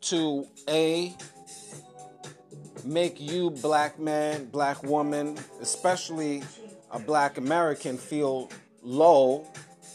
to 0.00 0.46
a 0.66 1.14
make 2.82 3.20
you 3.20 3.50
black 3.50 3.98
man, 3.98 4.46
black 4.46 4.82
woman, 4.82 5.36
especially 5.60 6.42
a 6.90 6.98
black 6.98 7.36
American 7.36 7.98
feel 7.98 8.48
low 8.82 9.46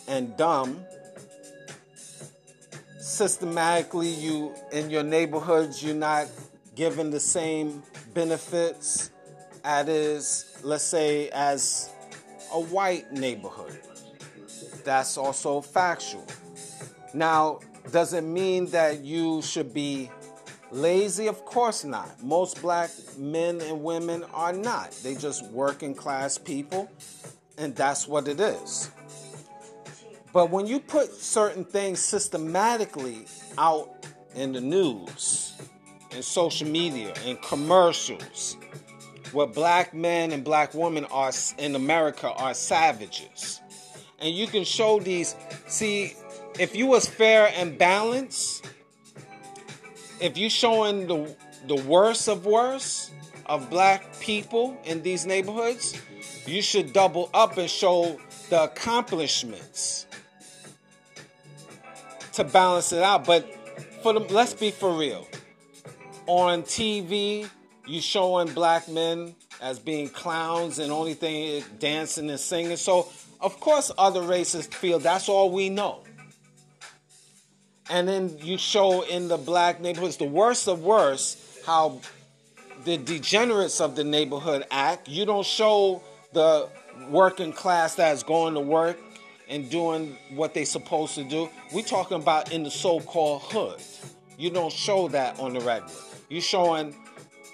and 0.08 0.38
dumb. 0.38 0.86
Systematically 3.00 4.10
you 4.10 4.54
in 4.72 4.92
your 4.92 5.04
neighborhoods 5.04 5.84
you're 5.84 5.96
not 5.96 6.28
given 6.76 7.10
the 7.10 7.20
same 7.20 7.82
benefits 8.14 9.10
as 9.64 10.60
let's 10.62 10.84
say 10.84 11.30
as 11.30 11.90
a 12.54 12.60
white 12.60 13.12
neighborhood. 13.12 13.82
That's 14.88 15.18
also 15.18 15.60
factual. 15.60 16.26
Now, 17.14 17.60
does 17.92 18.14
it 18.14 18.22
mean 18.22 18.68
that 18.68 19.02
you 19.02 19.42
should 19.42 19.74
be 19.74 20.10
lazy? 20.72 21.28
Of 21.28 21.44
course 21.44 21.84
not. 21.84 22.24
Most 22.24 22.62
black 22.62 22.92
men 23.18 23.60
and 23.60 23.84
women 23.84 24.24
are 24.34 24.54
not. 24.54 24.94
They 25.04 25.16
just 25.16 25.46
working 25.52 25.94
class 25.94 26.38
people, 26.38 26.90
and 27.58 27.76
that's 27.76 28.08
what 28.08 28.30
it 28.30 28.40
is. 28.40 28.90
But 30.32 30.52
when 30.52 30.68
you 30.68 30.80
put 30.80 31.12
certain 31.12 31.66
things 31.66 32.00
systematically 32.00 33.26
out 33.58 34.08
in 34.36 34.54
the 34.54 34.62
news, 34.62 35.60
in 36.12 36.24
social 36.24 36.66
media, 36.70 37.14
in 37.26 37.36
commercials, 37.44 38.56
where 39.34 39.48
black 39.48 39.94
men 39.94 40.32
and 40.32 40.46
black 40.46 40.74
women 40.74 41.04
are 41.12 41.34
in 41.58 41.76
America 41.76 42.32
are 42.32 42.54
savages. 42.54 43.60
And 44.20 44.34
you 44.34 44.48
can 44.48 44.64
show 44.64 45.00
these, 45.00 45.36
see, 45.68 46.14
if 46.60 46.76
you 46.76 46.88
was 46.88 47.08
fair 47.08 47.52
and 47.56 47.78
balanced, 47.78 48.66
if 50.20 50.38
you 50.38 50.50
showing 50.50 51.08
the 51.08 51.36
the 51.68 51.76
worst 51.76 52.28
of 52.28 52.46
worst 52.46 53.12
of 53.46 53.70
black 53.70 54.20
people 54.20 54.78
in 54.86 55.02
these 55.04 55.26
neighborhoods, 55.26 56.00
you 56.46 56.62
should 56.62 56.94
double 56.94 57.30
up 57.34 57.58
and 57.58 57.70
show 57.70 58.20
the 58.50 58.64
accomplishments 58.64 60.06
to 62.34 62.44
balance 62.44 62.92
it 62.92 63.04
out. 63.04 63.26
But 63.26 63.46
for 64.02 64.14
the, 64.14 64.20
let's 64.20 64.54
be 64.54 64.72
for 64.72 64.92
real. 64.92 65.28
On 66.26 66.64
TV, 66.64 67.50
you 67.86 68.02
showing 68.02 68.54
black 68.54 68.88
men 68.90 69.36
as 69.62 69.80
being 69.80 70.10
clowns 70.10 70.80
and 70.80 70.92
only 70.92 71.14
thing 71.14 71.64
dancing 71.80 72.30
and 72.30 72.40
singing. 72.40 72.78
So 72.78 73.10
of 73.40 73.60
course 73.60 73.92
other 73.98 74.22
races 74.22 74.68
feel 74.68 75.00
that's 75.00 75.30
all 75.30 75.52
we 75.52 75.70
know 75.70 76.04
and 77.90 78.08
then 78.08 78.38
you 78.40 78.58
show 78.58 79.04
in 79.04 79.28
the 79.28 79.38
black 79.38 79.80
neighborhoods 79.80 80.18
the 80.18 80.26
worst 80.26 80.68
of 80.68 80.84
worst 80.84 81.40
how 81.66 82.00
the 82.88 82.98
degenerates 82.98 83.82
of 83.82 83.96
the 83.98 84.04
neighborhood 84.04 84.66
act. 84.72 85.10
You 85.10 85.26
don't 85.26 85.46
show 85.46 86.02
the 86.32 86.70
working 87.10 87.52
class 87.52 87.96
that's 87.96 88.24
going 88.24 88.54
to 88.54 88.62
work 88.62 88.98
and 89.50 89.70
doing 89.70 90.18
what 90.32 90.54
they're 90.54 90.66
supposed 90.66 91.16
to 91.16 91.24
do. 91.26 91.50
We're 91.74 91.84
talking 91.84 92.16
about 92.16 92.52
in 92.54 92.64
the 92.64 92.72
so-called 92.72 93.42
hood. 93.44 93.82
You 94.38 94.50
don't 94.52 94.72
show 94.72 95.10
that 95.10 95.38
on 95.40 95.54
the 95.54 95.60
regular. 95.60 95.94
You're 96.30 96.42
showing 96.42 96.96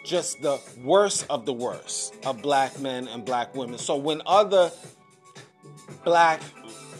just 0.05 0.41
the 0.41 0.59
worst 0.83 1.25
of 1.29 1.45
the 1.45 1.53
worst 1.53 2.15
of 2.25 2.41
black 2.41 2.79
men 2.79 3.07
and 3.07 3.23
black 3.25 3.55
women. 3.55 3.77
So 3.79 3.95
when 3.95 4.21
other 4.25 4.71
black 6.03 6.41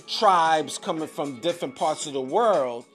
tribes 0.07 0.77
coming 0.77 1.07
from 1.07 1.39
different 1.39 1.75
parts 1.75 2.05
of 2.07 2.13
the 2.13 2.21
world 2.21 2.85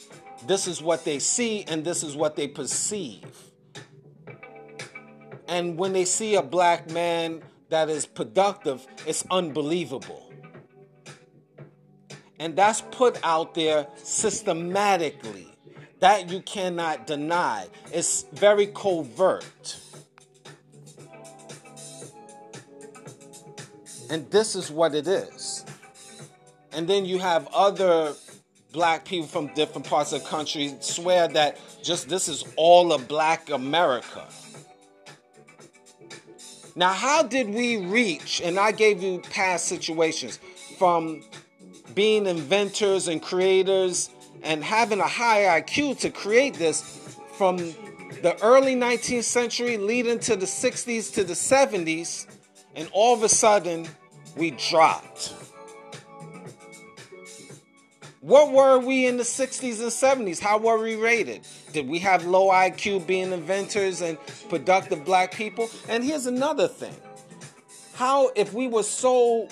this 0.47 0.67
is 0.67 0.81
what 0.81 1.05
they 1.05 1.19
see 1.19 1.65
and 1.65 1.85
this 1.85 2.03
is 2.03 2.17
what 2.17 2.37
they 2.37 2.49
perceive. 2.49 3.25
And 5.47 5.79
when 5.79 5.93
they 5.93 6.05
see 6.05 6.37
a 6.37 6.43
black 6.43 6.91
man 6.91 7.43
that 7.71 7.89
is 7.89 8.07
productive, 8.07 8.87
it's 9.07 9.25
unbelievable. 9.31 10.33
And 12.39 12.55
that's 12.55 12.83
put 12.83 13.19
out 13.25 13.55
there 13.55 13.89
systematically. 13.97 15.47
That 16.01 16.31
you 16.31 16.41
cannot 16.43 17.09
deny. 17.09 17.67
It's 17.93 18.25
very 18.33 18.69
covert. 18.69 19.81
And 24.09 24.31
this 24.31 24.55
is 24.55 24.71
what 24.71 24.95
it 24.95 25.09
is. 25.09 25.65
And 26.73 26.89
then 26.89 27.05
you 27.05 27.19
have 27.19 27.49
other 27.53 28.15
black 28.73 29.05
people 29.05 29.27
from 29.27 29.49
different 29.55 29.87
parts 29.87 30.13
of 30.13 30.23
the 30.23 30.29
country 30.29 30.75
swear 30.81 31.29
that 31.29 31.59
just 31.83 32.09
this 32.09 32.29
is 32.29 32.45
all 32.57 32.93
of 32.93 33.09
black 33.09 33.51
America. 33.51 34.27
Now, 36.77 36.93
how 36.93 37.23
did 37.25 37.49
we 37.49 37.79
reach, 37.79 38.41
and 38.41 38.59
I 38.59 38.71
gave 38.71 39.03
you 39.03 39.21
past 39.31 39.67
situations, 39.67 40.39
from 40.79 41.25
being 41.95 42.27
inventors 42.27 43.09
and 43.09 43.21
creators 43.21 44.11
and 44.45 44.63
having 44.63 45.01
a 45.01 45.09
high 45.09 45.61
IQ 45.61 45.99
to 46.01 46.11
create 46.11 46.55
this 46.55 47.17
from 47.33 47.57
the 48.23 48.37
early 48.43 48.77
19th 48.77 49.25
century 49.25 49.77
leading 49.77 50.21
to 50.21 50.37
the 50.37 50.47
60s 50.47 51.13
to 51.15 51.25
the 51.25 51.33
70s, 51.33 52.27
and 52.77 52.89
all 52.93 53.15
of 53.15 53.25
a 53.25 53.29
sudden 53.29 53.89
we 54.37 54.53
dropped. 54.53 55.35
What 58.21 58.53
were 58.53 58.79
we 58.79 59.07
in 59.07 59.17
the 59.17 59.23
60s 59.23 59.81
and 59.81 60.27
70s? 60.27 60.41
How 60.41 60.59
were 60.59 60.79
we 60.83 60.97
rated? 60.97 61.43
Did 61.73 61.89
we 61.89 62.01
have 62.01 62.27
low 62.27 62.49
IQ 62.49 63.07
being 63.07 63.31
inventors 63.31 64.01
and 64.01 64.19
productive 64.49 65.05
black 65.05 65.33
people? 65.33 65.71
And 65.89 66.03
here's 66.03 66.27
another 66.27 66.67
thing. 66.67 66.95
How, 67.95 68.31
if 68.35 68.53
we 68.53 68.67
were 68.67 68.83
so 68.83 69.49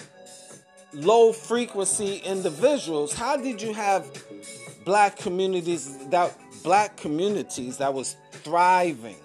low 0.93 1.33
frequency 1.33 2.17
individuals, 2.17 3.13
how 3.13 3.37
did 3.37 3.63
you 3.63 3.73
have 3.73 4.05
black 4.85 5.17
communities 5.17 5.99
that 6.09 6.37
black 6.65 6.97
communities 6.97 7.77
that 7.77 7.95
was 7.95 8.17
thriving 8.33 9.17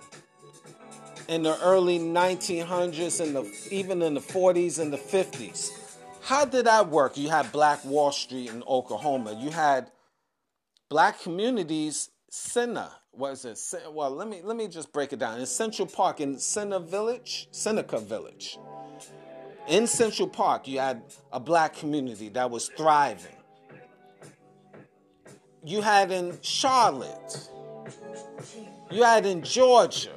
in 1.28 1.42
the 1.42 1.60
early 1.64 1.98
1900s 1.98 3.20
and 3.20 3.36
the, 3.36 3.52
even 3.72 4.04
in 4.04 4.14
the 4.14 4.20
40s 4.20 4.78
and 4.78 4.94
the 4.94 4.98
50s? 4.98 5.80
How 6.24 6.45
did 6.45 6.65
that 6.65 6.89
work? 6.89 7.17
You 7.17 7.30
had 7.30 7.51
Black 7.51 7.84
Wall 7.84 8.11
Street 8.11 8.49
in 8.49 8.63
Oklahoma. 8.63 9.38
You 9.39 9.49
had 9.49 9.91
black 10.89 11.22
communities, 11.22 12.09
Senna. 12.30 12.91
What 13.11 13.34
is 13.34 13.45
it? 13.45 13.59
Well, 13.91 14.11
let 14.11 14.28
me 14.28 14.41
let 14.43 14.55
me 14.55 14.67
just 14.67 14.93
break 14.93 15.11
it 15.11 15.19
down. 15.19 15.39
In 15.39 15.45
Central 15.45 15.88
Park, 15.88 16.22
in 16.22 16.39
Senna 16.39 16.80
Village, 16.80 17.47
Seneca 17.51 17.99
Village, 17.99 18.57
in 19.67 19.86
Central 19.88 20.28
Park, 20.28 20.67
you 20.67 20.80
had 20.80 21.03
a 21.32 21.39
black 21.39 21.76
community 21.76 22.30
that 22.30 22.49
was 22.49 22.69
thriving. 22.69 23.36
You 25.63 25.82
had 25.82 26.11
in 26.11 26.39
Charlotte. 26.41 27.49
You 28.89 29.03
had 29.03 29.26
in 29.26 29.43
Georgia. 29.43 30.15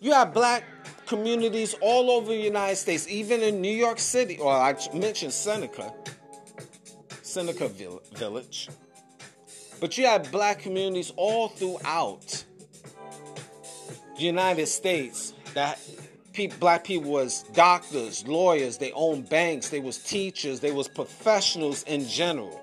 You 0.00 0.12
had 0.12 0.32
black 0.32 0.64
communities 1.06 1.74
all 1.80 2.10
over 2.10 2.28
the 2.28 2.36
United 2.36 2.76
States, 2.76 3.08
even 3.08 3.42
in 3.42 3.60
New 3.60 3.74
York 3.74 3.98
City, 3.98 4.38
or 4.38 4.52
I 4.52 4.76
mentioned 4.92 5.32
Seneca, 5.32 5.92
Seneca 7.22 7.68
Village. 7.68 8.68
But 9.80 9.98
you 9.98 10.06
have 10.06 10.30
black 10.30 10.60
communities 10.60 11.12
all 11.16 11.48
throughout 11.48 12.44
the 14.16 14.22
United 14.22 14.66
States 14.66 15.34
that 15.54 15.78
black 16.58 16.84
people 16.84 17.10
was 17.10 17.42
doctors, 17.52 18.26
lawyers, 18.26 18.78
they 18.78 18.92
owned 18.92 19.28
banks, 19.28 19.68
they 19.68 19.80
was 19.80 19.98
teachers, 19.98 20.60
they 20.60 20.72
was 20.72 20.88
professionals 20.88 21.82
in 21.84 22.06
general. 22.06 22.60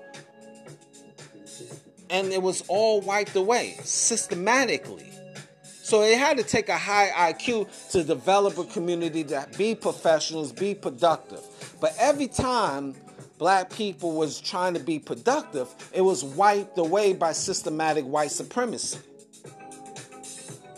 And 2.10 2.32
it 2.32 2.42
was 2.42 2.62
all 2.68 3.00
wiped 3.00 3.36
away 3.36 3.76
systematically. 3.82 5.11
So 5.92 6.00
they 6.00 6.16
had 6.16 6.38
to 6.38 6.42
take 6.42 6.70
a 6.70 6.78
high 6.78 7.34
IQ 7.34 7.90
to 7.90 8.02
develop 8.02 8.56
a 8.56 8.64
community 8.64 9.24
to 9.24 9.46
be 9.58 9.74
professionals, 9.74 10.50
be 10.50 10.74
productive. 10.74 11.42
But 11.82 11.94
every 11.98 12.28
time 12.28 12.94
black 13.36 13.68
people 13.68 14.12
was 14.12 14.40
trying 14.40 14.72
to 14.72 14.80
be 14.80 14.98
productive, 14.98 15.68
it 15.92 16.00
was 16.00 16.24
wiped 16.24 16.78
away 16.78 17.12
by 17.12 17.32
systematic 17.32 18.06
white 18.06 18.30
supremacy. 18.30 19.00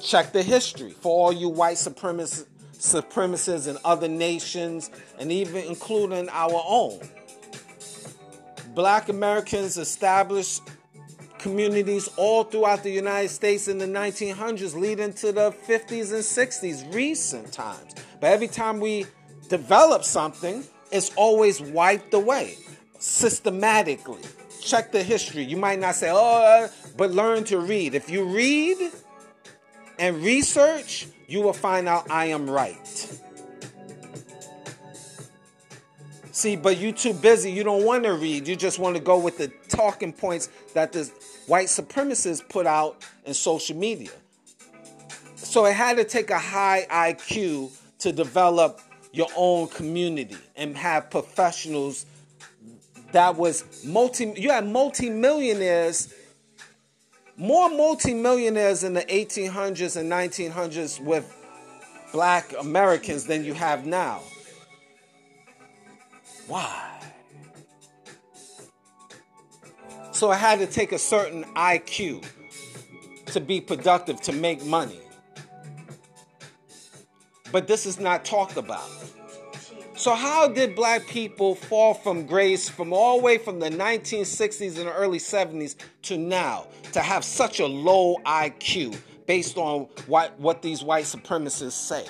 Check 0.02 0.32
the 0.32 0.42
history 0.42 0.90
for 0.90 1.12
all 1.12 1.32
you 1.32 1.48
white 1.48 1.76
supremacists, 1.76 2.46
supremacists 2.72 3.68
in 3.68 3.78
other 3.84 4.08
nations, 4.08 4.90
and 5.20 5.30
even 5.30 5.62
including 5.62 6.28
our 6.30 6.60
own. 6.66 6.98
Black 8.74 9.08
Americans 9.08 9.78
established 9.78 10.62
communities 11.45 12.09
all 12.16 12.42
throughout 12.42 12.82
the 12.82 12.90
United 12.90 13.28
States 13.28 13.68
in 13.68 13.76
the 13.76 13.86
1900s, 13.86 14.74
leading 14.74 15.12
to 15.12 15.30
the 15.30 15.51
50s 15.68 16.11
and 16.11 16.24
60s, 16.24 16.95
recent 16.95 17.53
times. 17.53 17.95
But 18.18 18.28
every 18.32 18.49
time 18.49 18.80
we 18.80 19.05
develop 19.51 20.05
something, 20.05 20.64
it's 20.90 21.14
always 21.16 21.61
wiped 21.61 22.14
away 22.14 22.57
systematically. 22.99 24.22
Check 24.62 24.90
the 24.90 25.03
history. 25.03 25.45
You 25.45 25.59
might 25.59 25.78
not 25.78 25.97
say, 25.97 26.11
oh, 26.11 26.70
but 26.97 27.11
learn 27.11 27.45
to 27.45 27.59
read. 27.59 27.95
If 27.95 28.09
you 28.09 28.24
read 28.24 28.90
and 29.99 30.16
research, 30.24 31.07
you 31.28 31.42
will 31.42 31.53
find 31.53 31.86
out 31.86 32.11
I 32.11 32.26
am 32.26 32.49
right. 32.49 33.20
See, 36.32 36.57
but 36.57 36.78
you 36.78 36.92
too 36.92 37.12
busy. 37.12 37.53
You 37.53 37.64
don't 37.64 37.84
want 37.84 38.05
to 38.05 38.14
read. 38.14 38.49
You 38.49 38.57
just 38.57 38.78
want 38.78 38.97
to 38.97 39.03
go 39.03 39.18
with 39.18 39.36
the 39.36 39.53
talking 39.68 40.12
points 40.12 40.49
that 40.72 40.92
the 40.92 41.11
white 41.47 41.66
supremacists 41.66 42.47
put 42.49 42.66
out 42.66 43.05
in 43.24 43.34
social 43.34 43.76
media. 43.76 44.11
So 45.36 45.66
it 45.66 45.74
had 45.74 45.97
to 45.99 46.05
take 46.05 46.30
a 46.30 46.38
high 46.38 46.86
IQ 46.90 47.70
to 47.99 48.12
develop 48.12 48.80
your 49.12 49.28
own 49.36 49.68
community 49.68 50.36
and 50.57 50.76
have 50.76 51.11
professionals 51.11 52.07
that 53.12 53.36
was 53.36 53.84
multi 53.84 54.34
you 54.36 54.51
had 54.51 54.66
multi-millionaires 54.66 56.12
more 57.36 57.68
multi-millionaires 57.68 58.84
in 58.84 58.95
the 58.95 59.03
1800s 59.03 59.97
and 59.97 60.11
1900s 60.11 61.01
with 61.01 61.32
black 62.12 62.53
Americans 62.61 63.24
than 63.24 63.45
you 63.45 63.55
have 63.55 63.86
now. 63.86 64.20
Why? 66.47 66.93
So 70.14 70.30
I 70.30 70.36
had 70.36 70.60
to 70.60 70.66
take 70.66 70.92
a 70.92 70.98
certain 70.98 71.42
IQ 71.56 72.24
to 73.26 73.40
be 73.40 73.60
productive, 73.60 74.20
to 74.22 74.32
make 74.32 74.64
money. 74.64 75.00
But 77.50 77.66
this 77.66 77.84
is 77.84 77.98
not 77.98 78.24
talked 78.24 78.56
about. 78.56 78.88
So, 79.96 80.14
how 80.14 80.46
did 80.48 80.76
black 80.76 81.06
people 81.08 81.56
fall 81.56 81.94
from 81.94 82.26
grace 82.26 82.68
from 82.68 82.92
all 82.92 83.18
the 83.18 83.24
way 83.24 83.38
from 83.38 83.58
the 83.58 83.70
1960s 83.70 84.78
and 84.78 84.88
early 84.88 85.18
70s 85.18 85.74
to 86.02 86.16
now 86.16 86.68
to 86.92 87.00
have 87.00 87.24
such 87.24 87.58
a 87.58 87.66
low 87.66 88.16
IQ 88.24 88.96
based 89.26 89.56
on 89.56 89.88
what, 90.06 90.38
what 90.38 90.62
these 90.62 90.84
white 90.84 91.06
supremacists 91.06 91.72
say? 91.72 92.06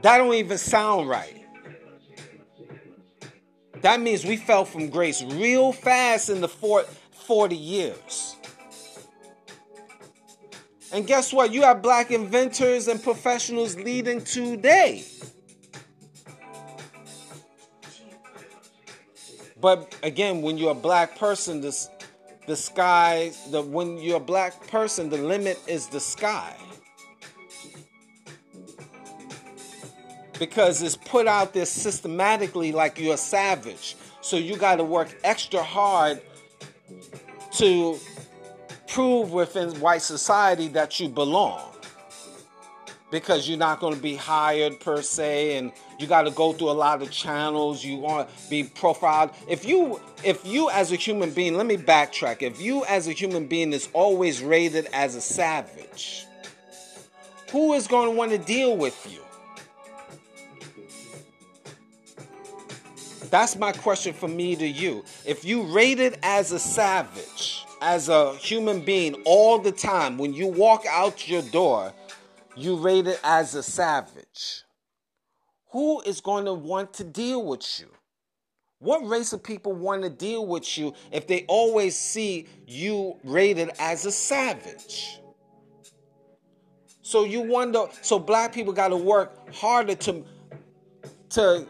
That 0.00 0.18
don't 0.18 0.34
even 0.34 0.56
sound 0.56 1.08
right. 1.08 1.43
That 3.84 4.00
means 4.00 4.24
we 4.24 4.38
fell 4.38 4.64
from 4.64 4.88
grace 4.88 5.22
real 5.22 5.70
fast 5.70 6.30
in 6.30 6.40
the 6.40 6.48
40 6.48 7.54
years. 7.54 8.34
And 10.90 11.06
guess 11.06 11.34
what? 11.34 11.52
You 11.52 11.64
have 11.64 11.82
black 11.82 12.10
inventors 12.10 12.88
and 12.88 13.02
professionals 13.02 13.76
leading 13.76 14.24
today. 14.24 15.04
But 19.60 19.94
again, 20.02 20.40
when 20.40 20.56
you're 20.56 20.70
a 20.70 20.74
black 20.74 21.18
person, 21.18 21.60
this 21.60 21.90
the 22.46 22.56
sky, 22.56 23.32
the 23.50 23.60
when 23.60 23.98
you're 23.98 24.16
a 24.16 24.20
black 24.20 24.66
person, 24.66 25.10
the 25.10 25.18
limit 25.18 25.60
is 25.66 25.88
the 25.88 26.00
sky. 26.00 26.56
Because 30.38 30.82
it's 30.82 30.96
put 30.96 31.26
out 31.26 31.52
there 31.52 31.66
systematically 31.66 32.72
like 32.72 32.98
you're 32.98 33.14
a 33.14 33.18
savage. 33.18 33.96
So 34.20 34.36
you 34.36 34.56
got 34.56 34.76
to 34.76 34.84
work 34.84 35.16
extra 35.22 35.62
hard 35.62 36.20
to 37.52 37.98
prove 38.88 39.32
within 39.32 39.80
white 39.80 40.02
society 40.02 40.68
that 40.68 40.98
you 41.00 41.08
belong. 41.08 41.70
Because 43.10 43.48
you're 43.48 43.58
not 43.58 43.80
going 43.80 43.94
to 43.94 44.00
be 44.00 44.16
hired 44.16 44.80
per 44.80 45.02
se 45.02 45.56
and 45.56 45.72
you 45.98 46.06
got 46.06 46.22
to 46.22 46.30
go 46.30 46.52
through 46.52 46.70
a 46.70 46.72
lot 46.72 47.02
of 47.02 47.10
channels 47.10 47.84
you 47.84 47.96
want 47.96 48.28
to 48.28 48.50
be 48.50 48.64
profiled. 48.64 49.30
If 49.48 49.64
you 49.64 50.00
if 50.24 50.44
you 50.44 50.70
as 50.70 50.90
a 50.90 50.96
human 50.96 51.30
being 51.30 51.56
let 51.56 51.66
me 51.66 51.76
backtrack. 51.76 52.42
If 52.42 52.60
you 52.60 52.84
as 52.86 53.06
a 53.06 53.12
human 53.12 53.46
being 53.46 53.72
is 53.72 53.88
always 53.92 54.42
rated 54.42 54.86
as 54.92 55.14
a 55.14 55.20
savage 55.20 56.26
who 57.50 57.74
is 57.74 57.86
going 57.86 58.10
to 58.10 58.16
want 58.16 58.32
to 58.32 58.38
deal 58.38 58.76
with 58.76 59.06
you 59.12 59.23
that's 63.34 63.56
my 63.56 63.72
question 63.72 64.14
for 64.14 64.28
me 64.28 64.54
to 64.54 64.66
you 64.66 65.04
if 65.26 65.44
you 65.44 65.62
rated 65.64 66.18
as 66.22 66.52
a 66.52 66.58
savage 66.58 67.64
as 67.84 68.08
a 68.08 68.34
human 68.36 68.80
being 68.80 69.14
all 69.26 69.58
the 69.58 69.70
time. 69.70 70.16
When 70.16 70.32
you 70.32 70.46
walk 70.46 70.84
out 70.88 71.28
your 71.28 71.42
door, 71.42 71.92
you 72.56 72.76
rate 72.76 73.06
it 73.06 73.20
as 73.22 73.54
a 73.54 73.62
savage. 73.62 74.62
Who 75.72 76.00
is 76.02 76.20
going 76.20 76.46
to 76.46 76.54
want 76.54 76.94
to 76.94 77.04
deal 77.04 77.44
with 77.44 77.80
you? 77.80 77.88
What 78.78 79.06
race 79.06 79.32
of 79.32 79.42
people 79.42 79.72
want 79.72 80.02
to 80.02 80.10
deal 80.10 80.46
with 80.46 80.78
you 80.78 80.94
if 81.12 81.26
they 81.26 81.44
always 81.46 81.94
see 81.94 82.46
you 82.66 83.16
rated 83.22 83.70
as 83.78 84.06
a 84.06 84.12
savage? 84.12 85.18
So 87.02 87.24
you 87.24 87.42
wonder, 87.42 87.86
so 88.00 88.18
black 88.18 88.54
people 88.54 88.72
got 88.72 88.88
to 88.88 88.96
work 88.96 89.54
harder 89.54 89.94
to 89.94 90.24
to 91.30 91.66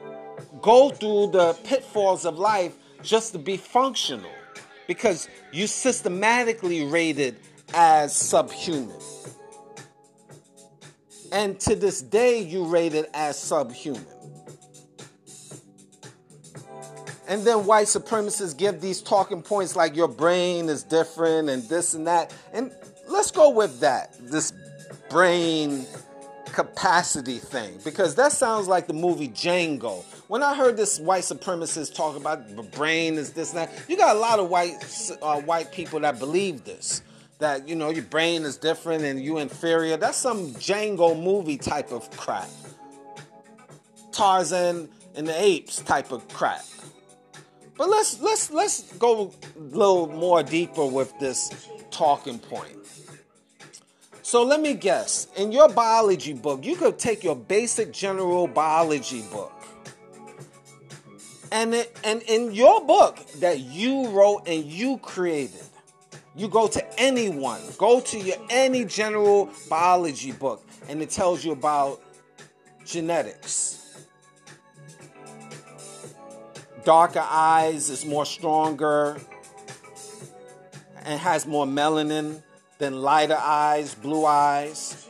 go 0.65 0.89
through 0.89 1.27
the 1.27 1.53
pitfalls 1.65 2.25
of 2.25 2.39
life 2.39 2.75
just 3.03 3.33
to 3.33 3.39
be 3.39 3.55
functional 3.55 4.31
because 4.89 5.29
you 5.53 5.67
systematically 5.67 6.87
rated 6.87 7.37
as 7.75 8.17
subhuman. 8.17 8.99
And 11.31 11.61
to 11.61 11.77
this 11.77 12.01
day, 12.01 12.39
you 12.39 12.65
rated 12.65 13.09
as 13.12 13.39
subhuman. 13.39 14.07
And 17.29 17.43
then 17.43 17.67
white 17.67 17.87
supremacists 17.87 18.57
give 18.57 18.81
these 18.81 19.03
talking 19.03 19.43
points 19.43 19.77
like 19.77 19.95
your 19.95 20.09
brain 20.09 20.71
is 20.71 20.83
different 20.83 21.51
and 21.51 21.62
this 21.69 21.93
and 21.93 22.07
that. 22.07 22.35
And 22.55 22.73
let's 23.07 23.31
go 23.31 23.51
with 23.51 23.81
that, 23.81 24.17
this 24.19 24.55
brain 25.11 25.85
capacity 26.47 27.39
thing, 27.39 27.79
because 27.85 28.15
that 28.15 28.33
sounds 28.33 28.67
like 28.67 28.87
the 28.87 28.95
movie 28.95 29.29
Django, 29.29 30.05
when 30.29 30.43
I 30.43 30.55
heard 30.55 30.77
this 30.77 30.99
white 30.99 31.25
supremacist 31.25 31.95
talk 31.95 32.16
about 32.16 32.57
the 32.57 32.62
brain 32.62 33.14
is 33.14 33.33
this 33.33 33.51
and 33.53 33.59
that, 33.59 33.72
you 33.89 33.97
got 33.97 34.16
a 34.16 34.18
lot 34.18 34.39
of 34.39 34.49
white 34.49 34.77
uh, 35.20 35.41
white 35.43 35.72
people 35.72 36.01
that 36.01 36.18
believe 36.18 36.64
this. 36.64 37.03
That 37.41 37.68
you 37.68 37.75
know 37.75 37.91
your 37.91 38.05
brain 38.05 38.45
is 38.45 38.57
different 38.57 39.05
and 39.05 39.20
you 39.20 39.39
inferior. 39.39 39.97
That's 39.97 40.16
some 40.16 40.55
Django 40.55 41.20
movie 41.20 41.59
type 41.59 41.93
of 41.93 42.11
crap. 42.12 42.49
Tarzan 44.12 44.89
and 45.16 45.27
the 45.27 45.43
apes 45.43 45.83
type 45.83 46.12
of 46.12 46.27
crap. 46.29 46.64
But 47.77 47.91
let's 47.91 48.20
let's 48.20 48.51
let's 48.51 48.93
go 48.95 49.33
a 49.57 49.61
little 49.61 50.07
more 50.07 50.43
deeper 50.43 50.87
with 50.87 51.18
this 51.18 51.68
talking 51.91 52.39
point. 52.39 52.79
So 54.22 54.43
let 54.43 54.61
me 54.61 54.75
guess. 54.75 55.27
In 55.37 55.53
your 55.53 55.68
biology 55.68 56.33
book, 56.33 56.64
you 56.64 56.77
could 56.77 56.99
take 56.99 57.22
your 57.22 57.37
basic 57.37 57.93
general 57.93 58.47
biology 58.47 59.22
book 59.31 59.54
and, 61.55 61.73
it, 61.73 61.97
and 62.03 62.21
in 62.23 62.53
your 62.53 62.85
book 62.85 63.17
that 63.39 63.61
you 63.61 64.09
wrote 64.09 64.49
and 64.49 64.65
you 64.65 64.99
created, 64.99 65.63
you 66.35 66.49
go 66.49 66.67
to 66.67 67.01
anyone, 67.01 67.61
go 67.79 68.01
to 68.01 68.19
your 68.19 68.37
any 68.51 68.85
general 68.85 69.49
biology 69.71 70.33
book, 70.33 70.67
and 70.89 71.01
it 71.01 71.11
tells 71.11 71.45
you 71.45 71.53
about 71.53 72.03
genetics. 72.85 74.05
Darker 76.85 77.25
eyes 77.25 77.89
is 77.89 78.05
more 78.05 78.27
stronger 78.27 79.17
and 81.05 81.21
has 81.21 81.47
more 81.47 81.67
melanin 81.67 82.43
than 82.79 83.01
lighter 83.01 83.39
eyes, 83.39 83.95
blue 83.95 84.27
eyes. 84.27 85.09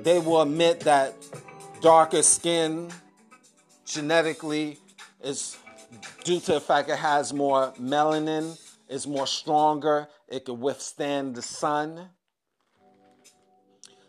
They 0.00 0.18
will 0.18 0.40
admit 0.40 0.80
that 0.80 1.14
darker 1.82 2.22
skin 2.22 2.90
genetically 3.84 4.78
is 5.26 5.56
due 6.24 6.40
to 6.40 6.52
the 6.52 6.60
fact 6.60 6.88
it 6.88 6.98
has 6.98 7.32
more 7.32 7.72
melanin, 7.80 8.58
it's 8.88 9.06
more 9.06 9.26
stronger, 9.26 10.08
it 10.28 10.44
can 10.44 10.60
withstand 10.60 11.34
the 11.34 11.42
sun. 11.42 12.08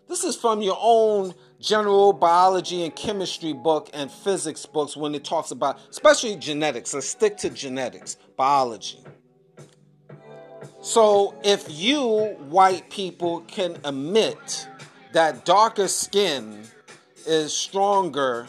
This 0.07 0.23
is 0.23 0.35
from 0.37 0.61
your 0.61 0.77
own 0.79 1.33
general 1.59 2.13
biology 2.13 2.83
and 2.83 2.95
chemistry 2.95 3.51
book 3.51 3.89
and 3.93 4.09
physics 4.09 4.65
books 4.65 4.95
when 4.95 5.13
it 5.15 5.25
talks 5.25 5.51
about, 5.51 5.79
especially 5.89 6.35
genetics. 6.37 6.93
Let's 6.93 7.09
stick 7.09 7.35
to 7.37 7.49
genetics, 7.49 8.15
biology. 8.37 9.03
So 10.81 11.35
if 11.43 11.65
you 11.69 12.37
white 12.47 12.89
people 12.89 13.41
can 13.41 13.77
admit 13.83 14.67
that 15.11 15.43
darker 15.43 15.87
skin 15.87 16.63
is 17.25 17.51
stronger 17.51 18.47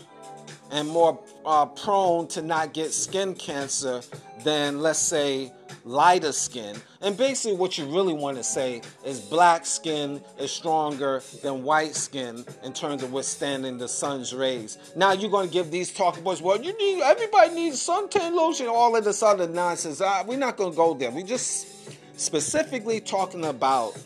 and 0.70 0.88
more 0.88 1.18
uh, 1.44 1.66
prone 1.66 2.26
to 2.28 2.42
not 2.42 2.72
get 2.72 2.92
skin 2.92 3.34
cancer 3.34 4.02
than, 4.44 4.80
let's 4.80 4.98
say, 4.98 5.52
lighter 5.84 6.32
skin. 6.32 6.76
And 7.00 7.16
basically, 7.16 7.56
what 7.56 7.78
you 7.78 7.86
really 7.86 8.12
want 8.12 8.36
to 8.36 8.44
say 8.44 8.82
is 9.04 9.20
black 9.20 9.64
skin 9.64 10.22
is 10.38 10.50
stronger 10.50 11.22
than 11.42 11.62
white 11.62 11.94
skin 11.94 12.44
in 12.62 12.72
terms 12.72 13.02
of 13.02 13.12
withstanding 13.12 13.78
the 13.78 13.88
sun's 13.88 14.34
rays. 14.34 14.78
Now, 14.96 15.12
you're 15.12 15.30
going 15.30 15.48
to 15.48 15.52
give 15.52 15.70
these 15.70 15.92
talking 15.92 16.22
boys, 16.22 16.42
well, 16.42 16.60
you 16.60 16.76
need 16.76 17.02
everybody 17.02 17.54
needs 17.54 17.84
suntan 17.84 18.34
lotion, 18.34 18.66
all 18.66 18.94
of 18.96 19.04
this 19.04 19.22
other 19.22 19.48
nonsense. 19.48 20.00
Uh, 20.00 20.24
we're 20.26 20.38
not 20.38 20.56
going 20.56 20.72
to 20.72 20.76
go 20.76 20.94
there. 20.94 21.10
We're 21.10 21.26
just 21.26 22.20
specifically 22.20 23.00
talking 23.00 23.44
about 23.44 23.96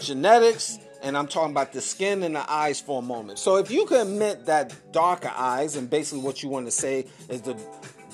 genetics 0.00 0.78
and 1.04 1.18
I'm 1.18 1.28
talking 1.28 1.50
about 1.50 1.72
the 1.72 1.82
skin 1.82 2.22
and 2.22 2.34
the 2.34 2.50
eyes 2.50 2.80
for 2.80 3.00
a 3.00 3.02
moment. 3.02 3.38
So 3.38 3.56
if 3.56 3.70
you 3.70 3.84
can 3.84 4.08
admit 4.08 4.46
that 4.46 4.74
darker 4.90 5.30
eyes, 5.36 5.76
and 5.76 5.88
basically 5.88 6.24
what 6.24 6.42
you 6.42 6.48
want 6.48 6.66
to 6.66 6.72
say 6.72 7.06
is 7.28 7.42
the 7.42 7.56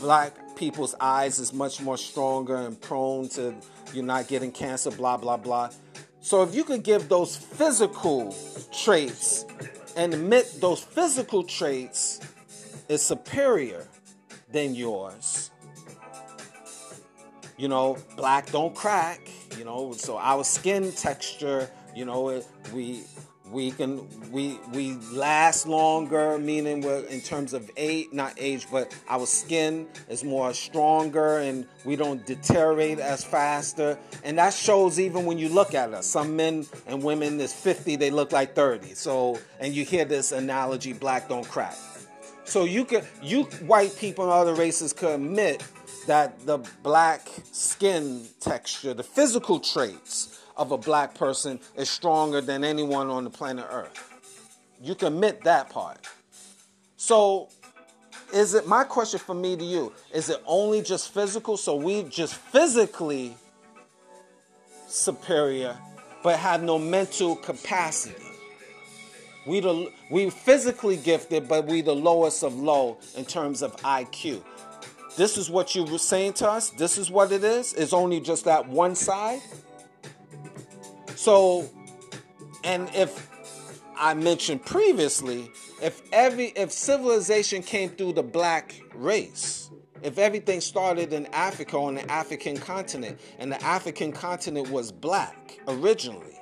black 0.00 0.56
people's 0.56 0.96
eyes 1.00 1.38
is 1.38 1.52
much 1.52 1.80
more 1.80 1.96
stronger 1.96 2.56
and 2.56 2.78
prone 2.78 3.28
to 3.30 3.54
you're 3.94 4.04
not 4.04 4.26
getting 4.26 4.50
cancer, 4.50 4.90
blah 4.90 5.16
blah 5.16 5.36
blah. 5.36 5.70
So 6.20 6.42
if 6.42 6.54
you 6.54 6.64
could 6.64 6.82
give 6.82 7.08
those 7.08 7.36
physical 7.36 8.34
traits 8.72 9.46
and 9.96 10.12
admit 10.12 10.56
those 10.60 10.82
physical 10.82 11.44
traits 11.44 12.20
is 12.88 13.02
superior 13.02 13.86
than 14.50 14.74
yours. 14.74 15.50
You 17.56 17.68
know, 17.68 17.98
black 18.16 18.50
don't 18.50 18.74
crack, 18.74 19.20
you 19.56 19.64
know, 19.64 19.92
so 19.92 20.18
our 20.18 20.42
skin 20.44 20.90
texture 20.92 21.70
you 21.94 22.04
know, 22.04 22.42
we 22.72 23.02
we 23.50 23.72
can 23.72 24.06
we 24.30 24.58
we 24.72 24.94
last 25.12 25.66
longer, 25.66 26.38
meaning 26.38 26.80
we're 26.82 27.04
in 27.06 27.20
terms 27.20 27.52
of 27.52 27.70
age, 27.76 28.08
not 28.12 28.34
age, 28.38 28.66
but 28.70 28.96
our 29.08 29.26
skin 29.26 29.88
is 30.08 30.22
more 30.22 30.52
stronger 30.54 31.38
and 31.38 31.66
we 31.84 31.96
don't 31.96 32.24
deteriorate 32.26 32.98
as 32.98 33.24
faster. 33.24 33.98
And 34.22 34.38
that 34.38 34.54
shows 34.54 35.00
even 35.00 35.26
when 35.26 35.38
you 35.38 35.48
look 35.48 35.74
at 35.74 35.92
us. 35.92 36.06
Some 36.06 36.36
men 36.36 36.66
and 36.86 37.02
women 37.02 37.40
is 37.40 37.52
50, 37.52 37.96
they 37.96 38.10
look 38.10 38.32
like 38.32 38.54
30. 38.54 38.94
So 38.94 39.38
and 39.58 39.74
you 39.74 39.84
hear 39.84 40.04
this 40.04 40.32
analogy, 40.32 40.92
black 40.92 41.28
don't 41.28 41.48
crack. 41.48 41.76
So 42.44 42.64
you 42.64 42.84
could 42.84 43.06
you 43.22 43.44
white 43.66 43.96
people 43.96 44.24
and 44.24 44.32
other 44.32 44.54
races 44.54 44.92
could 44.92 45.14
admit 45.14 45.64
that 46.06 46.46
the 46.46 46.58
black 46.82 47.28
skin 47.52 48.26
texture, 48.40 48.94
the 48.94 49.02
physical 49.02 49.60
traits 49.60 50.39
of 50.60 50.72
a 50.72 50.78
black 50.78 51.14
person 51.14 51.58
is 51.74 51.88
stronger 51.88 52.42
than 52.42 52.64
anyone 52.64 53.08
on 53.08 53.24
the 53.24 53.30
planet 53.30 53.64
Earth. 53.70 54.12
You 54.82 54.94
can 54.94 55.14
admit 55.14 55.42
that 55.44 55.70
part. 55.70 56.06
So, 56.98 57.48
is 58.34 58.52
it 58.52 58.68
my 58.68 58.84
question 58.84 59.18
for 59.18 59.34
me 59.34 59.56
to 59.56 59.64
you? 59.64 59.92
Is 60.12 60.28
it 60.28 60.42
only 60.44 60.82
just 60.82 61.14
physical? 61.14 61.56
So 61.56 61.74
we 61.74 62.02
just 62.04 62.34
physically 62.34 63.34
superior, 64.86 65.78
but 66.22 66.38
have 66.38 66.62
no 66.62 66.78
mental 66.78 67.36
capacity. 67.36 68.22
We 69.46 69.60
the 69.60 69.90
we 70.10 70.28
physically 70.28 70.98
gifted, 70.98 71.48
but 71.48 71.66
we 71.66 71.80
the 71.80 71.96
lowest 71.96 72.44
of 72.44 72.54
low 72.54 72.98
in 73.16 73.24
terms 73.24 73.62
of 73.62 73.74
IQ. 73.78 74.42
This 75.16 75.38
is 75.38 75.48
what 75.48 75.74
you 75.74 75.84
were 75.84 75.98
saying 75.98 76.34
to 76.34 76.50
us. 76.50 76.68
This 76.70 76.98
is 76.98 77.10
what 77.10 77.32
it 77.32 77.42
is. 77.42 77.72
It's 77.72 77.94
only 77.94 78.20
just 78.20 78.44
that 78.44 78.68
one 78.68 78.94
side. 78.94 79.40
So, 81.20 81.68
and 82.64 82.88
if 82.94 83.28
I 83.94 84.14
mentioned 84.14 84.64
previously, 84.64 85.50
if 85.82 86.00
every 86.12 86.46
if 86.56 86.72
civilization 86.72 87.62
came 87.62 87.90
through 87.90 88.14
the 88.14 88.22
black 88.22 88.80
race, 88.94 89.70
if 90.02 90.16
everything 90.16 90.62
started 90.62 91.12
in 91.12 91.26
Africa 91.26 91.76
on 91.76 91.96
the 91.96 92.10
African 92.10 92.56
continent, 92.56 93.20
and 93.38 93.52
the 93.52 93.62
African 93.62 94.12
continent 94.12 94.70
was 94.70 94.90
black 94.90 95.60
originally. 95.68 96.40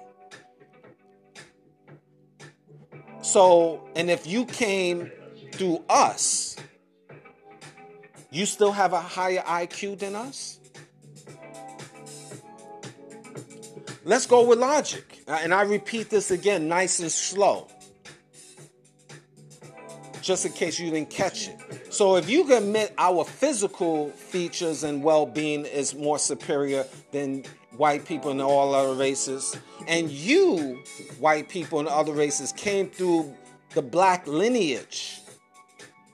So, 3.20 3.82
and 3.96 4.08
if 4.08 4.28
you 4.28 4.46
came 4.46 5.10
through 5.54 5.82
us, 5.88 6.54
you 8.30 8.46
still 8.46 8.70
have 8.70 8.92
a 8.92 9.00
higher 9.00 9.42
IQ 9.42 9.98
than 9.98 10.14
us? 10.14 10.60
Let's 14.08 14.24
go 14.24 14.42
with 14.42 14.58
logic. 14.58 15.22
Uh, 15.28 15.38
and 15.42 15.52
I 15.52 15.60
repeat 15.64 16.08
this 16.08 16.30
again, 16.30 16.66
nice 16.66 16.98
and 17.00 17.12
slow. 17.12 17.68
Just 20.22 20.46
in 20.46 20.52
case 20.52 20.80
you 20.80 20.90
didn't 20.90 21.10
catch 21.10 21.48
it. 21.48 21.92
So, 21.92 22.16
if 22.16 22.26
you 22.30 22.56
admit 22.56 22.94
our 22.96 23.22
physical 23.22 24.08
features 24.08 24.82
and 24.82 25.02
well 25.04 25.26
being 25.26 25.66
is 25.66 25.94
more 25.94 26.18
superior 26.18 26.86
than 27.12 27.44
white 27.76 28.06
people 28.06 28.30
and 28.30 28.40
all 28.40 28.74
other 28.74 28.94
races, 28.94 29.54
and 29.86 30.10
you, 30.10 30.82
white 31.18 31.50
people 31.50 31.78
and 31.78 31.88
other 31.88 32.12
races, 32.12 32.50
came 32.52 32.88
through 32.88 33.34
the 33.74 33.82
black 33.82 34.26
lineage, 34.26 35.20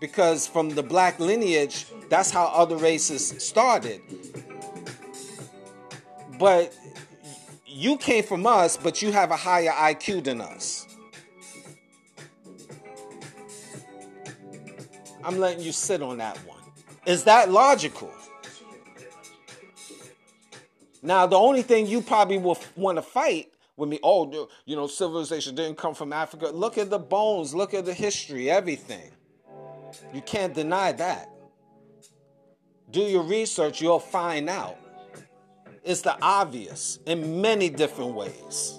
because 0.01 0.49
from 0.49 0.70
the 0.70 0.82
black 0.82 1.20
lineage, 1.20 1.86
that's 2.09 2.32
how 2.32 2.47
other 2.47 2.76
races 2.76 3.36
started. 3.38 4.01
But 6.40 6.74
you 7.75 7.97
came 7.97 8.22
from 8.22 8.47
us, 8.47 8.77
but 8.77 9.03
you 9.03 9.11
have 9.11 9.33
a 9.33 9.37
higher 9.37 9.70
IQ 9.70 10.25
than 10.25 10.41
us. 10.41 10.87
I'm 15.25 15.39
letting 15.39 15.64
you 15.64 15.72
sit 15.72 16.01
on 16.01 16.18
that 16.18 16.37
one. 16.47 16.61
Is 17.05 17.25
that 17.25 17.51
logical? 17.51 18.12
Now, 21.03 21.27
the 21.27 21.37
only 21.37 21.62
thing 21.62 21.87
you 21.89 22.01
probably 22.01 22.39
will 22.39 22.59
want 22.77 22.97
to 22.97 23.03
fight 23.03 23.51
with 23.77 23.89
me, 23.89 23.99
oh, 24.05 24.49
you 24.66 24.77
know, 24.77 24.87
civilization 24.87 25.57
didn't 25.57 25.77
come 25.77 25.95
from 25.95 26.12
Africa. 26.12 26.51
Look 26.55 26.79
at 26.79 26.91
the 26.91 26.99
bones, 26.99 27.55
look 27.55 27.75
at 27.75 27.85
the 27.85 27.93
history, 27.93 28.51
everything. 28.51 29.11
You 30.14 30.22
can't 30.22 30.55
deny 30.55 30.93
that. 30.93 31.29
Do 32.93 33.01
your 33.01 33.25
research, 33.25 33.83
you'll 33.83 33.99
find 33.99 34.49
out 34.49 34.79
is 35.85 36.03
the 36.03 36.16
obvious 36.22 36.99
in 37.07 37.41
many 37.41 37.68
different 37.68 38.14
ways. 38.14 38.79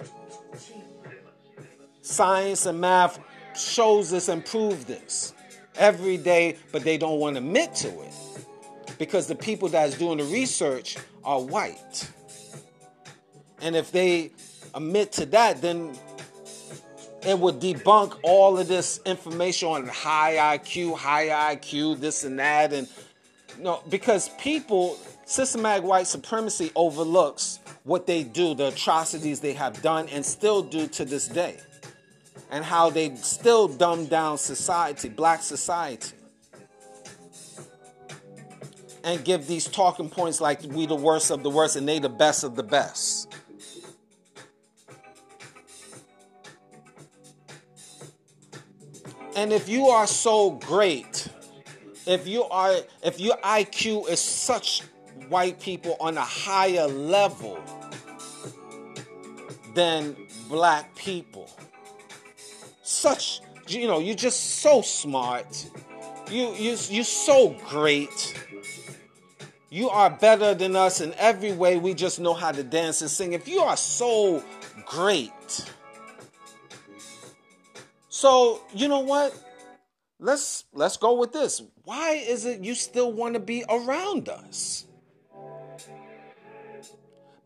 Science 2.02 2.66
and 2.66 2.80
math 2.80 3.18
shows 3.56 4.10
this 4.10 4.28
and 4.28 4.44
proves 4.44 4.84
this 4.84 5.32
every 5.76 6.16
day, 6.16 6.56
but 6.72 6.82
they 6.82 6.98
don't 6.98 7.18
want 7.18 7.36
to 7.36 7.42
admit 7.42 7.74
to 7.74 7.88
it 7.88 8.14
because 8.98 9.26
the 9.26 9.34
people 9.34 9.68
that's 9.68 9.98
doing 9.98 10.18
the 10.18 10.24
research 10.24 10.96
are 11.24 11.40
white. 11.40 12.10
And 13.60 13.74
if 13.74 13.90
they 13.90 14.30
admit 14.74 15.12
to 15.12 15.26
that, 15.26 15.60
then 15.60 15.96
it 17.26 17.38
would 17.38 17.60
debunk 17.60 18.18
all 18.22 18.58
of 18.58 18.68
this 18.68 19.00
information 19.04 19.68
on 19.68 19.88
high 19.88 20.58
IQ, 20.58 20.96
high 20.96 21.56
IQ, 21.56 21.98
this 21.98 22.24
and 22.24 22.38
that, 22.38 22.72
and 22.72 22.88
no, 23.58 23.82
because 23.88 24.28
people 24.38 24.98
Systematic 25.28 25.84
white 25.84 26.06
supremacy 26.06 26.70
overlooks 26.76 27.58
what 27.82 28.06
they 28.06 28.22
do, 28.22 28.54
the 28.54 28.68
atrocities 28.68 29.40
they 29.40 29.54
have 29.54 29.82
done 29.82 30.08
and 30.10 30.24
still 30.24 30.62
do 30.62 30.86
to 30.86 31.04
this 31.04 31.26
day, 31.26 31.58
and 32.48 32.64
how 32.64 32.90
they 32.90 33.12
still 33.16 33.66
dumb 33.66 34.06
down 34.06 34.38
society, 34.38 35.08
black 35.08 35.42
society, 35.42 36.14
and 39.02 39.24
give 39.24 39.48
these 39.48 39.66
talking 39.66 40.08
points 40.08 40.40
like 40.40 40.62
we 40.62 40.86
the 40.86 40.94
worst 40.94 41.32
of 41.32 41.42
the 41.42 41.50
worst 41.50 41.74
and 41.74 41.88
they 41.88 41.98
the 41.98 42.08
best 42.08 42.44
of 42.44 42.54
the 42.54 42.62
best. 42.62 43.28
And 49.34 49.52
if 49.52 49.68
you 49.68 49.88
are 49.88 50.06
so 50.06 50.52
great, 50.52 51.28
if 52.06 52.28
you 52.28 52.44
are 52.44 52.76
if 53.02 53.18
your 53.18 53.36
IQ 53.38 54.08
is 54.08 54.20
such 54.20 54.82
white 55.28 55.60
people 55.60 55.96
on 56.00 56.16
a 56.16 56.24
higher 56.24 56.86
level 56.86 57.58
than 59.74 60.16
black 60.48 60.94
people. 60.96 61.50
Such, 62.82 63.40
you 63.68 63.86
know, 63.86 63.98
you're 63.98 64.14
just 64.14 64.60
so 64.60 64.82
smart. 64.82 65.68
You, 66.30 66.52
you, 66.54 66.76
you're 66.88 67.04
so 67.04 67.56
great. 67.68 68.34
You 69.70 69.90
are 69.90 70.10
better 70.10 70.54
than 70.54 70.76
us 70.76 71.00
in 71.00 71.12
every 71.18 71.52
way. 71.52 71.76
We 71.76 71.94
just 71.94 72.18
know 72.20 72.34
how 72.34 72.52
to 72.52 72.62
dance 72.62 73.02
and 73.02 73.10
sing. 73.10 73.32
If 73.32 73.46
you 73.46 73.60
are 73.60 73.76
so 73.76 74.42
great. 74.86 75.30
So, 78.08 78.62
you 78.72 78.88
know 78.88 79.00
what? 79.00 79.38
Let's 80.18 80.64
let's 80.72 80.96
go 80.96 81.14
with 81.14 81.32
this. 81.32 81.62
Why 81.84 82.12
is 82.12 82.46
it 82.46 82.60
you 82.64 82.74
still 82.74 83.12
want 83.12 83.34
to 83.34 83.40
be 83.40 83.64
around 83.68 84.30
us? 84.30 84.85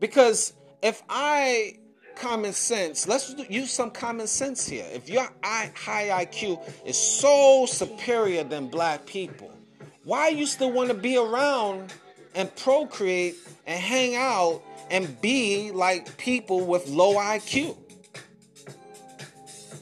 Because 0.01 0.53
if 0.81 1.01
I 1.07 1.77
common 2.15 2.53
sense, 2.53 3.07
let's 3.07 3.33
use 3.49 3.71
some 3.71 3.91
common 3.91 4.27
sense 4.27 4.67
here. 4.67 4.85
If 4.91 5.07
your 5.07 5.29
high 5.43 6.25
IQ 6.25 6.59
is 6.85 6.97
so 6.97 7.65
superior 7.67 8.43
than 8.43 8.67
black 8.67 9.05
people, 9.05 9.51
why 10.03 10.29
you 10.29 10.47
still 10.47 10.71
want 10.71 10.89
to 10.89 10.95
be 10.95 11.17
around 11.17 11.93
and 12.33 12.53
procreate 12.55 13.35
and 13.67 13.79
hang 13.79 14.15
out 14.15 14.63
and 14.89 15.21
be 15.21 15.71
like 15.71 16.17
people 16.17 16.65
with 16.65 16.87
low 16.87 17.15
IQ? 17.15 17.77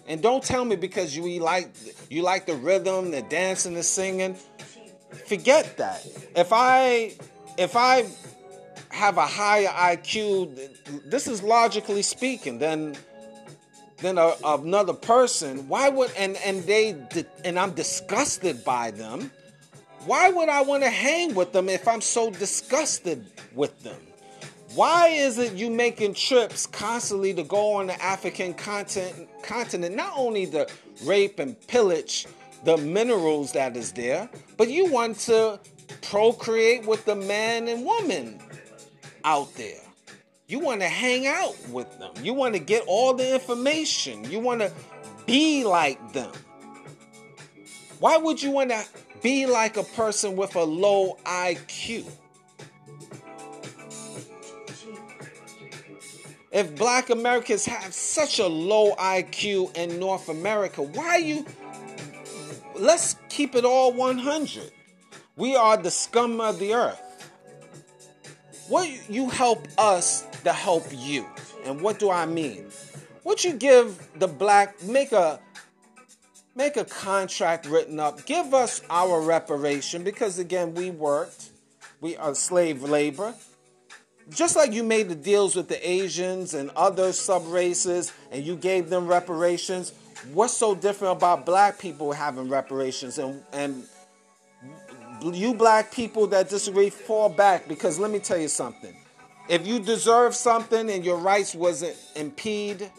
And 0.05 0.21
don't 0.21 0.43
tell 0.43 0.65
me 0.65 0.75
because 0.75 1.15
you 1.15 1.39
like 1.39 1.71
you 2.09 2.23
like 2.23 2.45
the 2.45 2.55
rhythm, 2.55 3.11
the 3.11 3.21
dancing, 3.21 3.73
the 3.73 3.83
singing. 3.83 4.35
Forget 5.27 5.77
that. 5.77 6.05
If 6.35 6.49
I 6.51 7.13
if 7.57 7.75
I 7.75 8.05
have 8.89 9.17
a 9.17 9.25
higher 9.25 9.67
IQ, 9.67 11.05
this 11.05 11.27
is 11.27 11.43
logically 11.43 12.01
speaking, 12.01 12.59
than 12.59 12.95
than 14.01 14.17
a, 14.17 14.33
another 14.43 14.93
person. 14.93 15.67
Why 15.67 15.89
would 15.89 16.11
and 16.17 16.37
and 16.37 16.63
they 16.63 16.95
and 17.43 17.59
I'm 17.59 17.71
disgusted 17.71 18.63
by 18.63 18.91
them. 18.91 19.31
Why 20.05 20.29
would 20.29 20.49
I 20.49 20.61
want 20.61 20.83
to 20.83 20.89
hang 20.89 21.35
with 21.35 21.51
them 21.51 21.67
if 21.67 21.87
I'm 21.87 22.01
so 22.01 22.31
disgusted 22.31 23.25
with 23.53 23.83
them? 23.83 23.99
Why 24.75 25.07
is 25.07 25.37
it 25.37 25.53
you 25.53 25.69
making 25.69 26.13
trips 26.13 26.65
constantly 26.65 27.33
to 27.33 27.43
go 27.43 27.73
on 27.73 27.87
the 27.87 28.01
African 28.01 28.53
continent, 28.53 29.27
continent 29.41 29.95
not 29.95 30.13
only 30.15 30.45
to 30.47 30.67
rape 31.03 31.39
and 31.39 31.59
pillage 31.67 32.27
the 32.63 32.77
minerals 32.77 33.51
that 33.53 33.75
is 33.75 33.91
there, 33.91 34.29
but 34.57 34.69
you 34.69 34.85
want 34.85 35.17
to 35.21 35.59
procreate 36.01 36.85
with 36.85 37.03
the 37.05 37.15
man 37.15 37.67
and 37.67 37.83
woman 37.83 38.39
out 39.23 39.53
there. 39.55 39.81
You 40.47 40.59
want 40.59 40.81
to 40.81 40.87
hang 40.87 41.27
out 41.27 41.55
with 41.69 41.99
them. 41.99 42.11
You 42.23 42.33
want 42.33 42.55
to 42.55 42.59
get 42.59 42.83
all 42.87 43.13
the 43.13 43.33
information. 43.33 44.29
You 44.29 44.39
want 44.39 44.61
to 44.61 44.71
be 45.25 45.63
like 45.63 46.13
them. 46.13 46.31
Why 47.99 48.17
would 48.17 48.41
you 48.41 48.51
want 48.51 48.71
to 48.71 48.83
be 49.21 49.45
like 49.45 49.77
a 49.77 49.83
person 49.83 50.35
with 50.35 50.55
a 50.55 50.63
low 50.63 51.17
IQ? 51.25 52.09
If 56.51 56.75
black 56.75 57.11
Americans 57.11 57.65
have 57.65 57.93
such 57.93 58.39
a 58.39 58.47
low 58.47 58.95
IQ 58.95 59.77
in 59.77 59.99
North 59.99 60.29
America, 60.29 60.81
why 60.81 61.17
you 61.17 61.45
let's 62.75 63.17
keep 63.29 63.53
it 63.53 63.65
all 63.65 63.93
100. 63.93 64.71
We 65.35 65.55
are 65.55 65.77
the 65.77 65.91
scum 65.91 66.41
of 66.41 66.57
the 66.57 66.73
earth. 66.73 67.08
What 68.69 69.09
you 69.09 69.29
help 69.29 69.67
us 69.77 70.25
to 70.43 70.53
help 70.53 70.85
you. 70.91 71.25
And 71.65 71.81
what 71.81 71.99
do 71.99 72.09
I 72.09 72.25
mean? 72.25 72.67
What 73.23 73.43
you 73.43 73.53
give 73.53 74.07
the 74.17 74.27
black 74.27 74.81
make 74.83 75.11
a 75.11 75.39
make 76.55 76.77
a 76.77 76.85
contract 76.85 77.65
written 77.65 77.99
up. 77.99 78.25
Give 78.25 78.53
us 78.53 78.81
our 78.89 79.21
reparation 79.21 80.03
because 80.03 80.39
again 80.39 80.73
we 80.73 80.91
worked. 80.91 81.49
We 81.99 82.15
are 82.15 82.33
slave 82.33 82.83
labor 82.83 83.33
just 84.29 84.55
like 84.55 84.73
you 84.73 84.83
made 84.83 85.09
the 85.09 85.15
deals 85.15 85.55
with 85.55 85.67
the 85.67 85.89
Asians 85.89 86.53
and 86.53 86.69
other 86.75 87.11
sub 87.11 87.47
races 87.47 88.13
and 88.31 88.45
you 88.45 88.55
gave 88.55 88.89
them 88.89 89.07
reparations, 89.07 89.93
what's 90.33 90.53
so 90.53 90.75
different 90.75 91.17
about 91.17 91.45
black 91.45 91.79
people 91.79 92.11
having 92.11 92.49
reparations 92.49 93.17
and 93.17 93.43
and 93.53 93.85
you 95.23 95.53
black 95.53 95.91
people 95.91 96.27
that 96.27 96.49
disagree 96.49 96.89
fall 96.89 97.29
back 97.29 97.67
because 97.67 97.99
let 97.99 98.11
me 98.11 98.19
tell 98.19 98.37
you 98.37 98.47
something. 98.47 98.95
If 99.47 99.65
you 99.65 99.79
deserve 99.79 100.35
something 100.35 100.89
and 100.89 101.03
your 101.03 101.17
rights 101.17 101.55
wasn't 101.55 101.97
impeded 102.15 102.91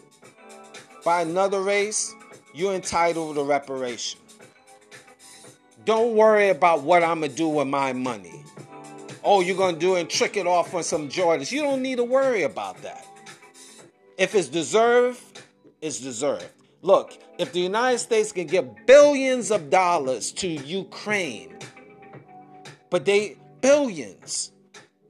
by 1.03 1.21
another 1.21 1.61
race, 1.61 2.13
you're 2.53 2.73
entitled 2.73 3.35
to 3.35 3.43
reparation. 3.43 4.19
Don't 5.85 6.15
worry 6.15 6.49
about 6.49 6.83
what 6.83 7.03
I'm 7.03 7.21
to 7.21 7.29
do 7.29 7.47
with 7.47 7.67
my 7.67 7.93
money 7.93 8.41
oh, 9.23 9.41
you're 9.41 9.73
to 9.73 9.79
do 9.79 9.95
and 9.95 10.09
trick 10.09 10.37
it 10.37 10.47
off 10.47 10.73
on 10.73 10.83
some 10.83 11.09
Jordans. 11.09 11.51
You 11.51 11.61
don't 11.61 11.81
need 11.81 11.97
to 11.97 12.03
worry 12.03 12.43
about 12.43 12.81
that. 12.81 13.05
If 14.17 14.35
it's 14.35 14.47
deserved, 14.47 15.21
it's 15.81 15.99
deserved. 15.99 16.47
Look, 16.81 17.17
if 17.37 17.53
the 17.53 17.59
United 17.59 17.99
States 17.99 18.31
can 18.31 18.47
give 18.47 18.85
billions 18.85 19.51
of 19.51 19.69
dollars 19.69 20.31
to 20.33 20.47
Ukraine, 20.47 21.55
but 22.91 23.05
they 23.05 23.37
billions 23.61 24.51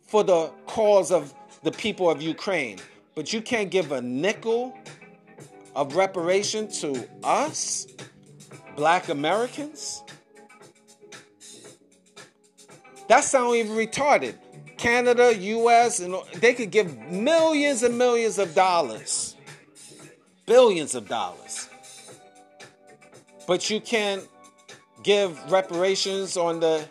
for 0.07 0.23
the 0.23 0.47
cause 0.67 1.11
of 1.11 1.33
the 1.63 1.71
people 1.71 2.09
of 2.09 2.21
Ukraine, 2.21 2.79
but 3.15 3.33
you 3.33 3.41
can't 3.41 3.69
give 3.69 3.91
a 3.91 4.01
nickel 4.01 4.77
of 5.75 5.95
reparation 5.95 6.71
to 6.71 7.07
us, 7.23 7.87
black 8.77 9.09
Americans? 9.09 10.03
That 13.09 13.25
sounds 13.25 13.55
even 13.55 13.75
retarded. 13.75 14.35
Canada, 14.77 15.35
US, 15.37 15.99
and 15.99 16.15
they 16.35 16.53
could 16.53 16.71
give 16.71 16.97
millions 17.09 17.83
and 17.83 17.97
millions 17.97 18.37
of 18.37 18.55
dollars, 18.55 19.35
billions 20.45 20.95
of 20.95 21.07
dollars. 21.07 21.67
But 23.47 23.69
you 23.69 23.81
can't 23.81 24.27
give 25.03 25.37
reparations 25.51 26.37
on 26.37 26.59
the 26.59 26.87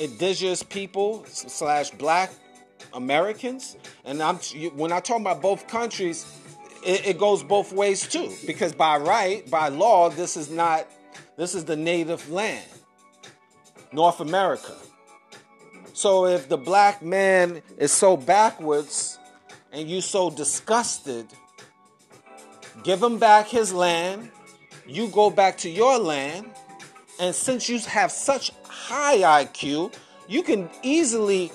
indigenous 0.00 0.62
people 0.62 1.24
slash 1.26 1.90
black 1.90 2.32
Americans. 2.92 3.76
And 4.04 4.22
I'm 4.22 4.36
when 4.76 4.92
I 4.92 5.00
talk 5.00 5.20
about 5.20 5.42
both 5.42 5.66
countries, 5.66 6.26
it, 6.84 7.06
it 7.06 7.18
goes 7.18 7.42
both 7.42 7.72
ways 7.72 8.06
too. 8.06 8.32
Because 8.46 8.72
by 8.72 8.96
right, 8.98 9.48
by 9.50 9.68
law, 9.68 10.08
this 10.08 10.36
is 10.36 10.50
not 10.50 10.86
this 11.36 11.54
is 11.54 11.64
the 11.64 11.76
native 11.76 12.30
land. 12.30 12.66
North 13.92 14.20
America. 14.20 14.74
So 15.92 16.26
if 16.26 16.48
the 16.48 16.58
black 16.58 17.02
man 17.02 17.62
is 17.78 17.92
so 17.92 18.16
backwards 18.16 19.18
and 19.72 19.88
you 19.88 20.00
so 20.00 20.30
disgusted, 20.30 21.26
give 22.82 23.02
him 23.02 23.18
back 23.18 23.48
his 23.48 23.72
land. 23.72 24.30
You 24.86 25.08
go 25.08 25.30
back 25.30 25.58
to 25.58 25.70
your 25.70 25.98
land. 25.98 26.50
And 27.18 27.34
since 27.34 27.68
you 27.68 27.78
have 27.80 28.12
such 28.12 28.52
high 28.86 29.44
IQ, 29.44 29.92
you 30.28 30.44
can 30.44 30.70
easily 30.82 31.50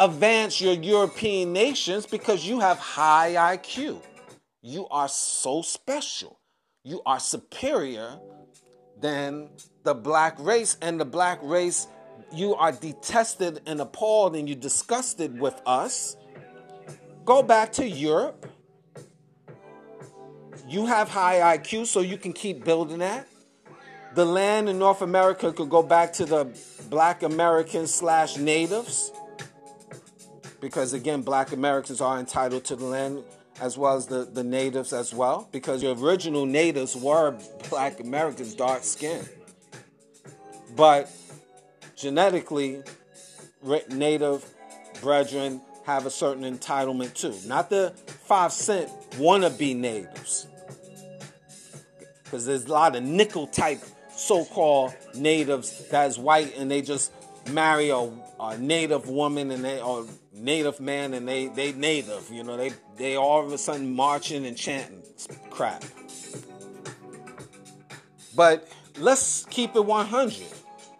advance 0.00 0.60
your 0.60 0.74
European 0.74 1.52
nations 1.52 2.04
because 2.04 2.44
you 2.44 2.58
have 2.58 2.78
high 2.78 3.34
IQ. 3.56 4.02
You 4.60 4.88
are 4.88 5.08
so 5.08 5.62
special. 5.62 6.40
You 6.82 7.00
are 7.06 7.20
superior 7.20 8.18
than 9.00 9.50
the 9.84 9.94
black 9.94 10.36
race, 10.40 10.76
and 10.82 11.00
the 11.00 11.04
black 11.04 11.38
race 11.42 11.86
you 12.32 12.56
are 12.56 12.72
detested 12.72 13.60
and 13.66 13.80
appalled 13.80 14.34
and 14.34 14.48
you 14.48 14.56
disgusted 14.56 15.38
with 15.38 15.60
us, 15.64 16.16
go 17.24 17.42
back 17.42 17.70
to 17.72 17.86
Europe. 17.86 18.46
You 20.68 20.86
have 20.86 21.08
high 21.08 21.56
IQ, 21.56 21.86
so 21.86 22.00
you 22.00 22.16
can 22.16 22.32
keep 22.32 22.64
building 22.64 22.98
that. 22.98 23.28
The 24.14 24.26
land 24.26 24.68
in 24.68 24.78
North 24.78 25.00
America 25.00 25.52
could 25.52 25.70
go 25.70 25.82
back 25.82 26.12
to 26.14 26.26
the 26.26 26.46
black 26.90 27.22
Americans 27.22 27.94
slash 27.94 28.36
natives. 28.36 29.10
Because 30.60 30.92
again, 30.92 31.22
black 31.22 31.52
Americans 31.52 32.02
are 32.02 32.18
entitled 32.18 32.64
to 32.66 32.76
the 32.76 32.84
land 32.84 33.24
as 33.60 33.78
well 33.78 33.96
as 33.96 34.06
the, 34.06 34.24
the 34.24 34.44
natives 34.44 34.92
as 34.92 35.14
well. 35.14 35.48
Because 35.50 35.80
the 35.80 35.92
original 35.92 36.44
natives 36.44 36.94
were 36.94 37.38
black 37.70 38.00
Americans, 38.00 38.54
dark 38.54 38.84
skinned. 38.84 39.28
But 40.76 41.10
genetically 41.96 42.82
native 43.88 44.44
brethren 45.00 45.62
have 45.86 46.04
a 46.04 46.10
certain 46.10 46.44
entitlement 46.44 47.14
too. 47.14 47.34
Not 47.46 47.70
the 47.70 47.94
five 48.06 48.52
cent 48.52 48.90
wannabe 49.12 49.74
natives. 49.74 50.46
Because 52.24 52.44
there's 52.44 52.66
a 52.66 52.72
lot 52.72 52.94
of 52.94 53.02
nickel 53.02 53.46
type 53.46 53.80
so 54.22 54.44
called 54.44 54.94
natives 55.14 55.88
that's 55.88 56.18
white 56.18 56.56
and 56.56 56.70
they 56.70 56.82
just 56.82 57.12
marry 57.50 57.90
a, 57.90 58.10
a, 58.40 58.56
native 58.58 59.08
woman 59.08 59.50
and 59.50 59.64
they 59.64 59.80
or 59.80 60.06
native 60.32 60.80
man 60.80 61.14
and 61.14 61.26
they 61.26 61.48
they 61.48 61.72
native, 61.72 62.28
you 62.30 62.44
know, 62.44 62.56
they 62.56 62.72
they 62.96 63.16
all 63.16 63.44
of 63.44 63.52
a 63.52 63.58
sudden 63.58 63.94
marching 63.94 64.46
and 64.46 64.56
chanting 64.56 65.02
crap. 65.50 65.84
But 68.34 68.68
let's 68.98 69.44
keep 69.46 69.76
it 69.76 69.84
100. 69.84 70.42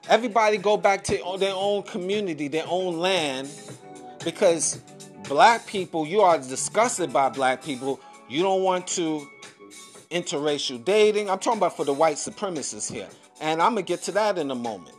Everybody 0.09 0.59
go 0.59 0.77
back 0.77 1.05
to 1.05 1.37
their 1.39 1.55
own 1.55 1.85
community, 1.85 2.49
their 2.49 2.67
own 2.67 2.99
land, 2.99 3.49
because 4.25 4.81
black 5.29 5.67
people, 5.67 6.07
you 6.07 6.21
are 6.21 6.39
disgusted 6.39 7.13
by 7.13 7.29
black 7.29 7.63
people. 7.63 8.01
You 8.29 8.43
don't 8.43 8.63
want 8.63 8.87
to 8.89 9.27
interracial 10.13 10.85
dating. 10.85 11.31
I'm 11.31 11.39
talking 11.39 11.59
about 11.59 11.77
for 11.77 11.85
the 11.85 11.93
white 11.93 12.17
supremacists 12.17 12.93
here. 12.93 13.09
And 13.41 13.61
I'm 13.61 13.75
going 13.75 13.85
to 13.85 13.89
get 13.89 14.03
to 14.03 14.13
that 14.13 14.39
in 14.39 14.51
a 14.51 14.55
moment. 14.55 14.95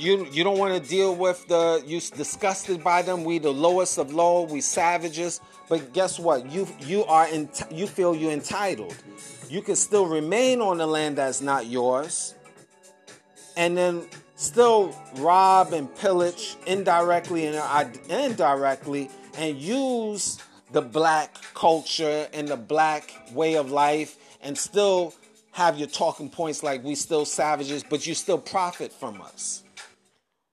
you 0.00 0.26
you 0.32 0.44
don't 0.44 0.58
want 0.58 0.82
to 0.82 0.88
deal 0.88 1.14
with 1.14 1.46
the 1.48 1.82
you 1.86 2.00
disgusted 2.00 2.82
by 2.82 3.02
them. 3.02 3.24
We 3.24 3.38
the 3.38 3.52
lowest 3.52 3.98
of 3.98 4.12
low. 4.12 4.42
We 4.42 4.60
savages. 4.60 5.40
But 5.68 5.92
guess 5.92 6.18
what? 6.18 6.50
You 6.50 6.66
you 6.80 7.04
are 7.04 7.28
you 7.70 7.86
feel 7.86 8.14
you're 8.14 8.32
entitled. 8.32 8.96
You 9.48 9.62
can 9.62 9.76
still 9.76 10.06
remain 10.06 10.60
on 10.60 10.78
the 10.78 10.86
land 10.86 11.18
that's 11.18 11.40
not 11.40 11.66
yours, 11.66 12.34
and 13.56 13.76
then 13.76 14.08
still 14.36 14.96
rob 15.16 15.72
and 15.72 15.94
pillage 15.96 16.56
indirectly 16.66 17.46
and 17.46 17.56
uh, 17.56 17.84
indirectly, 18.08 19.10
and 19.36 19.60
use 19.60 20.38
the 20.72 20.82
black 20.82 21.34
culture 21.54 22.28
and 22.32 22.48
the 22.48 22.56
black 22.56 23.12
way 23.32 23.56
of 23.56 23.70
life, 23.70 24.16
and 24.42 24.56
still 24.56 25.14
have 25.52 25.78
your 25.78 25.88
talking 25.88 26.28
points 26.28 26.62
like 26.62 26.84
we 26.84 26.94
still 26.94 27.24
savages, 27.24 27.82
but 27.82 28.06
you 28.06 28.14
still 28.14 28.38
profit 28.38 28.92
from 28.92 29.20
us. 29.20 29.64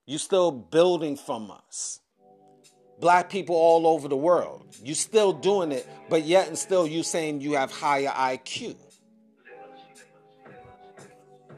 You 0.06 0.18
still 0.18 0.50
building 0.50 1.16
from 1.16 1.50
us. 1.50 2.00
Black 3.00 3.30
people 3.30 3.54
all 3.54 3.86
over 3.86 4.08
the 4.08 4.16
world. 4.16 4.64
You 4.82 4.94
still 4.94 5.32
doing 5.32 5.70
it, 5.70 5.86
but 6.08 6.24
yet 6.24 6.48
and 6.48 6.58
still 6.58 6.86
you 6.86 7.02
saying 7.02 7.40
you 7.40 7.52
have 7.52 7.70
higher 7.70 8.08
IQ. 8.08 8.76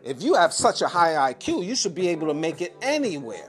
If 0.02 0.22
you 0.22 0.34
have 0.34 0.52
such 0.52 0.82
a 0.82 0.88
high 0.88 1.32
IQ, 1.32 1.64
you 1.64 1.74
should 1.74 1.94
be 1.94 2.08
able 2.08 2.26
to 2.26 2.34
make 2.34 2.60
it 2.60 2.74
anywhere. 2.82 3.48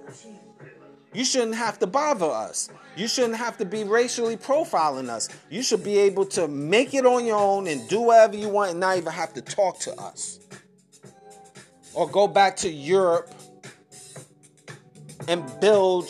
You 1.13 1.25
shouldn't 1.25 1.55
have 1.55 1.77
to 1.79 1.87
bother 1.87 2.29
us. 2.29 2.69
You 2.95 3.07
shouldn't 3.07 3.35
have 3.35 3.57
to 3.57 3.65
be 3.65 3.83
racially 3.83 4.37
profiling 4.37 5.09
us. 5.09 5.27
You 5.49 5.61
should 5.61 5.83
be 5.83 5.97
able 5.99 6.25
to 6.27 6.47
make 6.47 6.93
it 6.93 7.05
on 7.05 7.25
your 7.25 7.39
own 7.39 7.67
and 7.67 7.87
do 7.89 8.01
whatever 8.01 8.37
you 8.37 8.49
want 8.49 8.71
and 8.71 8.79
not 8.79 8.97
even 8.97 9.11
have 9.11 9.33
to 9.33 9.41
talk 9.41 9.79
to 9.79 9.93
us. 9.99 10.39
Or 11.93 12.07
go 12.09 12.27
back 12.27 12.55
to 12.57 12.69
Europe 12.69 13.29
and 15.27 15.43
build, 15.59 16.07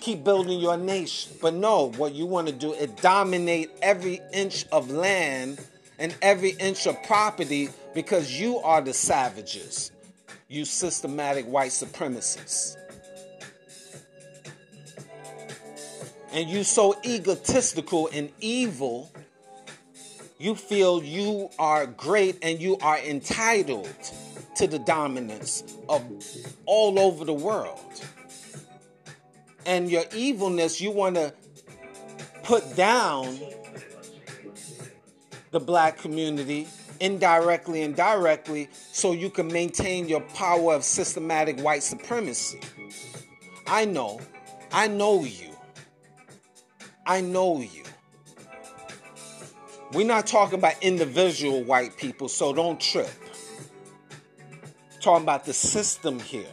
keep 0.00 0.24
building 0.24 0.58
your 0.58 0.76
nation. 0.76 1.36
But 1.40 1.54
no, 1.54 1.90
what 1.92 2.12
you 2.14 2.26
want 2.26 2.48
to 2.48 2.52
do 2.52 2.72
is 2.72 2.90
dominate 3.00 3.70
every 3.82 4.20
inch 4.32 4.66
of 4.72 4.90
land 4.90 5.64
and 6.00 6.14
every 6.22 6.50
inch 6.50 6.86
of 6.88 7.00
property 7.04 7.68
because 7.94 8.32
you 8.38 8.58
are 8.58 8.80
the 8.80 8.94
savages, 8.94 9.92
you 10.48 10.64
systematic 10.64 11.46
white 11.46 11.70
supremacists. 11.70 12.76
And 16.32 16.48
you 16.48 16.64
so 16.64 16.94
egotistical 17.04 18.08
and 18.12 18.30
evil, 18.40 19.10
you 20.38 20.54
feel 20.54 21.02
you 21.02 21.50
are 21.58 21.86
great 21.86 22.38
and 22.42 22.60
you 22.60 22.78
are 22.78 22.98
entitled 22.98 23.88
to 24.56 24.66
the 24.66 24.78
dominance 24.78 25.62
of 25.88 26.04
all 26.66 26.98
over 26.98 27.24
the 27.24 27.32
world. 27.32 27.80
And 29.66 29.90
your 29.90 30.04
evilness, 30.14 30.80
you 30.80 30.90
want 30.90 31.16
to 31.16 31.34
put 32.42 32.76
down 32.76 33.38
the 35.50 35.60
black 35.60 35.98
community 35.98 36.68
indirectly 37.00 37.82
and 37.82 37.94
directly 37.94 38.68
so 38.92 39.12
you 39.12 39.30
can 39.30 39.46
maintain 39.48 40.08
your 40.08 40.20
power 40.20 40.74
of 40.74 40.84
systematic 40.84 41.60
white 41.60 41.82
supremacy. 41.82 42.60
I 43.66 43.84
know, 43.84 44.20
I 44.72 44.88
know 44.88 45.24
you. 45.24 45.47
I 47.08 47.22
know 47.22 47.62
you. 47.62 47.84
We're 49.94 50.06
not 50.06 50.26
talking 50.26 50.58
about 50.58 50.74
individual 50.82 51.64
white 51.64 51.96
people, 51.96 52.28
so 52.28 52.52
don't 52.52 52.78
trip. 52.78 53.08
We're 54.10 55.00
talking 55.00 55.22
about 55.22 55.46
the 55.46 55.54
system 55.54 56.20
here. 56.20 56.44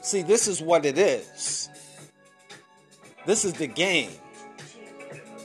See, 0.00 0.22
this 0.22 0.48
is 0.48 0.62
what 0.62 0.86
it 0.86 0.96
is. 0.96 1.68
This 3.26 3.44
is 3.44 3.52
the 3.52 3.66
game. 3.66 4.10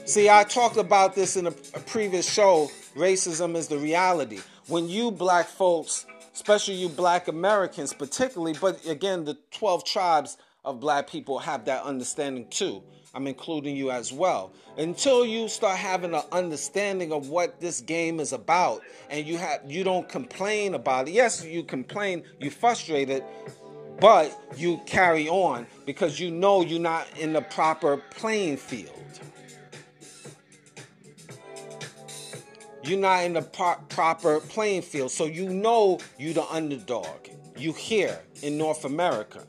See, 0.06 0.30
I 0.30 0.44
talked 0.44 0.78
about 0.78 1.14
this 1.14 1.36
in 1.36 1.46
a, 1.46 1.50
a 1.50 1.80
previous 1.80 2.30
show. 2.30 2.70
Racism 2.96 3.56
is 3.56 3.68
the 3.68 3.76
reality. 3.76 4.40
When 4.68 4.88
you 4.88 5.10
black 5.10 5.48
folks 5.48 6.06
especially 6.40 6.74
you 6.74 6.88
black 6.88 7.28
Americans, 7.28 7.92
particularly. 7.92 8.54
But 8.58 8.86
again, 8.86 9.24
the 9.24 9.36
12 9.50 9.84
tribes 9.84 10.38
of 10.64 10.80
black 10.80 11.06
people 11.06 11.38
have 11.38 11.66
that 11.66 11.82
understanding 11.82 12.48
too. 12.48 12.82
I'm 13.12 13.26
including 13.26 13.76
you 13.76 13.90
as 13.90 14.10
well. 14.10 14.52
Until 14.78 15.26
you 15.26 15.48
start 15.48 15.76
having 15.76 16.14
an 16.14 16.22
understanding 16.32 17.12
of 17.12 17.28
what 17.28 17.60
this 17.60 17.82
game 17.82 18.20
is 18.20 18.32
about 18.32 18.80
and 19.10 19.26
you 19.26 19.36
have 19.36 19.60
you 19.66 19.84
don't 19.84 20.08
complain 20.08 20.74
about 20.74 21.08
it. 21.08 21.12
Yes, 21.12 21.44
you 21.44 21.62
complain, 21.62 22.22
you 22.38 22.50
frustrated, 22.50 23.22
but 24.00 24.32
you 24.56 24.80
carry 24.86 25.28
on 25.28 25.66
because 25.84 26.18
you 26.18 26.30
know 26.30 26.62
you're 26.62 26.80
not 26.80 27.06
in 27.18 27.34
the 27.34 27.42
proper 27.42 27.98
playing 27.98 28.56
field. 28.56 28.96
You're 32.90 32.98
not 32.98 33.22
in 33.22 33.34
the 33.34 33.42
pro- 33.42 33.76
proper 33.88 34.40
playing 34.40 34.82
field. 34.82 35.12
So 35.12 35.26
you 35.26 35.48
know 35.48 36.00
you're 36.18 36.34
the 36.34 36.44
underdog. 36.50 37.28
You 37.56 37.72
here 37.72 38.18
in 38.42 38.58
North 38.58 38.84
America. 38.84 39.44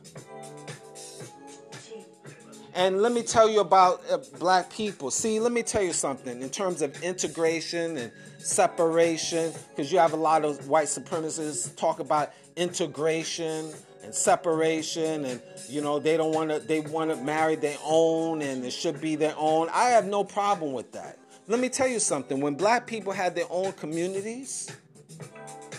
And 2.72 3.02
let 3.02 3.10
me 3.10 3.24
tell 3.24 3.50
you 3.50 3.58
about 3.58 4.00
uh, 4.08 4.18
black 4.38 4.72
people. 4.72 5.10
See, 5.10 5.40
let 5.40 5.50
me 5.50 5.64
tell 5.64 5.82
you 5.82 5.92
something 5.92 6.40
in 6.40 6.50
terms 6.50 6.82
of 6.82 7.02
integration 7.02 7.96
and 7.96 8.12
separation, 8.38 9.52
because 9.70 9.90
you 9.90 9.98
have 9.98 10.12
a 10.12 10.16
lot 10.16 10.44
of 10.44 10.68
white 10.68 10.86
supremacists 10.86 11.74
talk 11.74 11.98
about 11.98 12.30
integration 12.54 13.72
and 14.04 14.14
separation 14.14 15.24
and 15.24 15.42
you 15.68 15.80
know 15.80 15.98
they 15.98 16.16
don't 16.16 16.34
want 16.34 16.50
to 16.50 16.58
they 16.58 16.80
want 16.80 17.08
to 17.08 17.16
marry 17.16 17.54
their 17.54 17.78
own 17.84 18.42
and 18.42 18.64
it 18.64 18.72
should 18.72 19.00
be 19.00 19.14
their 19.14 19.34
own 19.38 19.68
i 19.72 19.84
have 19.90 20.04
no 20.04 20.24
problem 20.24 20.72
with 20.72 20.90
that 20.90 21.16
let 21.48 21.58
me 21.58 21.68
tell 21.68 21.88
you 21.88 21.98
something. 21.98 22.40
When 22.40 22.54
black 22.54 22.86
people 22.86 23.12
had 23.12 23.34
their 23.34 23.46
own 23.50 23.72
communities, 23.72 24.70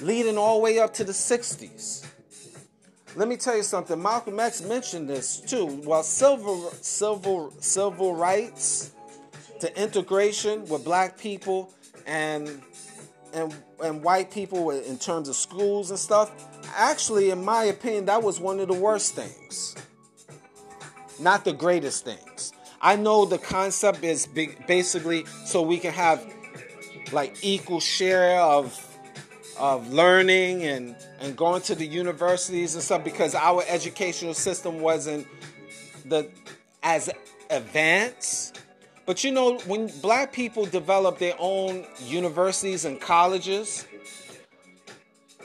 leading 0.01 0.37
all 0.37 0.57
the 0.57 0.63
way 0.63 0.79
up 0.79 0.93
to 0.95 1.03
the 1.03 1.13
60s, 1.13 2.05
let 3.15 3.27
me 3.27 3.37
tell 3.37 3.55
you 3.55 3.63
something. 3.63 4.01
Malcolm 4.01 4.39
X 4.39 4.61
mentioned 4.61 5.07
this 5.07 5.39
too. 5.39 5.65
While 5.65 6.03
civil, 6.03 6.71
civil, 6.81 7.53
civil 7.59 8.15
rights 8.15 8.91
to 9.59 9.81
integration 9.81 10.65
with 10.67 10.83
black 10.83 11.17
people 11.17 11.73
and 12.05 12.61
and 13.33 13.55
and 13.83 14.03
white 14.03 14.31
people 14.31 14.71
in 14.71 14.97
terms 14.97 15.29
of 15.29 15.35
schools 15.35 15.91
and 15.91 15.99
stuff, 15.99 16.31
actually, 16.75 17.29
in 17.29 17.43
my 17.43 17.65
opinion, 17.65 18.05
that 18.05 18.21
was 18.21 18.39
one 18.39 18.59
of 18.59 18.67
the 18.67 18.73
worst 18.73 19.13
things. 19.13 19.75
Not 21.19 21.45
the 21.45 21.53
greatest 21.53 22.05
things. 22.05 22.51
I 22.83 22.97
know 22.97 23.23
the 23.23 23.37
concept 23.37 24.03
is 24.03 24.27
basically 24.27 25.25
so 25.45 25.61
we 25.61 25.79
can 25.79 25.93
have 25.93 26.21
like 27.13 27.37
equal 27.41 27.79
share 27.79 28.41
of 28.41 28.77
of 29.57 29.93
learning 29.93 30.63
and 30.63 30.93
and 31.21 31.37
going 31.37 31.61
to 31.61 31.75
the 31.75 31.85
universities 31.85 32.73
and 32.73 32.83
stuff 32.83 33.05
because 33.05 33.35
our 33.35 33.63
educational 33.69 34.33
system 34.33 34.81
wasn't 34.81 35.25
the 36.03 36.29
as 36.83 37.09
advanced. 37.49 38.59
But 39.05 39.23
you 39.23 39.31
know, 39.31 39.59
when 39.59 39.87
black 40.01 40.33
people 40.33 40.65
developed 40.65 41.19
their 41.19 41.35
own 41.39 41.85
universities 42.01 42.83
and 42.83 42.99
colleges, 42.99 43.87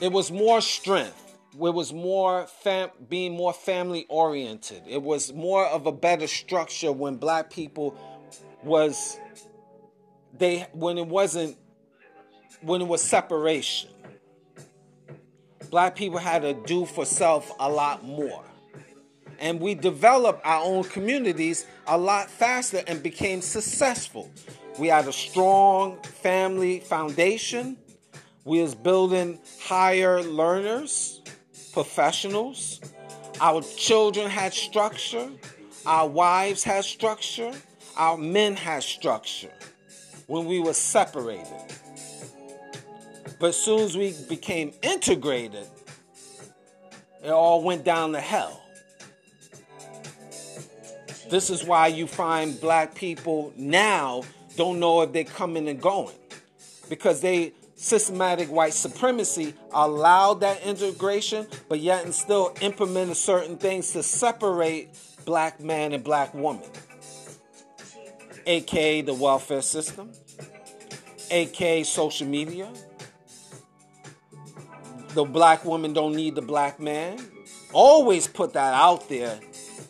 it 0.01 0.11
was 0.11 0.29
more 0.29 0.59
strength 0.59 1.28
it 1.53 1.73
was 1.73 1.91
more 1.91 2.45
fam- 2.47 2.91
being 3.07 3.35
more 3.35 3.53
family 3.53 4.05
oriented. 4.07 4.83
It 4.87 5.01
was 5.01 5.33
more 5.33 5.65
of 5.65 5.87
a 5.87 5.91
better 5.91 6.27
structure 6.27 6.91
when 6.91 7.17
black 7.17 7.49
people 7.49 7.97
was 8.63 9.17
they 10.37 10.67
when 10.73 10.97
it 10.97 11.07
wasn't 11.07 11.57
when 12.61 12.81
it 12.81 12.87
was 12.87 13.01
separation. 13.01 13.89
Black 15.69 15.95
people 15.95 16.19
had 16.19 16.41
to 16.43 16.53
do 16.53 16.85
for 16.85 17.05
self 17.05 17.51
a 17.59 17.69
lot 17.69 18.03
more. 18.03 18.43
And 19.39 19.61
we 19.61 19.73
developed 19.73 20.45
our 20.45 20.63
own 20.63 20.83
communities 20.83 21.65
a 21.87 21.97
lot 21.97 22.29
faster 22.29 22.83
and 22.87 23.01
became 23.01 23.41
successful. 23.41 24.29
We 24.77 24.87
had 24.87 25.07
a 25.07 25.13
strong 25.13 26.01
family 26.03 26.81
foundation. 26.81 27.77
We 28.43 28.61
was 28.61 28.75
building 28.75 29.39
higher 29.61 30.21
learners 30.23 31.18
professionals. 31.79 32.81
Our 33.39 33.61
children 33.61 34.29
had 34.29 34.53
structure. 34.53 35.29
Our 35.85 36.09
wives 36.09 36.61
had 36.61 36.83
structure. 36.83 37.53
Our 37.95 38.17
men 38.17 38.57
had 38.57 38.83
structure 38.83 39.53
when 40.27 40.45
we 40.45 40.59
were 40.59 40.73
separated. 40.73 41.47
But 43.39 43.51
as 43.51 43.55
soon 43.55 43.79
as 43.79 43.95
we 43.95 44.13
became 44.27 44.73
integrated, 44.81 45.67
it 47.23 47.29
all 47.29 47.63
went 47.63 47.85
down 47.85 48.11
to 48.11 48.19
hell. 48.19 48.61
This 51.29 51.49
is 51.49 51.63
why 51.63 51.87
you 51.87 52.07
find 52.07 52.59
black 52.59 52.93
people 52.93 53.53
now 53.55 54.23
don't 54.57 54.81
know 54.81 54.99
if 55.03 55.13
they're 55.13 55.23
coming 55.23 55.69
and 55.69 55.81
going 55.81 56.15
because 56.89 57.21
they 57.21 57.53
systematic 57.79 58.51
white 58.51 58.73
supremacy 58.73 59.53
allowed 59.71 60.41
that 60.41 60.61
integration, 60.63 61.47
but 61.69 61.79
yet 61.79 62.03
and 62.03 62.13
still 62.13 62.53
implemented 62.59 63.15
certain 63.15 63.55
things 63.57 63.93
to 63.93 64.03
separate 64.03 64.89
black 65.23 65.61
man 65.61 65.93
and 65.93 66.03
black 66.03 66.33
woman, 66.33 66.67
aka 68.45 69.01
the 69.01 69.13
welfare 69.13 69.61
system, 69.61 70.11
aka 71.31 71.83
social 71.83 72.27
media. 72.27 72.67
The 75.13 75.23
black 75.23 75.63
woman 75.63 75.93
don't 75.93 76.15
need 76.15 76.35
the 76.35 76.41
black 76.41 76.79
man. 76.79 77.17
Always 77.71 78.27
put 78.27 78.53
that 78.53 78.73
out 78.73 79.07
there 79.07 79.39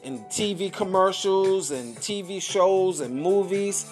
in 0.04 0.20
TV 0.26 0.72
commercials 0.72 1.72
and 1.72 1.96
TV 1.98 2.42
shows 2.42 3.00
and 3.00 3.16
movies. 3.16 3.86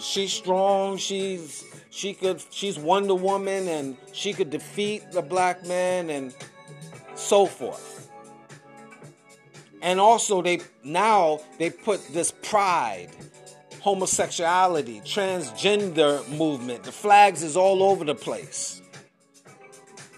She's 0.00 0.32
strong. 0.32 0.98
She's 0.98 1.64
she 1.96 2.12
could 2.12 2.42
she's 2.50 2.78
Wonder 2.78 3.14
Woman 3.14 3.66
and 3.68 3.96
she 4.12 4.34
could 4.34 4.50
defeat 4.50 5.10
the 5.12 5.22
black 5.22 5.66
man 5.66 6.10
and 6.10 6.34
so 7.14 7.46
forth. 7.46 8.10
And 9.80 9.98
also 9.98 10.42
they 10.42 10.60
now 10.84 11.40
they 11.58 11.70
put 11.70 12.06
this 12.08 12.32
pride, 12.42 13.08
homosexuality, 13.80 15.00
transgender 15.00 16.28
movement. 16.36 16.84
The 16.84 16.92
flags 16.92 17.42
is 17.42 17.56
all 17.56 17.82
over 17.82 18.04
the 18.04 18.14
place. 18.14 18.82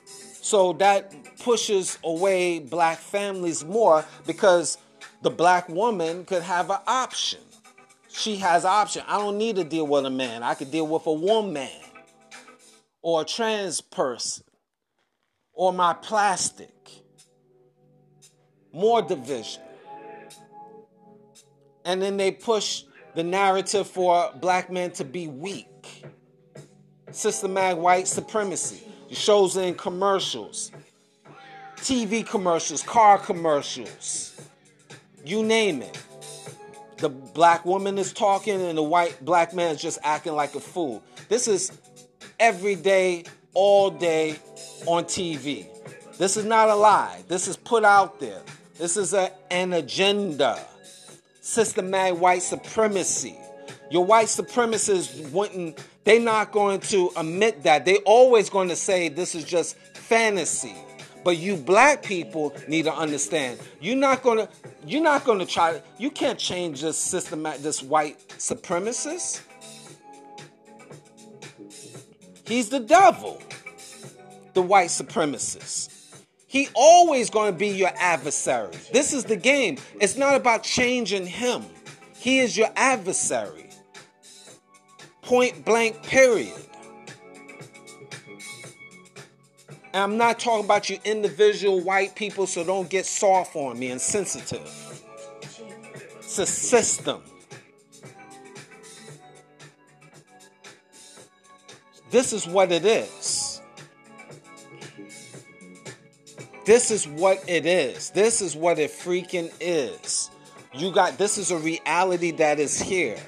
So 0.05 0.73
that 0.75 1.15
pushes 1.39 1.97
away 2.03 2.59
black 2.59 2.99
families 2.99 3.65
more 3.65 4.05
because 4.27 4.79
the 5.23 5.31
black 5.31 5.69
woman 5.69 6.25
could 6.25 6.43
have 6.43 6.71
an 6.71 6.81
option 6.89 7.41
she 8.19 8.37
has 8.37 8.65
option. 8.65 9.03
I 9.07 9.19
don't 9.19 9.39
need 9.39 9.57
to 9.57 9.65
deal 9.65 9.87
with 9.87 10.05
a 10.05 10.11
man. 10.11 10.43
I 10.43 10.55
could 10.55 10.73
deal 10.73 10.87
with 10.87 11.07
a 11.07 11.13
woman 11.13 11.71
or 13.01 13.23
a 13.23 13.25
trans 13.25 13.81
person 13.81 14.45
or 15.53 15.73
my 15.73 15.93
plastic. 15.95 16.75
More 18.73 19.03
division. 19.03 19.63
And 21.85 22.03
then 22.03 22.17
they 22.17 22.33
push 22.33 22.83
the 23.15 23.23
narrative 23.23 23.87
for 23.87 24.33
black 24.41 24.71
men 24.71 24.91
to 24.93 25.05
be 25.05 25.29
weak. 25.29 26.05
Systematic 27.13 27.79
white 27.79 28.09
supremacy. 28.09 28.83
Shows 29.11 29.57
in 29.57 29.75
commercials, 29.75 30.71
TV 31.77 32.27
commercials, 32.27 32.83
car 32.83 33.17
commercials, 33.17 34.39
you 35.25 35.43
name 35.43 35.81
it 35.81 35.97
the 36.99 37.09
black 37.09 37.65
woman 37.65 37.97
is 37.99 38.13
talking 38.13 38.61
and 38.61 38.77
the 38.77 38.83
white 38.83 39.25
black 39.25 39.55
man 39.55 39.75
is 39.75 39.81
just 39.81 39.99
acting 40.03 40.35
like 40.35 40.55
a 40.55 40.61
fool. 40.61 41.03
This 41.29 41.49
is 41.49 41.73
every 42.39 42.75
day, 42.75 43.25
all 43.55 43.91
day 43.91 44.37
on 44.87 45.05
TV. 45.05 45.67
This 46.19 46.37
is 46.37 46.45
not 46.45 46.69
a 46.69 46.75
lie. 46.75 47.23
This 47.29 47.47
is 47.47 47.57
put 47.57 47.85
out 47.85 48.19
there. 48.19 48.43
This 48.77 48.97
is 48.97 49.15
a, 49.15 49.31
an 49.51 49.73
agenda. 49.73 50.61
Systematic 51.41 52.21
white 52.21 52.43
supremacy. 52.43 53.39
Your 53.91 54.05
white 54.05 54.27
supremacists 54.27 55.31
wouldn't, 55.31 55.83
they're 56.05 56.21
not 56.21 56.53
going 56.53 56.81
to 56.81 57.11
admit 57.17 57.63
that. 57.63 57.85
They're 57.85 57.97
always 58.05 58.51
going 58.51 58.69
to 58.69 58.77
say 58.77 59.09
this 59.09 59.35
is 59.35 59.45
just 59.45 59.77
fantasy. 59.77 60.75
But 61.25 61.37
you 61.37 61.57
black 61.57 62.03
people 62.03 62.55
need 62.69 62.85
to 62.85 62.95
understand. 62.95 63.59
You're 63.81 63.97
not 63.97 64.23
gonna 64.23 64.49
you're 64.91 65.03
not 65.03 65.25
gonna 65.25 65.47
try 65.47 65.83
you 65.99 66.11
can't 66.11 66.39
change 66.39 66.81
this 66.81 66.97
system 66.97 67.43
this 67.61 67.83
white 67.83 68.19
supremacist. 68.39 69.43
He's 72.49 72.71
the 72.71 72.81
devil. 72.81 73.43
The 74.55 74.63
white 74.63 74.89
supremacist. 74.89 75.95
He 76.47 76.69
always 76.75 77.29
going 77.29 77.53
to 77.53 77.59
be 77.59 77.69
your 77.69 77.93
adversary. 77.95 78.73
This 78.91 79.13
is 79.13 79.25
the 79.25 79.37
game. 79.37 79.77
It's 80.01 80.17
not 80.17 80.35
about 80.35 80.63
changing 80.63 81.27
him. 81.27 81.63
He 82.17 82.39
is 82.39 82.57
your 82.57 82.71
adversary. 82.75 83.69
Point 85.21 85.63
blank 85.67 86.03
period. 86.03 86.55
I'm 89.95 90.17
not 90.17 90.39
talking 90.39 90.65
about 90.65 90.91
you 90.91 90.99
individual 91.05 91.81
white 91.81 92.15
people, 92.15 92.47
so 92.47 92.65
don't 92.65 92.89
get 92.89 93.07
soft 93.07 93.57
on 93.57 93.79
me 93.79 93.91
and 93.91 94.01
sensitive. 94.01 94.71
It's 96.19 96.39
a 96.39 96.47
system. 96.47 97.23
This 102.11 102.33
is 102.33 102.47
what 102.47 102.73
it 102.73 102.85
is. 102.85 103.61
This 106.65 106.91
is 106.91 107.09
what 107.09 107.43
it 107.49 107.65
is. 107.65 108.11
This 108.11 108.43
is 108.43 108.55
what 108.55 108.79
it 108.79 108.91
freaking 108.91 109.51
is. 109.61 110.31
You 110.75 110.93
got 110.93 111.17
this 111.17 111.39
is 111.39 111.51
a 111.51 111.57
reality 111.57 112.31
that 112.33 112.59
is 112.59 112.79
here. 112.79 113.19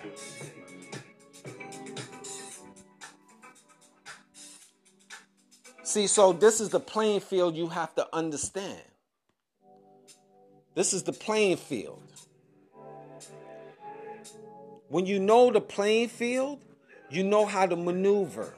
See, 5.91 6.07
so 6.07 6.33
this 6.33 6.61
is 6.61 6.69
the 6.69 6.79
playing 6.79 7.19
field 7.19 7.57
you 7.57 7.67
have 7.67 7.93
to 7.97 8.07
understand. 8.13 8.81
This 10.77 10.93
is 10.93 11.03
the 11.03 11.13
playing 11.13 11.57
field. 11.57 12.01
When 14.87 15.05
you 15.05 15.19
know 15.19 15.51
the 15.51 15.61
playing 15.61 16.11
field, 16.11 16.61
you 17.11 17.25
know 17.25 17.45
how 17.45 17.67
to 17.67 17.75
maneuver. 17.75 18.55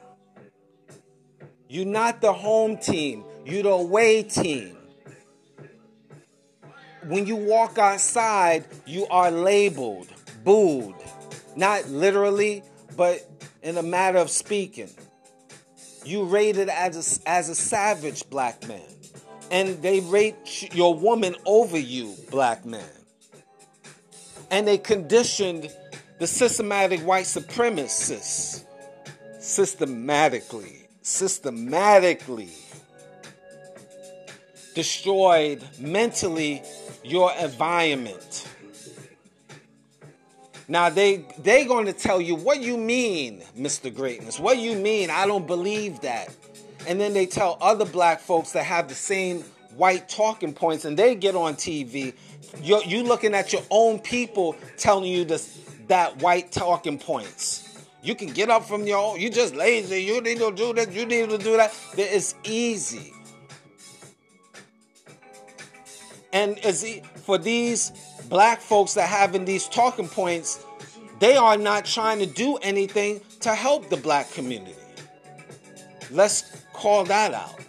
You're 1.67 1.87
not 1.87 2.21
the 2.21 2.31
home 2.31 2.77
team, 2.77 3.23
you're 3.47 3.63
the 3.63 3.69
away 3.69 4.21
team. 4.21 4.77
When 7.07 7.25
you 7.25 7.35
walk 7.35 7.79
outside, 7.79 8.65
you 8.85 9.07
are 9.07 9.31
labeled, 9.31 10.09
booed. 10.43 10.93
Not 11.55 11.89
literally, 11.89 12.61
but 12.95 13.27
in 13.63 13.79
a 13.79 13.83
matter 13.83 14.19
of 14.19 14.29
speaking 14.29 14.91
you 16.05 16.25
rated 16.25 16.69
as 16.69 17.21
a, 17.25 17.29
as 17.29 17.49
a 17.49 17.55
savage 17.55 18.29
black 18.29 18.67
man. 18.67 18.81
And 19.51 19.81
they 19.81 19.99
rate 19.99 20.73
your 20.73 20.95
woman 20.95 21.35
over 21.45 21.77
you, 21.77 22.15
black 22.31 22.65
man. 22.65 22.83
And 24.49 24.67
they 24.67 24.77
conditioned 24.77 25.71
the 26.19 26.27
systematic 26.27 27.01
white 27.01 27.25
supremacists 27.25 28.63
systematically, 29.39 30.87
systematically 31.01 32.49
destroyed 34.73 35.63
mentally 35.79 36.61
your 37.03 37.31
environment 37.33 38.47
now 40.67 40.89
they 40.89 41.25
they 41.39 41.65
going 41.65 41.85
to 41.85 41.93
tell 41.93 42.21
you 42.21 42.35
what 42.35 42.61
you 42.61 42.77
mean, 42.77 43.43
Mr. 43.57 43.93
Greatness. 43.93 44.39
What 44.39 44.57
you 44.57 44.75
mean? 44.77 45.09
I 45.09 45.25
don't 45.25 45.47
believe 45.47 46.01
that. 46.01 46.33
And 46.87 46.99
then 46.99 47.13
they 47.13 47.25
tell 47.25 47.57
other 47.61 47.85
black 47.85 48.19
folks 48.19 48.51
that 48.51 48.63
have 48.63 48.89
the 48.89 48.95
same 48.95 49.41
white 49.75 50.09
talking 50.09 50.53
points, 50.53 50.85
and 50.85 50.97
they 50.97 51.15
get 51.15 51.35
on 51.35 51.55
TV. 51.55 52.13
You're, 52.61 52.83
you 52.83 53.03
looking 53.03 53.33
at 53.33 53.51
your 53.51 53.63
own 53.69 53.99
people 53.99 54.55
telling 54.77 55.11
you 55.11 55.25
this 55.25 55.59
that 55.87 56.21
white 56.21 56.51
talking 56.51 56.97
points. 56.97 57.87
You 58.01 58.15
can 58.15 58.29
get 58.29 58.49
up 58.49 58.65
from 58.65 58.85
your 58.85 58.97
own. 58.97 59.19
You 59.19 59.29
just 59.29 59.55
lazy. 59.55 60.03
You 60.03 60.21
need 60.21 60.39
to 60.39 60.51
do 60.51 60.73
that. 60.73 60.91
You 60.91 61.05
need 61.05 61.29
to 61.29 61.37
do 61.37 61.55
that. 61.57 61.73
It's 61.97 62.35
easy. 62.43 63.13
And 66.33 66.57
is 66.59 67.01
for 67.23 67.37
these 67.37 67.91
black 68.33 68.61
folks 68.61 68.95
that 68.95 69.07
having 69.07 69.45
these 69.45 69.67
talking 69.69 70.09
points, 70.09 70.65
they 71.19 71.35
are 71.35 71.55
not 71.55 71.85
trying 71.85 72.17
to 72.17 72.25
do 72.25 72.55
anything 72.63 73.21
to 73.39 73.53
help 73.53 73.89
the 73.91 73.95
black 73.95 74.31
community. 74.31 74.73
Let's 76.09 76.63
call 76.73 77.03
that 77.03 77.35
out. 77.35 77.59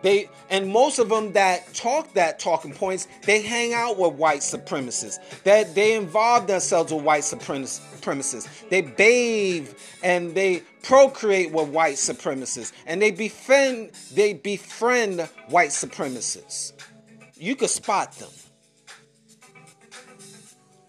They 0.00 0.30
and 0.48 0.72
most 0.72 0.98
of 0.98 1.10
them 1.10 1.34
that 1.34 1.74
talk 1.74 2.14
that 2.14 2.38
talking 2.38 2.72
points, 2.72 3.06
they 3.26 3.42
hang 3.42 3.74
out 3.74 3.98
with 3.98 4.14
white 4.14 4.40
supremacists. 4.40 5.18
That 5.42 5.74
they, 5.74 5.90
they 5.90 5.94
involve 5.96 6.46
themselves 6.46 6.90
with 6.90 7.04
white 7.04 7.22
supremacists. 7.22 8.48
They 8.70 8.80
bathe 8.80 9.68
and 10.02 10.34
they 10.34 10.62
procreate 10.82 11.52
with 11.52 11.68
white 11.68 11.96
supremacists, 11.96 12.72
and 12.86 13.02
they 13.02 13.10
befriend 13.10 13.90
they 14.14 14.32
befriend 14.32 15.20
white 15.48 15.68
supremacists. 15.68 16.72
You 17.36 17.56
could 17.56 17.68
spot 17.68 18.12
them 18.12 18.30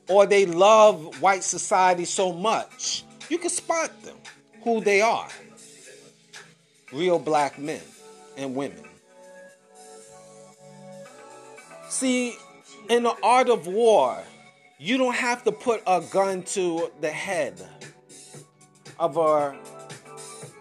or 0.09 0.25
they 0.25 0.45
love 0.45 1.21
white 1.21 1.43
society 1.43 2.05
so 2.05 2.33
much, 2.33 3.03
you 3.29 3.37
can 3.37 3.49
spot 3.49 3.91
them, 4.03 4.17
who 4.63 4.81
they 4.81 5.01
are. 5.01 5.29
Real 6.91 7.19
black 7.19 7.59
men 7.59 7.81
and 8.35 8.55
women. 8.55 8.83
See, 11.87 12.35
in 12.89 13.03
the 13.03 13.15
art 13.21 13.49
of 13.49 13.67
war, 13.67 14.17
you 14.79 14.97
don't 14.97 15.15
have 15.15 15.43
to 15.43 15.51
put 15.51 15.83
a 15.85 16.01
gun 16.01 16.43
to 16.43 16.91
the 17.01 17.09
head 17.09 17.61
of 18.97 19.17
a 19.17 19.57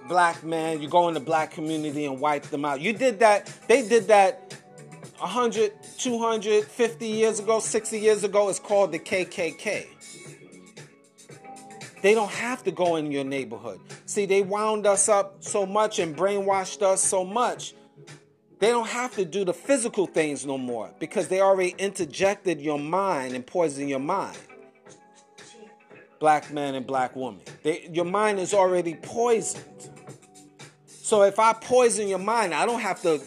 black 0.08 0.42
man, 0.42 0.80
you 0.80 0.88
go 0.88 1.08
in 1.08 1.14
the 1.14 1.20
black 1.20 1.52
community 1.52 2.06
and 2.06 2.18
wipe 2.18 2.44
them 2.44 2.64
out. 2.64 2.80
You 2.80 2.92
did 2.92 3.20
that, 3.20 3.46
they 3.68 3.86
did 3.86 4.08
that 4.08 4.47
100, 5.18 5.72
200, 5.98 6.64
50 6.64 7.06
years 7.06 7.40
ago, 7.40 7.58
60 7.60 7.98
years 7.98 8.24
ago. 8.24 8.48
It's 8.48 8.58
called 8.58 8.92
the 8.92 8.98
KKK. 8.98 9.86
They 12.00 12.14
don't 12.14 12.30
have 12.30 12.62
to 12.64 12.70
go 12.70 12.96
in 12.96 13.10
your 13.10 13.24
neighborhood. 13.24 13.80
See, 14.06 14.26
they 14.26 14.42
wound 14.42 14.86
us 14.86 15.08
up 15.08 15.36
so 15.40 15.66
much 15.66 15.98
and 15.98 16.16
brainwashed 16.16 16.82
us 16.82 17.02
so 17.02 17.24
much. 17.24 17.74
They 18.60 18.68
don't 18.68 18.88
have 18.88 19.14
to 19.16 19.24
do 19.24 19.44
the 19.44 19.54
physical 19.54 20.06
things 20.06 20.44
no 20.46 20.58
more 20.58 20.92
because 20.98 21.28
they 21.28 21.40
already 21.40 21.74
interjected 21.78 22.60
your 22.60 22.78
mind 22.78 23.34
and 23.34 23.46
poisoned 23.46 23.88
your 23.88 24.00
mind. 24.00 24.38
Black 26.18 26.52
man 26.52 26.74
and 26.74 26.86
black 26.86 27.14
woman. 27.14 27.40
They, 27.62 27.88
your 27.92 28.04
mind 28.04 28.40
is 28.40 28.52
already 28.52 28.94
poisoned. 28.94 29.64
So 30.86 31.22
if 31.22 31.38
I 31.38 31.52
poison 31.52 32.08
your 32.08 32.18
mind, 32.18 32.52
I 32.52 32.66
don't 32.66 32.80
have 32.80 33.00
to 33.02 33.20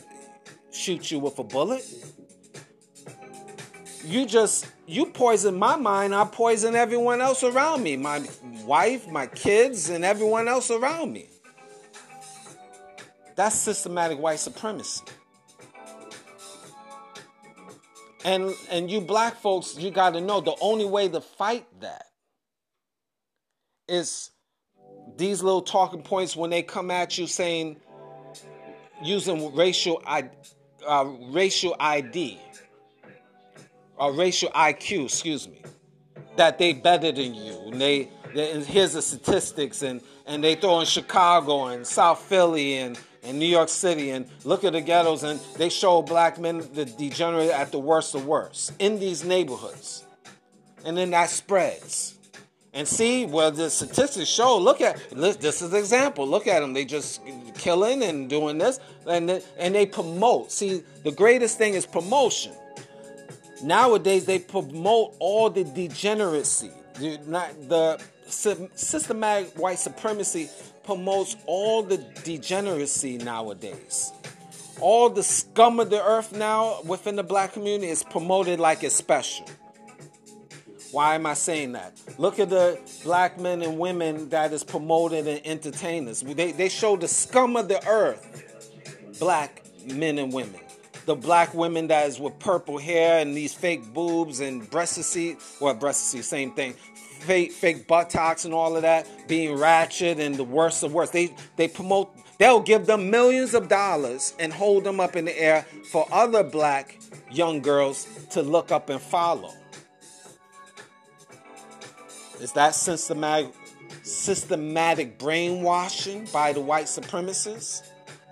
shoot 0.72 1.12
you 1.12 1.20
with 1.20 1.38
a 1.40 1.44
bullet. 1.44 1.86
You 4.06 4.26
just 4.26 4.68
you 4.88 5.06
poison 5.06 5.58
my 5.58 5.76
mind, 5.76 6.16
I 6.16 6.26
poison 6.26 6.76
everyone 6.76 7.22
else 7.22 7.44
around 7.44 7.84
me. 7.84 7.98
My 7.98 8.28
wife, 8.66 9.08
my 9.08 9.28
kids, 9.28 9.90
and 9.90 10.04
everyone 10.04 10.48
else 10.48 10.72
around 10.72 11.14
me. 11.14 11.30
That's 13.36 13.56
systematic 13.56 14.20
white 14.20 14.40
supremacy. 14.40 15.04
And 18.24 18.54
and 18.70 18.90
you 18.90 19.02
black 19.02 19.36
folks, 19.36 19.78
you 19.78 19.92
got 19.92 20.14
to 20.14 20.22
know 20.22 20.42
the 20.42 20.56
only 20.62 20.86
way 20.86 21.08
to 21.10 21.22
fight 21.22 21.66
that 21.82 22.06
is 23.88 24.32
these 25.18 25.44
little 25.44 25.62
talking 25.62 26.02
points 26.02 26.36
when 26.36 26.50
they 26.50 26.64
come 26.64 26.92
at 26.92 27.18
you 27.18 27.28
saying 27.28 27.78
using 29.04 29.56
racial 29.56 30.02
uh, 30.86 31.10
racial 31.30 31.76
ID 31.80 32.40
or 33.98 34.14
racial 34.14 34.50
IQ, 34.50 35.06
excuse 35.06 35.48
me, 35.48 35.62
that 36.36 36.58
they 36.58 36.74
better 36.74 37.12
than 37.12 37.36
you, 37.36 37.58
and 37.68 37.80
they, 37.80 38.10
they 38.34 38.62
here's 38.62 38.94
the 38.94 39.02
statistics, 39.02 39.82
and 39.82 40.02
and 40.26 40.44
they 40.44 40.56
throw 40.56 40.80
in 40.80 40.86
Chicago 40.86 41.66
and 41.66 41.86
South 41.86 42.22
Philly 42.22 42.78
and 42.78 43.00
and 43.24 43.38
New 43.38 43.46
York 43.46 43.70
City 43.70 44.12
and 44.12 44.28
look 44.44 44.64
at 44.64 44.74
the 44.74 44.82
ghettos 44.82 45.24
and 45.24 45.40
they 45.58 45.70
show 45.70 46.02
black 46.02 46.40
men 46.40 46.68
the 46.74 46.86
degenerate 46.86 47.52
at 47.52 47.72
the 47.72 47.80
worst 47.80 48.16
of 48.16 48.26
worst 48.26 48.74
in 48.80 49.00
these 49.00 49.24
neighborhoods. 49.24 50.06
And 50.84 50.98
then 50.98 51.12
that 51.12 51.30
spreads. 51.30 52.18
And 52.74 52.88
see, 52.88 53.26
well, 53.26 53.52
the 53.52 53.70
statistics 53.70 54.30
show, 54.30 54.58
look 54.58 54.80
at, 54.80 54.98
this 55.12 55.62
is 55.62 55.74
an 55.74 55.80
example. 55.80 56.26
Look 56.26 56.48
at 56.48 56.62
them. 56.62 56.74
They 56.74 56.86
just 56.86 57.22
killing 57.56 58.02
and 58.02 58.30
doing 58.30 58.58
this. 58.58 58.80
And, 59.06 59.44
and 59.58 59.76
they 59.76 59.86
promote. 59.86 60.52
See, 60.52 60.84
the 61.04 61.12
greatest 61.12 61.58
thing 61.58 61.74
is 61.74 61.86
promotion. 61.86 62.54
Nowadays, 63.62 64.26
they 64.26 64.40
promote 64.40 65.16
all 65.20 65.50
the 65.50 65.66
degeneracy. 65.66 66.72
Not, 67.28 67.52
the 67.68 68.02
systematic 68.28 69.60
white 69.60 69.80
supremacy 69.80 70.50
promotes 70.84 71.36
all 71.46 71.84
the 71.84 71.98
degeneracy 72.24 73.18
nowadays. 73.18 74.14
All 74.80 75.10
the 75.10 75.24
scum 75.24 75.80
of 75.80 75.90
the 75.90 76.02
earth 76.02 76.32
now 76.32 76.82
within 76.86 77.18
the 77.18 77.24
black 77.24 77.54
community 77.54 77.92
is 77.92 78.04
promoted 78.04 78.60
like 78.60 78.84
it's 78.84 78.96
special. 78.96 79.46
Why 80.92 81.16
am 81.16 81.26
I 81.26 81.36
saying 81.36 81.72
that? 81.74 81.94
Look 82.18 82.40
at 82.40 82.50
the 82.50 82.80
black 83.04 83.40
men 83.40 83.62
and 83.62 83.80
women 83.80 84.28
that 84.30 84.52
is 84.52 84.64
promoted 84.64 85.26
and 85.26 85.42
entertained 85.46 86.10
us. 86.10 86.22
They, 86.22 86.52
they 86.52 86.68
show 86.68 86.98
the 86.98 87.08
scum 87.08 87.56
of 87.56 87.70
the 87.70 87.86
earth, 87.88 89.18
black 89.20 89.64
men 89.86 90.18
and 90.18 90.34
women. 90.34 90.60
The 91.06 91.16
black 91.16 91.54
women 91.54 91.88
that 91.88 92.08
is 92.08 92.20
with 92.20 92.38
purple 92.40 92.78
hair 92.78 93.20
and 93.20 93.36
these 93.36 93.54
fake 93.54 93.94
boobs 93.94 94.42
and 94.42 94.70
breasticide, 94.70 95.38
well, 95.62 95.76
breasticide, 95.76 96.24
same 96.24 96.52
thing, 96.52 96.74
fake 96.74 97.54
fake 97.54 97.88
buttocks 97.88 98.46
and 98.46 98.54
all 98.54 98.76
of 98.76 98.82
that, 98.82 99.08
being 99.28 99.58
ratchet 99.58 100.20
and 100.20 100.36
the 100.36 100.44
worst 100.44 100.84
of 100.84 100.94
worst. 100.94 101.14
They 101.14 101.34
they 101.56 101.68
promote 101.68 102.16
they'll 102.38 102.62
give 102.62 102.86
them 102.86 103.10
millions 103.10 103.54
of 103.54 103.68
dollars 103.68 104.36
and 104.40 104.54
hold 104.54 104.84
them 104.84 105.00
up 105.00 105.16
in 105.16 105.26
the 105.26 105.42
air 105.42 105.66
for 105.92 106.06
other 106.12 106.44
black 106.44 107.00
young 107.32 107.62
girls 107.62 108.08
to 108.32 108.44
look 108.44 108.72
up 108.72 108.90
and 108.90 109.02
follow. 109.02 109.54
Is 112.42 112.54
that 112.54 112.74
systematic 112.74 113.54
systematic 114.04 115.20
brainwashing 115.20 116.26
by 116.34 116.54
the 116.54 116.62
white 116.62 116.86
supremacists? 116.86 117.84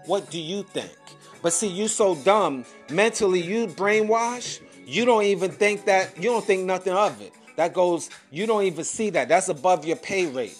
What 0.05 0.31
do 0.31 0.39
you 0.39 0.63
think? 0.63 0.97
But 1.41 1.53
see, 1.53 1.67
you 1.67 1.87
so 1.87 2.15
dumb. 2.15 2.65
Mentally, 2.89 3.41
you 3.41 3.67
brainwash. 3.67 4.61
You 4.85 5.05
don't 5.05 5.23
even 5.23 5.51
think 5.51 5.85
that. 5.85 6.17
You 6.17 6.31
don't 6.31 6.43
think 6.43 6.65
nothing 6.65 6.93
of 6.93 7.21
it. 7.21 7.33
That 7.55 7.73
goes, 7.73 8.09
you 8.31 8.47
don't 8.47 8.63
even 8.63 8.83
see 8.83 9.11
that. 9.11 9.27
That's 9.27 9.49
above 9.49 9.85
your 9.85 9.97
pay 9.97 10.25
rate. 10.25 10.57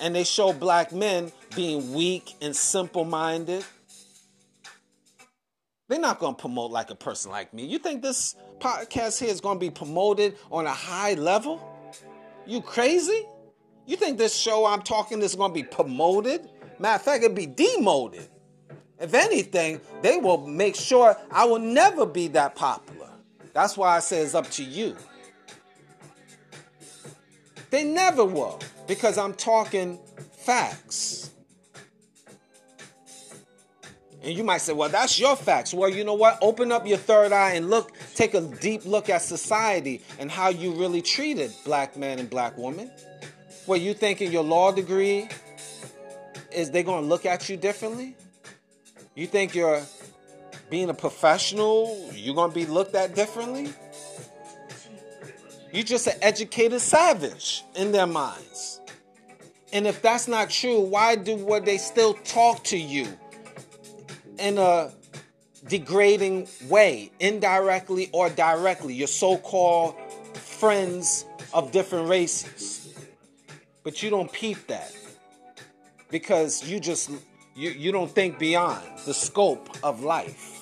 And 0.00 0.14
they 0.14 0.24
show 0.24 0.52
black 0.52 0.92
men 0.92 1.32
being 1.54 1.94
weak 1.94 2.34
and 2.42 2.54
simple 2.54 3.04
minded. 3.04 3.64
They're 5.88 6.00
not 6.00 6.18
going 6.18 6.34
to 6.34 6.40
promote 6.40 6.70
like 6.70 6.90
a 6.90 6.94
person 6.94 7.30
like 7.30 7.52
me. 7.52 7.66
You 7.66 7.78
think 7.78 8.02
this 8.02 8.36
podcast 8.58 9.20
here 9.20 9.28
is 9.28 9.40
going 9.40 9.56
to 9.56 9.60
be 9.60 9.70
promoted 9.70 10.36
on 10.50 10.66
a 10.66 10.72
high 10.72 11.14
level? 11.14 11.60
You 12.46 12.62
crazy? 12.62 13.26
You 13.86 13.96
think 13.96 14.16
this 14.16 14.34
show 14.34 14.64
I'm 14.64 14.82
talking 14.82 15.20
is 15.20 15.34
going 15.34 15.50
to 15.50 15.54
be 15.54 15.62
promoted? 15.62 16.48
Matter 16.78 16.96
of 16.96 17.02
fact, 17.02 17.24
it'd 17.24 17.36
be 17.36 17.46
demoted. 17.46 18.28
If 18.98 19.12
anything, 19.12 19.80
they 20.00 20.16
will 20.16 20.46
make 20.46 20.74
sure 20.74 21.16
I 21.30 21.44
will 21.44 21.58
never 21.58 22.06
be 22.06 22.28
that 22.28 22.54
popular. 22.54 23.10
That's 23.52 23.76
why 23.76 23.96
I 23.96 24.00
say 24.00 24.22
it's 24.22 24.34
up 24.34 24.48
to 24.52 24.64
you. 24.64 24.96
They 27.70 27.84
never 27.84 28.24
will 28.24 28.60
because 28.86 29.18
I'm 29.18 29.34
talking 29.34 29.98
facts. 30.32 31.30
And 34.24 34.34
you 34.34 34.42
might 34.42 34.62
say, 34.62 34.72
well, 34.72 34.88
that's 34.88 35.20
your 35.20 35.36
facts. 35.36 35.74
Well, 35.74 35.90
you 35.90 36.02
know 36.02 36.14
what? 36.14 36.38
Open 36.40 36.72
up 36.72 36.86
your 36.86 36.96
third 36.96 37.30
eye 37.30 37.52
and 37.52 37.68
look, 37.68 37.92
take 38.14 38.32
a 38.32 38.40
deep 38.40 38.86
look 38.86 39.10
at 39.10 39.20
society 39.20 40.00
and 40.18 40.30
how 40.30 40.48
you 40.48 40.72
really 40.72 41.02
treated 41.02 41.52
black 41.66 41.94
men 41.94 42.18
and 42.18 42.30
black 42.30 42.56
women. 42.56 42.90
Well, 43.66 43.78
you 43.78 43.92
thinking 43.92 44.32
your 44.32 44.42
law 44.42 44.72
degree 44.72 45.28
is 46.50 46.70
they 46.70 46.82
gonna 46.82 47.06
look 47.06 47.26
at 47.26 47.50
you 47.50 47.58
differently? 47.58 48.16
You 49.14 49.26
think 49.26 49.54
you're 49.54 49.82
being 50.70 50.88
a 50.88 50.94
professional, 50.94 52.10
you're 52.14 52.34
to 52.34 52.54
be 52.54 52.64
looked 52.64 52.94
at 52.94 53.14
differently. 53.14 53.68
You're 55.70 55.84
just 55.84 56.06
an 56.06 56.14
educated 56.22 56.80
savage 56.80 57.62
in 57.74 57.92
their 57.92 58.06
minds. 58.06 58.80
And 59.72 59.86
if 59.86 60.00
that's 60.00 60.28
not 60.28 60.48
true, 60.48 60.80
why 60.80 61.16
do 61.16 61.36
what 61.36 61.66
they 61.66 61.76
still 61.76 62.14
talk 62.14 62.64
to 62.64 62.78
you 62.78 63.06
in 64.38 64.58
a 64.58 64.92
degrading 65.68 66.48
way, 66.68 67.10
indirectly 67.20 68.10
or 68.12 68.28
directly, 68.30 68.94
your 68.94 69.08
so-called 69.08 69.94
friends 70.34 71.24
of 71.52 71.72
different 71.72 72.08
races. 72.08 72.94
But 73.82 74.02
you 74.02 74.10
don't 74.10 74.32
peep 74.32 74.66
that. 74.68 74.92
Because 76.10 76.68
you 76.68 76.80
just 76.80 77.10
you, 77.56 77.70
you 77.70 77.92
don't 77.92 78.10
think 78.10 78.38
beyond 78.38 78.82
the 79.04 79.14
scope 79.14 79.68
of 79.82 80.02
life. 80.02 80.54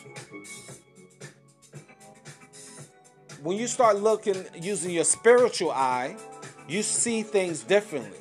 when 3.42 3.58
you 3.58 3.66
start 3.66 3.96
looking 3.96 4.44
using 4.60 4.90
your 4.90 5.04
spiritual 5.04 5.72
eye, 5.72 6.16
you 6.68 6.82
see 6.82 7.22
things 7.22 7.62
differently. 7.62 8.18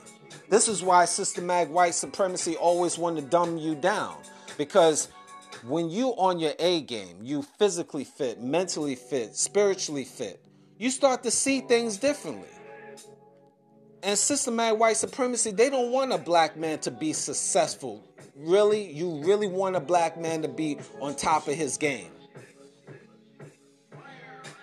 This 0.49 0.67
is 0.67 0.83
why 0.83 1.05
systematic 1.05 1.73
white 1.73 1.93
supremacy 1.93 2.55
always 2.57 2.97
want 2.97 3.17
to 3.17 3.21
dumb 3.21 3.57
you 3.57 3.75
down 3.75 4.17
because 4.57 5.07
when 5.63 5.89
you 5.89 6.09
on 6.09 6.39
your 6.39 6.53
A 6.59 6.81
game, 6.81 7.19
you 7.21 7.41
physically 7.41 8.03
fit, 8.03 8.41
mentally 8.41 8.95
fit, 8.95 9.35
spiritually 9.35 10.05
fit, 10.05 10.43
you 10.77 10.89
start 10.89 11.23
to 11.23 11.31
see 11.31 11.61
things 11.61 11.97
differently. 11.97 12.47
And 14.03 14.17
systematic 14.17 14.79
white 14.79 14.97
supremacy, 14.97 15.51
they 15.51 15.69
don't 15.69 15.91
want 15.91 16.11
a 16.11 16.17
black 16.17 16.57
man 16.57 16.79
to 16.79 16.91
be 16.91 17.13
successful. 17.13 18.03
Really? 18.35 18.91
You 18.91 19.23
really 19.23 19.47
want 19.47 19.75
a 19.75 19.79
black 19.79 20.19
man 20.19 20.41
to 20.41 20.47
be 20.47 20.79
on 20.99 21.15
top 21.15 21.47
of 21.47 21.53
his 21.53 21.77
game. 21.77 22.09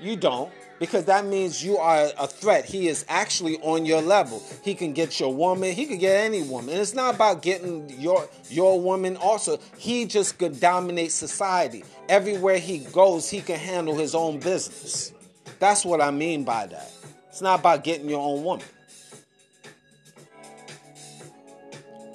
You 0.00 0.16
don't 0.16 0.52
because 0.78 1.04
that 1.06 1.24
means 1.26 1.64
you 1.64 1.76
are 1.78 2.08
a 2.18 2.26
threat. 2.26 2.64
He 2.64 2.88
is 2.88 3.04
actually 3.08 3.58
on 3.60 3.84
your 3.84 4.00
level. 4.00 4.42
He 4.62 4.74
can 4.74 4.92
get 4.92 5.18
your 5.18 5.34
woman. 5.34 5.72
He 5.72 5.86
can 5.86 5.98
get 5.98 6.24
any 6.24 6.42
woman. 6.42 6.70
And 6.70 6.80
it's 6.80 6.94
not 6.94 7.14
about 7.14 7.42
getting 7.42 7.88
your 8.00 8.28
your 8.48 8.80
woman. 8.80 9.16
Also, 9.16 9.58
he 9.76 10.04
just 10.04 10.38
could 10.38 10.60
dominate 10.60 11.12
society. 11.12 11.84
Everywhere 12.08 12.58
he 12.58 12.78
goes, 12.78 13.28
he 13.28 13.40
can 13.40 13.58
handle 13.58 13.96
his 13.96 14.14
own 14.14 14.38
business. 14.38 15.12
That's 15.58 15.84
what 15.84 16.00
I 16.00 16.10
mean 16.10 16.44
by 16.44 16.66
that. 16.66 16.92
It's 17.28 17.42
not 17.42 17.60
about 17.60 17.84
getting 17.84 18.08
your 18.08 18.20
own 18.20 18.44
woman. 18.44 18.66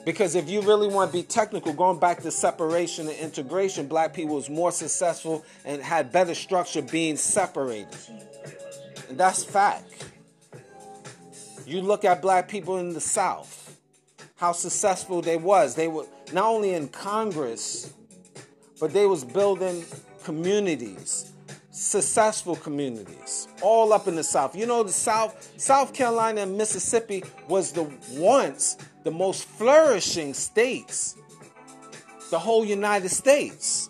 Because 0.05 0.35
if 0.35 0.49
you 0.49 0.61
really 0.61 0.89
want 0.89 1.11
to 1.11 1.17
be 1.17 1.23
technical, 1.23 1.71
going 1.71 1.97
back 1.97 2.21
to 2.23 2.31
separation 2.31 3.07
and 3.07 3.17
integration, 3.19 3.87
black 3.87 4.13
people 4.13 4.35
was 4.35 4.49
more 4.49 4.71
successful 4.71 5.45
and 5.63 5.81
had 5.81 6.11
better 6.11 6.35
structure 6.35 6.81
being 6.81 7.15
separated. 7.15 7.87
That's 9.17 9.43
fact. 9.43 10.09
You 11.65 11.81
look 11.81 12.03
at 12.03 12.21
black 12.21 12.47
people 12.47 12.77
in 12.77 12.93
the 12.93 12.99
South, 12.99 13.79
how 14.35 14.51
successful 14.51 15.21
they 15.21 15.37
was. 15.37 15.75
They 15.75 15.87
were 15.87 16.05
not 16.33 16.45
only 16.45 16.73
in 16.73 16.89
Congress, 16.89 17.93
but 18.79 18.91
they 18.91 19.05
was 19.05 19.23
building 19.23 19.85
communities, 20.23 21.31
successful 21.71 22.55
communities, 22.55 23.47
all 23.61 23.93
up 23.93 24.07
in 24.07 24.15
the 24.15 24.23
South. 24.23 24.55
You 24.55 24.65
know, 24.65 24.83
the 24.83 24.91
South, 24.91 25.53
South 25.57 25.93
Carolina 25.93 26.41
and 26.41 26.57
Mississippi 26.57 27.23
was 27.47 27.71
the 27.71 27.89
once 28.11 28.77
the 29.03 29.11
most 29.11 29.45
flourishing 29.45 30.33
states, 30.33 31.15
the 32.29 32.39
whole 32.39 32.65
United 32.65 33.09
States, 33.09 33.89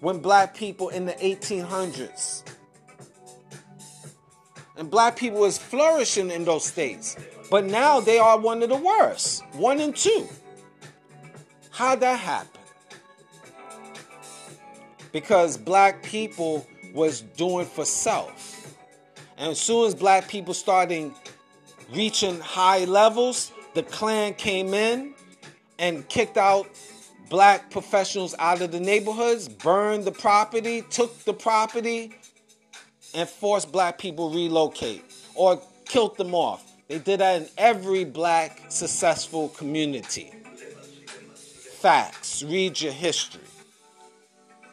when 0.00 0.18
black 0.18 0.54
people 0.54 0.88
in 0.90 1.04
the 1.04 1.14
1800s. 1.14 2.45
And 4.76 4.90
black 4.90 5.16
people 5.16 5.40
was 5.40 5.58
flourishing 5.58 6.30
in 6.30 6.44
those 6.44 6.64
states. 6.64 7.16
But 7.50 7.64
now 7.64 8.00
they 8.00 8.18
are 8.18 8.38
one 8.38 8.62
of 8.62 8.68
the 8.68 8.76
worst. 8.76 9.44
One 9.52 9.80
and 9.80 9.96
two. 9.96 10.28
How'd 11.70 12.00
that 12.00 12.18
happen? 12.18 12.60
Because 15.12 15.56
black 15.56 16.02
people 16.02 16.66
was 16.92 17.20
doing 17.20 17.66
for 17.66 17.84
self. 17.84 18.76
And 19.38 19.52
as 19.52 19.60
soon 19.60 19.86
as 19.86 19.94
black 19.94 20.28
people 20.28 20.54
starting 20.54 21.14
reaching 21.92 22.40
high 22.40 22.84
levels, 22.84 23.52
the 23.74 23.82
Klan 23.82 24.34
came 24.34 24.74
in 24.74 25.14
and 25.78 26.08
kicked 26.08 26.36
out 26.36 26.68
black 27.28 27.70
professionals 27.70 28.34
out 28.38 28.62
of 28.62 28.72
the 28.72 28.80
neighborhoods, 28.80 29.48
burned 29.48 30.04
the 30.04 30.12
property, 30.12 30.82
took 30.90 31.24
the 31.24 31.34
property, 31.34 32.14
and 33.16 33.26
forced 33.26 33.72
black 33.72 33.98
people 33.98 34.30
relocate 34.30 35.02
or 35.34 35.60
killed 35.86 36.16
them 36.18 36.34
off. 36.34 36.70
They 36.86 36.98
did 36.98 37.20
that 37.20 37.42
in 37.42 37.48
every 37.56 38.04
black 38.04 38.60
successful 38.68 39.48
community. 39.48 40.32
Facts. 41.80 42.42
Read 42.42 42.80
your 42.80 42.92
history. 42.92 43.40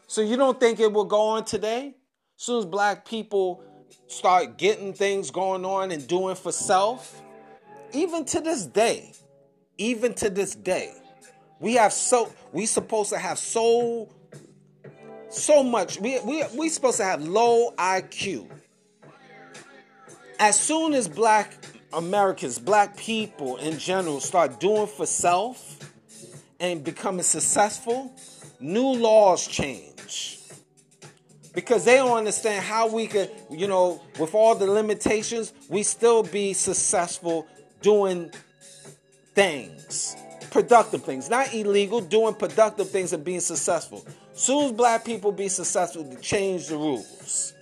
So 0.08 0.22
you 0.22 0.36
don't 0.36 0.60
think 0.60 0.80
it 0.80 0.92
will 0.92 1.06
go 1.06 1.22
on 1.22 1.46
today? 1.46 1.96
As 2.38 2.44
soon 2.44 2.60
as 2.60 2.66
black 2.66 3.06
people 3.06 3.64
start 4.08 4.58
getting 4.58 4.94
things 4.94 5.32
going 5.32 5.66
on 5.66 5.92
and 5.92 6.06
doing 6.06 6.36
for 6.36 6.52
self, 6.52 7.22
even 7.94 8.26
to 8.26 8.42
this 8.42 8.66
day, 8.66 9.14
even 9.78 10.14
to 10.16 10.30
this 10.30 10.54
day, 10.54 10.94
we 11.60 11.76
have 11.76 11.94
so 11.94 12.32
we 12.52 12.66
supposed 12.66 13.10
to 13.12 13.18
have 13.18 13.40
so 13.40 14.10
so 15.34 15.64
much. 15.64 16.00
We 16.00 16.20
we 16.22 16.44
we 16.56 16.70
supposed 16.70 16.98
to 16.98 17.04
have 17.04 17.28
low 17.28 17.72
IQ. 17.78 18.48
As 20.40 20.60
soon 20.60 20.94
as 20.94 21.08
black 21.08 21.54
Americans, 21.94 22.60
black 22.60 22.98
people 22.98 23.58
in 23.58 23.78
general 23.78 24.20
start 24.20 24.60
doing 24.60 24.88
for 24.88 25.06
self 25.06 25.80
and 26.60 26.84
becoming 26.84 27.24
successful, 27.24 28.14
new 28.60 28.88
laws 28.88 29.48
change. 29.48 30.40
Because 31.54 31.86
they 31.86 31.98
don't 31.98 32.18
understand 32.18 32.64
how 32.64 32.88
we 32.88 33.06
could, 33.06 33.30
you 33.52 33.68
know, 33.68 34.02
with 34.20 34.34
all 34.34 34.56
the 34.56 34.66
limitations, 34.66 35.54
we 35.70 35.84
still 35.84 36.24
be 36.24 36.54
successful 36.54 37.46
doing 37.82 38.32
things, 39.36 40.16
productive 40.50 41.04
things, 41.04 41.30
not 41.30 41.54
illegal, 41.54 42.02
doing 42.02 42.34
productive 42.34 42.90
things 42.90 43.14
and 43.14 43.24
being 43.24 43.40
successful. 43.40 44.04
Soon 44.36 44.66
as 44.66 44.72
black 44.72 45.06
people 45.06 45.32
be 45.32 45.48
successful, 45.48 46.04
to 46.04 46.20
change 46.20 46.68
the 46.68 46.78
rules. 46.78 47.54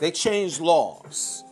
They 0.00 0.10
change 0.10 0.60
laws. 0.60 1.44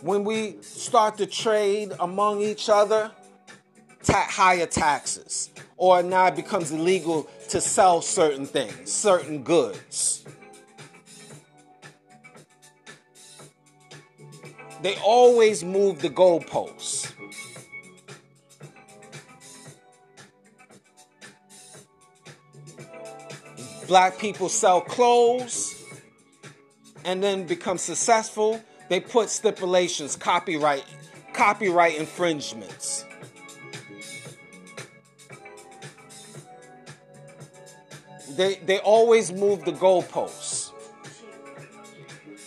When 0.00 0.24
we 0.24 0.56
start 0.62 1.18
to 1.18 1.26
trade 1.26 1.92
among 1.98 2.40
each 2.40 2.68
other, 2.68 3.10
ta- 4.02 4.28
higher 4.30 4.66
taxes, 4.66 5.50
or 5.76 6.02
now 6.02 6.26
it 6.26 6.36
becomes 6.36 6.70
illegal 6.70 7.28
to 7.48 7.60
sell 7.60 8.00
certain 8.00 8.46
things, 8.46 8.92
certain 8.92 9.42
goods. 9.42 10.24
They 14.82 14.96
always 14.98 15.64
move 15.64 16.00
the 16.00 16.10
goalposts. 16.10 17.12
Black 23.88 24.18
people 24.18 24.48
sell 24.48 24.80
clothes 24.80 25.74
and 27.04 27.22
then 27.22 27.46
become 27.46 27.78
successful. 27.78 28.62
They 28.88 29.00
put 29.00 29.30
stipulations, 29.30 30.14
copyright, 30.14 30.84
copyright 31.32 31.96
infringements. 31.96 33.04
They, 38.30 38.56
they 38.56 38.78
always 38.78 39.32
move 39.32 39.64
the 39.64 39.72
goalposts. 39.72 40.47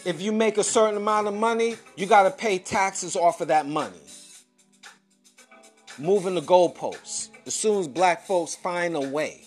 If 0.03 0.19
you 0.19 0.31
make 0.31 0.57
a 0.57 0.63
certain 0.63 0.97
amount 0.97 1.27
of 1.27 1.35
money, 1.35 1.75
you 1.95 2.07
got 2.07 2.23
to 2.23 2.31
pay 2.31 2.57
taxes 2.57 3.15
off 3.15 3.39
of 3.41 3.49
that 3.49 3.67
money. 3.67 4.01
Moving 5.99 6.33
the 6.33 6.41
goalposts. 6.41 7.29
As 7.45 7.53
soon 7.53 7.79
as 7.79 7.87
black 7.87 8.25
folks 8.25 8.55
find 8.55 8.95
a 8.95 9.01
way. 9.01 9.43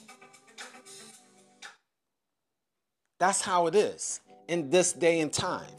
That's 3.18 3.40
how 3.40 3.66
it 3.66 3.74
is 3.74 4.20
in 4.48 4.70
this 4.70 4.92
day 4.92 5.20
and 5.20 5.32
time. 5.32 5.70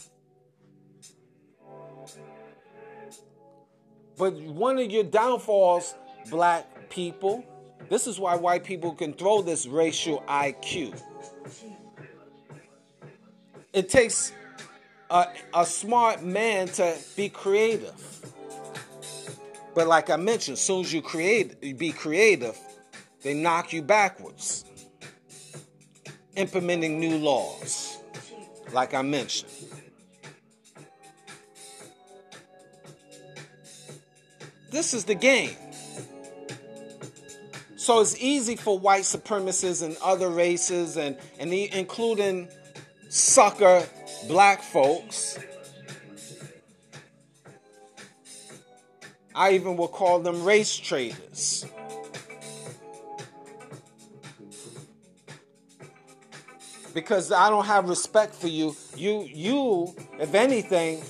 But 4.18 4.34
one 4.34 4.78
of 4.80 4.90
your 4.90 5.04
downfalls, 5.04 5.94
black 6.30 6.90
people, 6.90 7.44
this 7.90 8.08
is 8.08 8.20
why 8.20 8.36
white 8.36 8.64
people 8.64 8.94
can 8.94 9.14
throw 9.14 9.42
this 9.42 9.68
racial 9.68 10.24
IQ. 10.28 11.00
It 13.74 13.90
takes 13.90 14.32
a, 15.10 15.28
a 15.54 15.66
smart 15.66 16.24
man 16.24 16.68
to 16.68 16.98
be 17.16 17.30
creative. 17.30 17.94
But 19.74 19.88
like 19.88 20.10
I 20.10 20.16
mentioned, 20.16 20.54
as 20.54 20.62
soon 20.62 20.82
as 20.82 20.94
you 20.94 21.02
create, 21.02 21.62
you 21.62 21.76
be 21.76 21.92
creative, 21.92 22.58
they 23.22 23.34
knock 23.34 23.74
you 23.74 23.82
backwards. 23.82 24.66
Implementing 26.36 27.00
new 27.00 27.18
laws, 27.18 27.98
like 28.74 28.94
I 28.94 29.02
mentioned. 29.02 29.52
This 34.70 34.94
is 34.94 35.06
the 35.06 35.16
game. 35.16 35.56
So 37.78 38.02
it's 38.02 38.20
easy 38.20 38.56
for 38.56 38.78
white 38.78 39.04
supremacists 39.04 39.84
and 39.84 39.96
other 40.04 40.30
races, 40.30 40.98
and, 40.98 41.18
and 41.40 41.54
including 41.54 42.50
sucker 43.10 43.86
black 44.28 44.62
folks. 44.62 45.40
I 49.34 49.52
even 49.52 49.76
will 49.78 49.88
call 49.88 50.20
them 50.20 50.44
race 50.44 50.76
traitors. 50.76 51.66
Because 56.94 57.32
I 57.32 57.50
don't 57.50 57.66
have 57.66 57.90
respect 57.90 58.34
for 58.34 58.48
you. 58.48 58.76
You, 58.96 59.28
you, 59.30 59.96
if 60.20 60.34
anything, 60.34 61.04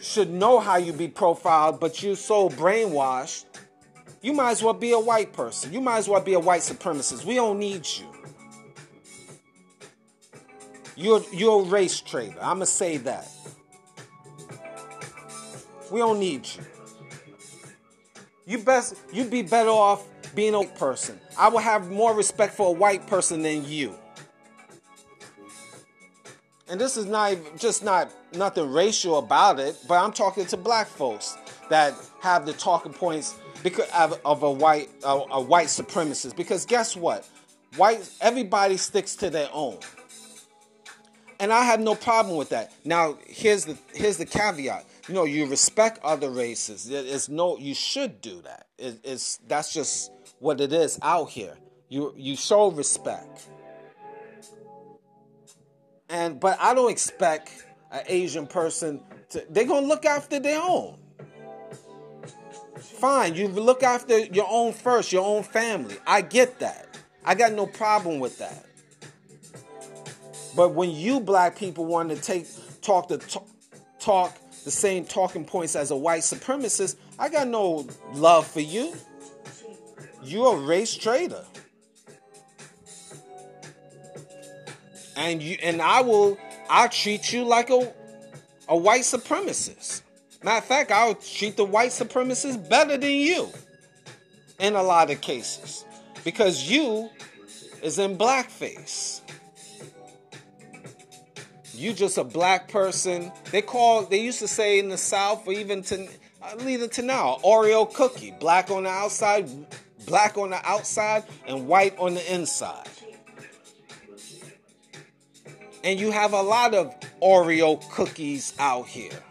should 0.00 0.30
know 0.30 0.60
how 0.60 0.76
you 0.76 0.92
be 0.92 1.08
profiled, 1.08 1.80
but 1.80 2.02
you're 2.02 2.14
so 2.14 2.48
brainwashed 2.48 3.44
you 4.20 4.32
might 4.32 4.50
as 4.50 4.62
well 4.62 4.74
be 4.74 4.92
a 4.92 4.98
white 4.98 5.32
person. 5.32 5.72
You 5.72 5.80
might 5.80 5.98
as 5.98 6.08
well 6.08 6.20
be 6.20 6.34
a 6.34 6.40
white 6.40 6.62
supremacist. 6.62 7.24
We 7.24 7.36
don't 7.36 7.58
need 7.58 7.86
you. 7.86 8.06
You're, 10.98 11.22
you're 11.32 11.62
a 11.62 11.64
race 11.64 12.00
traitor. 12.00 12.38
I'm 12.40 12.56
going 12.56 12.60
to 12.60 12.66
say 12.66 12.96
that. 12.96 13.28
We 15.92 16.00
don't 16.00 16.18
need 16.18 16.44
you. 16.44 16.62
You 18.46 18.58
best 18.58 18.96
you'd 19.12 19.30
be 19.30 19.42
better 19.42 19.70
off 19.70 20.04
being 20.34 20.54
a 20.54 20.58
white 20.58 20.74
person. 20.74 21.20
I 21.38 21.48
will 21.50 21.60
have 21.60 21.90
more 21.90 22.14
respect 22.14 22.54
for 22.54 22.68
a 22.68 22.72
white 22.72 23.06
person 23.06 23.42
than 23.42 23.64
you. 23.64 23.94
And 26.68 26.80
this 26.80 26.96
is 26.96 27.06
not 27.06 27.36
just 27.56 27.84
not 27.84 28.10
nothing 28.34 28.70
racial 28.70 29.18
about 29.18 29.60
it, 29.60 29.76
but 29.86 30.02
I'm 30.02 30.12
talking 30.12 30.46
to 30.46 30.56
black 30.56 30.88
folks 30.88 31.36
that 31.70 31.94
have 32.20 32.44
the 32.44 32.54
talking 32.54 32.92
points 32.92 33.36
because 33.62 33.88
of, 33.90 34.20
of 34.24 34.42
a 34.42 34.50
white 34.50 34.88
a, 35.04 35.20
a 35.30 35.40
white 35.40 35.68
supremacist. 35.68 36.34
Because 36.36 36.66
guess 36.66 36.96
what? 36.96 37.28
White 37.76 38.10
everybody 38.20 38.76
sticks 38.76 39.14
to 39.16 39.30
their 39.30 39.48
own. 39.52 39.78
And 41.40 41.52
I 41.52 41.64
have 41.64 41.80
no 41.80 41.94
problem 41.94 42.36
with 42.36 42.50
that. 42.50 42.72
Now, 42.84 43.18
here's 43.26 43.64
the 43.64 43.78
here's 43.92 44.16
the 44.16 44.26
caveat. 44.26 44.84
You 45.08 45.14
know, 45.14 45.24
you 45.24 45.46
respect 45.46 46.00
other 46.02 46.30
races. 46.30 46.88
It's 46.90 47.28
no, 47.28 47.58
you 47.58 47.74
should 47.74 48.20
do 48.20 48.42
that. 48.42 48.66
It, 48.78 49.00
it's 49.04 49.38
that's 49.46 49.72
just 49.72 50.10
what 50.40 50.60
it 50.60 50.72
is 50.72 50.98
out 51.02 51.30
here. 51.30 51.56
You 51.88 52.12
you 52.16 52.36
show 52.36 52.70
respect. 52.70 53.48
And 56.08 56.40
but 56.40 56.58
I 56.60 56.74
don't 56.74 56.90
expect 56.90 57.66
an 57.90 58.02
Asian 58.06 58.46
person 58.46 59.00
to. 59.30 59.44
They're 59.48 59.64
gonna 59.66 59.86
look 59.86 60.04
after 60.04 60.40
their 60.40 60.60
own. 60.60 60.98
Fine, 62.78 63.34
you 63.34 63.48
look 63.48 63.82
after 63.82 64.18
your 64.18 64.46
own 64.48 64.72
first, 64.72 65.12
your 65.12 65.24
own 65.24 65.42
family. 65.42 65.96
I 66.06 66.20
get 66.20 66.58
that. 66.60 66.96
I 67.24 67.34
got 67.34 67.52
no 67.52 67.66
problem 67.66 68.18
with 68.18 68.38
that. 68.38 68.64
But 70.56 70.70
when 70.70 70.90
you 70.90 71.20
black 71.20 71.56
people 71.56 71.84
want 71.84 72.10
to 72.10 72.16
take 72.16 72.46
talk 72.82 73.08
the 73.08 73.18
talk 73.98 74.36
the 74.64 74.70
same 74.70 75.04
talking 75.04 75.44
points 75.44 75.76
as 75.76 75.90
a 75.90 75.96
white 75.96 76.22
supremacist, 76.22 76.96
I 77.18 77.28
got 77.28 77.48
no 77.48 77.86
love 78.12 78.46
for 78.46 78.60
you. 78.60 78.94
You're 80.22 80.56
a 80.56 80.60
race 80.60 80.96
traitor. 80.96 81.44
And 85.16 85.42
you 85.42 85.56
and 85.62 85.82
I 85.82 86.00
will 86.00 86.38
I'll 86.70 86.88
treat 86.88 87.32
you 87.32 87.44
like 87.44 87.70
a 87.70 87.92
a 88.68 88.76
white 88.76 89.02
supremacist. 89.02 90.02
Matter 90.42 90.58
of 90.58 90.64
fact, 90.64 90.92
I'll 90.92 91.14
treat 91.14 91.56
the 91.56 91.64
white 91.64 91.90
supremacists 91.90 92.68
better 92.68 92.96
than 92.96 93.10
you 93.10 93.48
in 94.60 94.76
a 94.76 94.82
lot 94.82 95.10
of 95.10 95.20
cases. 95.20 95.84
Because 96.24 96.70
you 96.70 97.10
is 97.82 97.98
in 97.98 98.16
blackface. 98.16 99.20
You 101.78 101.92
just 101.92 102.18
a 102.18 102.24
black 102.24 102.66
person. 102.66 103.30
They 103.52 103.62
call 103.62 104.02
they 104.02 104.20
used 104.20 104.40
to 104.40 104.48
say 104.48 104.80
in 104.80 104.88
the 104.88 104.98
South 104.98 105.46
or 105.46 105.52
even 105.52 105.82
to 105.84 106.08
uh, 106.42 106.56
even 106.66 106.90
to 106.90 107.02
now, 107.02 107.38
Oreo 107.44 107.92
cookie. 107.92 108.32
Black 108.40 108.68
on 108.72 108.82
the 108.82 108.88
outside, 108.88 109.48
black 110.04 110.36
on 110.36 110.50
the 110.50 110.68
outside, 110.68 111.22
and 111.46 111.68
white 111.68 111.96
on 112.00 112.14
the 112.14 112.34
inside. 112.34 112.88
And 115.84 116.00
you 116.00 116.10
have 116.10 116.32
a 116.32 116.42
lot 116.42 116.74
of 116.74 116.92
Oreo 117.22 117.88
cookies 117.90 118.54
out 118.58 118.88
here. 118.88 119.22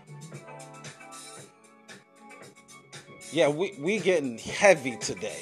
Yeah, 3.34 3.50
we 3.50 3.76
we 3.78 4.00
getting 4.00 4.38
heavy 4.38 4.96
today. 4.96 5.42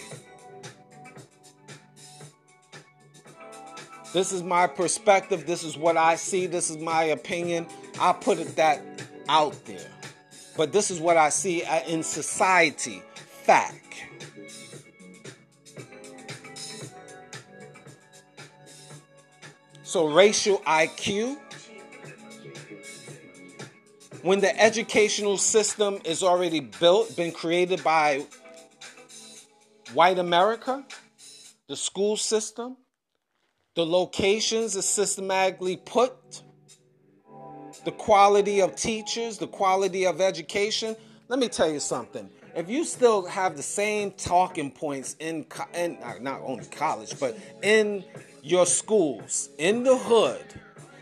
This 4.16 4.32
is 4.32 4.44
my 4.44 4.66
perspective. 4.66 5.46
This 5.46 5.66
is 5.66 5.76
what 5.76 5.98
I 5.98 6.16
see. 6.16 6.46
This 6.46 6.70
is 6.70 6.78
my 6.78 7.04
opinion. 7.04 7.68
I 8.00 8.14
put 8.14 8.40
it 8.40 8.56
that 8.56 8.82
out 9.28 9.66
there. 9.66 9.92
But 10.56 10.72
this 10.72 10.90
is 10.90 11.02
what 11.02 11.18
I 11.18 11.28
see 11.28 11.66
uh, 11.66 11.82
in 11.86 12.02
society. 12.02 13.04
Fact. 13.44 14.06
So 19.84 20.08
racial 20.08 20.60
IQ 20.60 21.38
when 24.22 24.40
the 24.40 24.58
educational 24.58 25.38
system 25.38 26.00
is 26.06 26.24
already 26.24 26.62
built, 26.62 27.18
been 27.18 27.34
created 27.34 27.84
by 27.84 28.26
white 29.94 30.20
America, 30.20 30.86
the 31.68 31.76
school 31.76 32.16
system, 32.16 32.78
the 33.76 33.86
locations 33.86 34.76
are 34.76 34.82
systematically 34.82 35.78
put, 35.78 36.42
the 37.84 37.92
quality 37.92 38.62
of 38.62 38.76
teachers, 38.76 39.38
the 39.38 39.48
quality 39.48 40.06
of 40.06 40.22
education. 40.22 40.96
Let 41.28 41.40
me 41.40 41.50
tell 41.50 41.70
you 41.70 41.80
something. 41.80 42.30
If 42.56 42.70
you 42.70 42.86
still 42.86 43.26
have 43.26 43.58
the 43.58 43.64
same 43.64 44.12
talking 44.12 44.72
points 44.72 45.18
in, 45.20 45.46
in 45.74 46.00
not 46.22 46.42
only 46.44 46.66
college, 46.66 47.20
but 47.20 47.38
in 47.62 48.04
your 48.42 48.66
schools, 48.66 49.50
in 49.58 49.84
the 49.84 49.98
hood, 49.98 50.46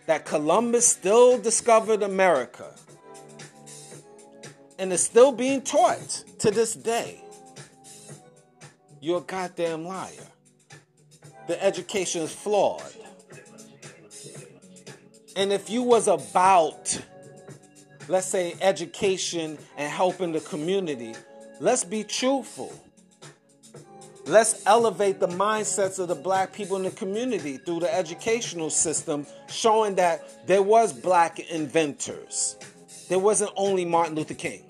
that 0.07 0.25
Columbus 0.25 0.87
still 0.87 1.37
discovered 1.37 2.01
America, 2.01 2.73
and 4.79 4.91
is 4.91 5.03
still 5.03 5.31
being 5.31 5.61
taught 5.61 6.23
to 6.39 6.49
this 6.49 6.73
day. 6.73 7.23
You're 8.99 9.19
a 9.19 9.21
goddamn 9.21 9.85
liar. 9.85 10.32
The 11.47 11.61
education 11.63 12.21
is 12.21 12.33
flawed. 12.33 12.83
And 15.35 15.51
if 15.51 15.69
you 15.69 15.83
was 15.83 16.07
about, 16.07 17.01
let's 18.07 18.27
say, 18.27 18.55
education 18.61 19.57
and 19.77 19.91
helping 19.91 20.31
the 20.31 20.39
community, 20.41 21.15
let's 21.59 21.83
be 21.83 22.03
truthful. 22.03 22.73
Let's 24.25 24.65
elevate 24.65 25.19
the 25.19 25.27
mindsets 25.27 25.99
of 25.99 26.07
the 26.07 26.15
black 26.15 26.53
people 26.53 26.77
in 26.77 26.83
the 26.83 26.91
community 26.91 27.57
through 27.57 27.81
the 27.81 27.93
educational 27.93 28.69
system, 28.69 29.25
showing 29.49 29.95
that 29.95 30.47
there 30.47 30.61
was 30.61 30.93
black 30.93 31.39
inventors 31.39 32.55
there 33.09 33.19
wasn't 33.19 33.51
only 33.55 33.85
Martin 33.85 34.15
Luther 34.15 34.33
King. 34.33 34.63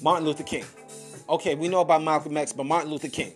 Martin 0.00 0.24
Luther 0.24 0.44
King. 0.44 0.64
Okay, 1.28 1.54
we 1.54 1.68
know 1.68 1.80
about 1.80 2.02
Malcolm 2.02 2.36
X, 2.36 2.52
but 2.52 2.64
Martin 2.64 2.90
Luther 2.90 3.08
King. 3.08 3.34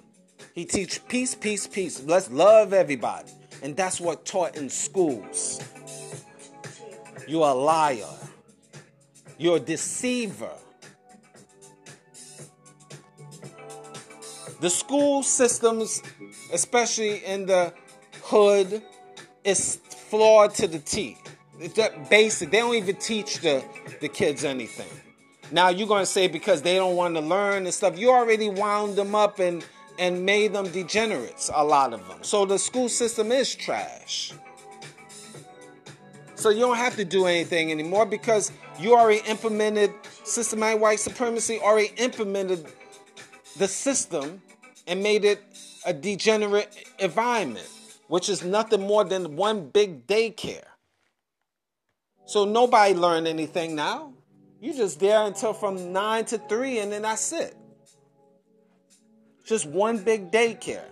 He 0.61 0.67
teach 0.67 1.01
peace, 1.09 1.35
peace, 1.35 1.67
peace. 1.67 2.03
Let's 2.03 2.31
love 2.31 2.75
everybody. 2.75 3.31
And 3.63 3.75
that's 3.75 3.99
what 3.99 4.27
taught 4.27 4.57
in 4.57 4.69
schools. 4.69 5.59
You're 7.27 7.49
a 7.49 7.55
liar. 7.55 8.15
You're 9.39 9.57
a 9.57 9.61
deceiver. 9.61 10.53
The 14.61 14.69
school 14.69 15.23
systems, 15.23 16.03
especially 16.53 17.25
in 17.25 17.47
the 17.47 17.73
hood, 18.25 18.83
is 19.43 19.77
flawed 20.11 20.55
to 20.57 20.69
the 20.69 20.81
T. 20.81 21.17
It's 21.59 21.79
basic. 22.11 22.51
They 22.51 22.59
don't 22.59 22.75
even 22.75 22.97
teach 22.97 23.39
the, 23.39 23.65
the 24.03 24.09
kids 24.09 24.45
anything. 24.45 24.91
Now 25.53 25.71
you're 25.71 25.89
gonna 25.89 26.05
say 26.05 26.29
because 26.29 26.61
they 26.61 26.75
don't 26.75 26.97
want 26.97 27.15
to 27.15 27.23
learn 27.23 27.65
and 27.65 27.73
stuff. 27.73 27.99
You 27.99 28.11
already 28.11 28.51
wound 28.51 28.97
them 28.97 29.15
up 29.15 29.39
and 29.39 29.65
and 30.01 30.25
made 30.25 30.55
them 30.55 30.69
degenerates. 30.73 31.51
A 31.55 31.63
lot 31.63 31.93
of 31.93 32.09
them. 32.09 32.19
So 32.23 32.45
the 32.45 32.59
school 32.59 32.89
system 32.89 33.31
is 33.31 33.55
trash. 33.55 34.33
So 36.35 36.49
you 36.49 36.61
don't 36.61 36.79
have 36.79 36.97
to 36.97 37.05
do 37.05 37.27
anything 37.27 37.71
anymore 37.71 38.07
because 38.07 38.51
you 38.79 38.97
already 38.97 39.21
implemented 39.29 39.93
systematic 40.25 40.81
white 40.81 41.01
supremacy. 41.01 41.61
Already 41.61 41.93
implemented 41.99 42.67
the 43.59 43.69
system 43.69 44.41
and 44.87 45.03
made 45.03 45.27
it 45.27 45.43
a 45.85 45.93
degenerate 45.93 46.75
environment, 46.99 47.69
which 48.09 48.31
is 48.31 48.43
nothing 48.43 48.81
more 48.81 49.05
than 49.05 49.37
one 49.37 49.69
big 49.69 50.07
daycare. 50.07 50.65
So 52.25 52.47
nobody 52.47 52.95
learned 52.95 53.29
anything 53.29 53.75
now. 53.75 54.15
You 54.61 54.73
just 54.73 54.99
there 54.99 55.23
until 55.25 55.53
from 55.53 55.93
nine 55.93 56.25
to 56.27 56.39
three, 56.39 56.79
and 56.79 56.91
then 56.91 57.03
that's 57.03 57.33
it. 57.33 57.55
Just 59.51 59.67
one 59.67 59.99
big 59.99 60.31
daycare. 60.31 60.85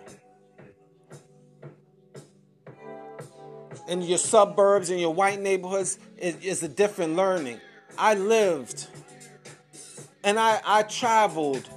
In 3.87 4.01
your 4.01 4.17
suburbs 4.17 4.89
and 4.89 4.99
your 4.99 5.13
white 5.13 5.39
neighborhoods 5.39 5.97
is, 6.17 6.61
a 6.61 6.67
different 6.67 7.15
learning. 7.15 7.61
I 7.97 8.15
lived 8.15 8.87
and 10.25 10.37
I, 10.37 10.59
I 10.65 10.83
traveled 10.83 11.69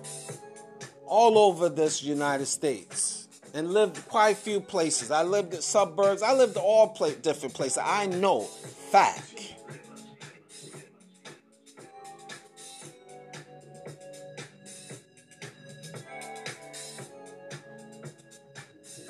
all 1.06 1.38
over 1.38 1.68
this 1.68 2.02
United 2.02 2.46
States 2.46 3.28
and 3.54 3.72
lived 3.72 4.04
quite 4.08 4.30
a 4.30 4.34
few 4.34 4.60
places. 4.60 5.12
I 5.12 5.22
lived 5.22 5.54
in 5.54 5.62
suburbs. 5.62 6.20
I 6.20 6.32
lived 6.32 6.56
all 6.56 6.88
play, 6.88 7.14
different 7.14 7.54
places. 7.54 7.78
I 7.78 8.06
know 8.06 8.40
fact. 8.40 9.51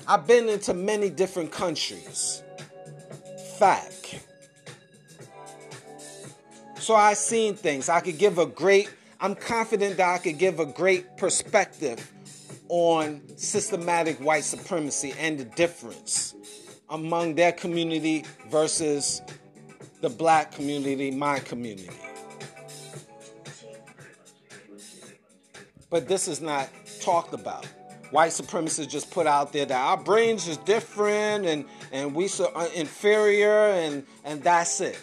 I've 0.07 0.27
been 0.27 0.49
into 0.49 0.75
many 0.75 1.11
different 1.11 1.53
countries. 1.53 2.43
Fact. 3.59 4.21
So 6.79 6.97
I've 6.97 7.17
seen 7.17 7.55
things. 7.55 7.89
I 7.89 8.01
could 8.01 8.19
give 8.19 8.39
a 8.39 8.47
great, 8.47 8.91
I'm 9.21 9.37
confident 9.37 9.99
that 9.99 10.15
I 10.15 10.19
could 10.19 10.39
give 10.39 10.59
a 10.59 10.67
great 10.67 11.17
perspective 11.17 12.11
on 12.69 13.23
systematic 13.37 14.19
white 14.19 14.45
supremacy 14.45 15.15
and 15.19 15.39
the 15.39 15.45
difference 15.45 16.35
among 16.91 17.35
their 17.37 17.53
community 17.53 18.25
versus 18.51 19.23
the 20.01 20.09
black 20.09 20.53
community, 20.53 21.11
my 21.11 21.39
community. 21.39 21.91
But 25.89 26.09
this 26.09 26.27
is 26.27 26.41
not 26.41 26.69
talked 27.01 27.35
about. 27.35 27.67
White 28.13 28.31
supremacists 28.31 28.89
just 28.89 29.11
put 29.11 29.27
out 29.27 29.53
there 29.53 29.65
that 29.65 29.81
our 29.81 29.97
brains 29.97 30.47
is 30.47 30.59
different 30.59 31.47
and 31.47 31.65
and 31.91 32.15
we 32.15 32.29
so 32.29 32.53
uh, 32.55 32.69
inferior 32.75 33.69
and 33.69 34.07
and 34.25 34.43
that's 34.43 34.81
it. 34.81 35.01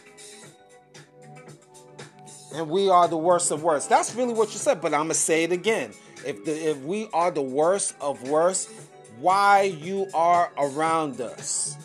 And 2.53 2.69
we 2.69 2.89
are 2.89 3.07
the 3.07 3.17
worst 3.17 3.51
of 3.51 3.61
worst. 3.61 3.89
That's 3.89 4.15
really 4.15 4.33
what 4.33 4.53
you 4.53 4.59
said, 4.59 4.79
but 4.81 4.93
I'm 4.93 5.01
gonna 5.01 5.13
say 5.15 5.43
it 5.43 5.51
again. 5.51 5.91
If 6.25 6.45
the 6.45 6.69
if 6.69 6.77
we 6.83 7.09
are 7.11 7.31
the 7.31 7.41
worst 7.41 7.95
of 7.99 8.29
worst, 8.29 8.69
why 9.19 9.63
you 9.63 10.07
are 10.13 10.51
around 10.57 11.19
us? 11.19 11.75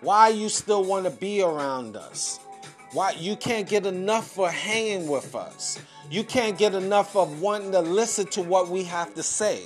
Why 0.00 0.30
you 0.30 0.48
still 0.48 0.84
want 0.84 1.04
to 1.04 1.10
be 1.10 1.42
around 1.42 1.96
us? 1.96 2.40
Why 2.92 3.12
you 3.12 3.36
can't 3.36 3.66
get 3.66 3.86
enough 3.86 4.30
for 4.30 4.50
hanging 4.50 5.08
with 5.08 5.34
us? 5.34 5.78
You 6.10 6.24
can't 6.24 6.58
get 6.58 6.74
enough 6.74 7.16
of 7.16 7.40
wanting 7.40 7.72
to 7.72 7.80
listen 7.80 8.26
to 8.28 8.42
what 8.42 8.68
we 8.68 8.84
have 8.84 9.14
to 9.14 9.22
say. 9.22 9.64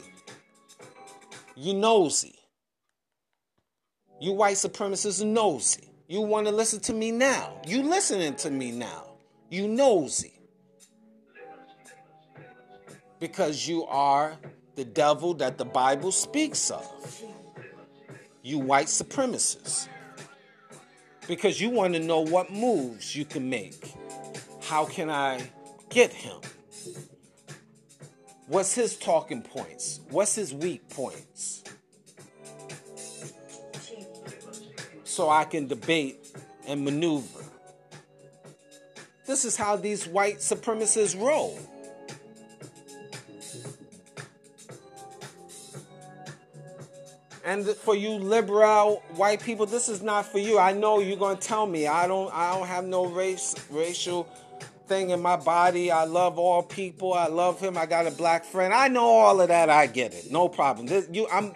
You 1.56 1.74
nosy. 1.74 2.36
You 4.20 4.32
white 4.32 4.56
supremacists 4.56 5.24
nosy. 5.24 5.88
You 6.06 6.20
want 6.20 6.46
to 6.46 6.52
listen 6.52 6.78
to 6.80 6.92
me 6.92 7.10
now. 7.10 7.60
You 7.66 7.82
listening 7.82 8.36
to 8.36 8.50
me 8.50 8.70
now. 8.70 9.16
You 9.50 9.66
nosy. 9.66 10.38
Because 13.18 13.66
you 13.66 13.86
are 13.86 14.36
the 14.76 14.84
devil 14.84 15.34
that 15.34 15.58
the 15.58 15.64
Bible 15.64 16.12
speaks 16.12 16.70
of. 16.70 17.22
You 18.42 18.58
white 18.60 18.86
supremacists. 18.86 19.88
Because 21.28 21.60
you 21.60 21.70
want 21.70 21.94
to 21.94 22.00
know 22.00 22.20
what 22.20 22.52
moves 22.52 23.16
you 23.16 23.24
can 23.24 23.48
make. 23.50 23.92
How 24.62 24.84
can 24.84 25.10
I 25.10 25.40
get 25.90 26.12
him? 26.12 26.40
What's 28.46 28.74
his 28.74 28.96
talking 28.96 29.42
points? 29.42 30.00
What's 30.10 30.34
his 30.34 30.54
weak 30.54 30.88
points? 30.88 31.64
So 35.04 35.28
I 35.28 35.44
can 35.44 35.66
debate 35.66 36.18
and 36.66 36.84
maneuver. 36.84 37.44
This 39.26 39.44
is 39.44 39.56
how 39.56 39.76
these 39.76 40.06
white 40.06 40.38
supremacists 40.38 41.20
roll. 41.20 41.58
And 47.46 47.64
for 47.64 47.94
you 47.94 48.10
liberal 48.10 49.04
white 49.14 49.40
people, 49.40 49.66
this 49.66 49.88
is 49.88 50.02
not 50.02 50.26
for 50.26 50.40
you. 50.40 50.58
I 50.58 50.72
know 50.72 50.98
you're 50.98 51.16
gonna 51.16 51.38
tell 51.38 51.64
me 51.64 51.86
I 51.86 52.08
don't 52.08 52.34
I 52.34 52.52
don't 52.52 52.66
have 52.66 52.84
no 52.84 53.06
race 53.06 53.54
racial 53.70 54.28
thing 54.88 55.10
in 55.10 55.22
my 55.22 55.36
body. 55.36 55.92
I 55.92 56.04
love 56.04 56.40
all 56.40 56.64
people. 56.64 57.14
I 57.14 57.28
love 57.28 57.60
him. 57.60 57.78
I 57.78 57.86
got 57.86 58.04
a 58.08 58.10
black 58.10 58.44
friend. 58.44 58.74
I 58.74 58.88
know 58.88 59.04
all 59.04 59.40
of 59.40 59.46
that. 59.46 59.70
I 59.70 59.86
get 59.86 60.12
it. 60.12 60.32
No 60.32 60.48
problem. 60.48 60.86
This, 60.88 61.08
you, 61.12 61.28
I'm 61.30 61.52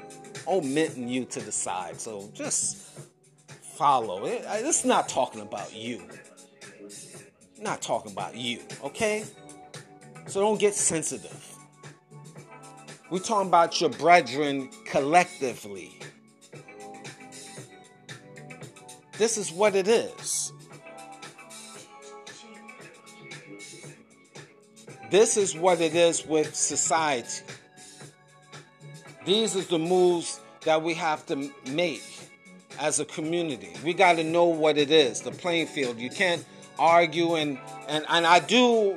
omitting 0.46 1.08
you 1.08 1.24
to 1.24 1.40
the 1.40 1.50
side. 1.50 2.00
So 2.00 2.30
just 2.34 2.76
follow 3.76 4.26
it. 4.26 4.44
It's 4.46 4.84
not 4.84 5.08
talking 5.08 5.40
about 5.40 5.74
you. 5.74 6.02
Not 7.58 7.82
talking 7.82 8.12
about 8.12 8.36
you. 8.36 8.60
Okay. 8.84 9.24
So 10.28 10.40
don't 10.40 10.60
get 10.60 10.74
sensitive. 10.74 11.49
We're 13.10 13.18
talking 13.18 13.48
about 13.48 13.80
your 13.80 13.90
brethren 13.90 14.70
collectively. 14.86 15.98
This 19.18 19.36
is 19.36 19.50
what 19.50 19.74
it 19.74 19.88
is. 19.88 20.52
This 25.10 25.36
is 25.36 25.56
what 25.56 25.80
it 25.80 25.96
is 25.96 26.24
with 26.24 26.54
society. 26.54 27.42
These 29.26 29.56
are 29.56 29.62
the 29.62 29.78
moves 29.78 30.40
that 30.64 30.82
we 30.82 30.94
have 30.94 31.26
to 31.26 31.50
make 31.66 32.02
as 32.78 33.00
a 33.00 33.04
community. 33.04 33.72
We 33.84 33.92
got 33.92 34.16
to 34.16 34.24
know 34.24 34.44
what 34.44 34.78
it 34.78 34.92
is, 34.92 35.20
the 35.20 35.32
playing 35.32 35.66
field. 35.66 35.98
You 35.98 36.10
can't 36.10 36.44
argue 36.78 37.34
and 37.34 37.58
and 37.88 38.04
and 38.08 38.24
I 38.24 38.38
do 38.38 38.94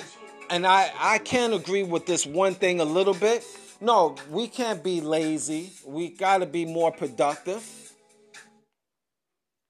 and 0.52 0.68
I 0.68 0.92
I 0.98 1.18
can 1.18 1.52
agree 1.54 1.84
with 1.84 2.06
this 2.06 2.26
one 2.28 2.54
thing 2.54 2.80
a 2.80 2.86
little 2.86 3.16
bit. 3.16 3.44
No, 3.84 4.16
we 4.30 4.48
can't 4.48 4.82
be 4.82 5.02
lazy. 5.02 5.74
We 5.86 6.08
got 6.08 6.38
to 6.38 6.46
be 6.46 6.64
more 6.64 6.90
productive. 6.90 7.70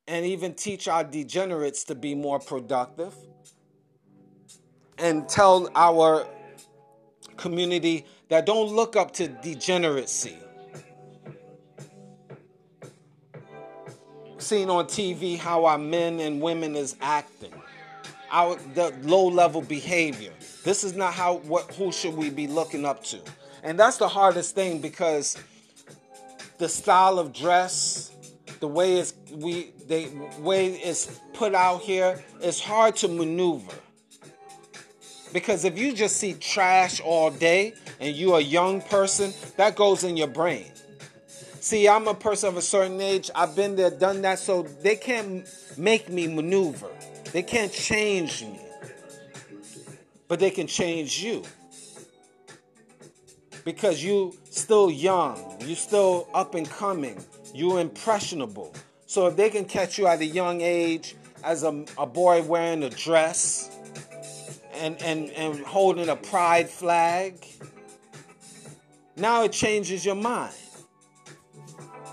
And 0.08 0.24
even 0.24 0.54
teach 0.54 0.88
our 0.88 1.04
degenerates 1.04 1.84
to 1.86 1.96
be 1.96 2.14
more 2.14 2.38
productive 2.38 3.16
and 5.00 5.28
tell 5.28 5.68
our 5.74 6.28
community 7.38 8.06
that 8.30 8.46
don't 8.46 8.72
look 8.72 8.96
up 8.96 9.14
to 9.14 9.30
degeneracy. 9.30 10.38
Seen 14.38 14.70
on 14.70 14.86
TV 14.86 15.40
how 15.40 15.66
our 15.66 15.80
men 15.80 16.20
and 16.20 16.40
women 16.40 16.76
is 16.76 16.96
acting, 17.02 17.54
our 18.30 18.58
the 18.76 18.94
low 19.02 19.26
level 19.26 19.62
behavior. 19.62 20.34
This 20.64 20.84
is 20.84 20.94
not 20.94 21.16
how 21.16 21.38
what 21.38 21.74
who 21.74 21.92
should 21.92 22.16
we 22.16 22.30
be 22.30 22.46
looking 22.46 22.86
up 22.86 23.04
to, 23.06 23.20
and 23.64 23.80
that's 23.80 23.98
the 23.98 24.10
hardest 24.10 24.54
thing 24.54 24.80
because 24.80 25.38
the 26.58 26.70
style 26.70 27.18
of 27.18 27.34
dress, 27.34 28.12
the 28.60 28.68
way 28.68 28.98
it's 28.98 29.14
we 29.32 29.72
the 29.88 30.10
way 30.40 30.68
it's 30.68 31.20
put 31.34 31.56
out 31.56 31.82
here, 31.82 32.22
it's 32.42 32.60
hard 32.60 32.98
to 32.98 33.08
maneuver. 33.08 33.74
Because 35.32 35.66
if 35.66 35.80
you 35.80 35.94
just 35.94 36.18
see 36.18 36.34
trash 36.34 37.00
all 37.00 37.32
day 37.32 37.74
and 38.00 38.16
you're 38.16 38.38
a 38.38 38.42
young 38.42 38.82
person, 38.82 39.34
that 39.58 39.76
goes 39.76 40.04
in 40.04 40.16
your 40.16 40.28
brain. 40.28 40.72
See, 41.60 41.88
I'm 41.88 42.08
a 42.08 42.14
person 42.14 42.50
of 42.50 42.58
a 42.58 42.62
certain 42.62 43.00
age. 43.00 43.32
I've 43.34 43.56
been 43.56 43.76
there, 43.78 43.90
done 43.90 44.22
that, 44.24 44.38
so 44.38 44.64
they 44.64 44.98
can't 44.98 45.48
make 45.78 46.10
me 46.10 46.28
maneuver. 46.28 46.90
They 47.32 47.42
can't 47.42 47.72
change 47.72 48.44
me. 48.44 48.60
But 50.28 50.40
they 50.40 50.52
can 50.52 50.68
change 50.68 51.24
you. 51.24 51.44
Because 53.66 54.04
you 54.04 54.36
still 54.50 54.92
young, 54.92 55.58
you 55.62 55.76
still 55.76 56.28
up 56.34 56.56
and 56.56 56.70
coming, 56.70 57.24
you 57.54 57.78
impressionable. 57.78 58.74
So 59.06 59.28
if 59.28 59.36
they 59.36 59.50
can 59.50 59.66
catch 59.66 59.98
you 59.98 60.08
at 60.08 60.20
a 60.20 60.26
young 60.26 60.62
age 60.62 61.16
as 61.44 61.64
a, 61.64 61.86
a 61.98 62.06
boy 62.06 62.42
wearing 62.42 62.84
a 62.84 62.90
dress, 62.90 63.74
and, 64.84 65.02
and, 65.02 65.30
and 65.32 65.60
holding 65.62 66.10
a 66.10 66.16
pride 66.16 66.70
flag. 66.70 67.36
Now 69.16 69.44
it 69.44 69.52
changes 69.52 70.06
your 70.06 70.16
mind 70.16 70.54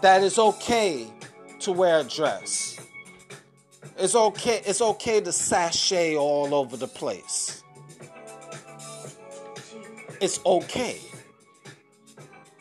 that 0.03 0.23
it's 0.23 0.39
okay 0.39 1.07
to 1.61 1.73
wear 1.73 2.01
a 2.01 2.05
dress. 2.05 2.81
It's 3.99 4.15
okay, 4.15 4.63
it's 4.65 4.81
okay 4.81 5.21
to 5.21 5.33
sashay 5.33 6.17
all 6.17 6.55
over 6.55 6.77
the 6.77 6.87
place. 6.87 7.63
It's 10.21 10.39
okay. 10.45 11.01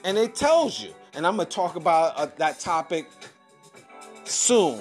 And 0.04 0.18
it 0.18 0.36
tells 0.36 0.82
you, 0.82 0.94
and 1.14 1.28
I'm 1.28 1.38
to 1.38 1.46
talk 1.46 1.76
about 1.76 2.18
uh, 2.18 2.28
that 2.38 2.60
topic 2.60 3.10
soon. 4.24 4.80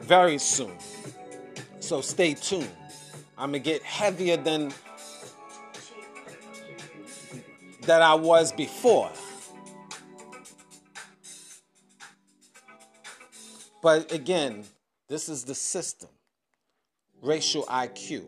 Very 0.00 0.38
soon. 0.38 0.72
So 1.80 2.00
stay 2.00 2.34
tuned. 2.34 2.70
I'm 3.36 3.50
gonna 3.50 3.58
get 3.58 3.82
heavier 3.82 4.36
than 4.36 4.72
that 7.82 8.02
I 8.02 8.14
was 8.14 8.52
before. 8.52 9.10
But 13.82 14.12
again, 14.12 14.64
this 15.08 15.28
is 15.28 15.44
the 15.44 15.54
system. 15.54 16.10
Racial 17.22 17.64
IQ. 17.64 18.26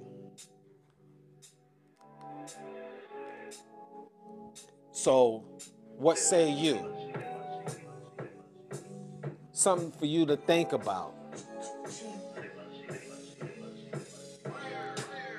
So, 5.00 5.44
what 5.96 6.18
say 6.18 6.52
you? 6.52 6.78
Something 9.50 9.92
for 9.92 10.04
you 10.04 10.26
to 10.26 10.36
think 10.36 10.74
about. 10.74 11.14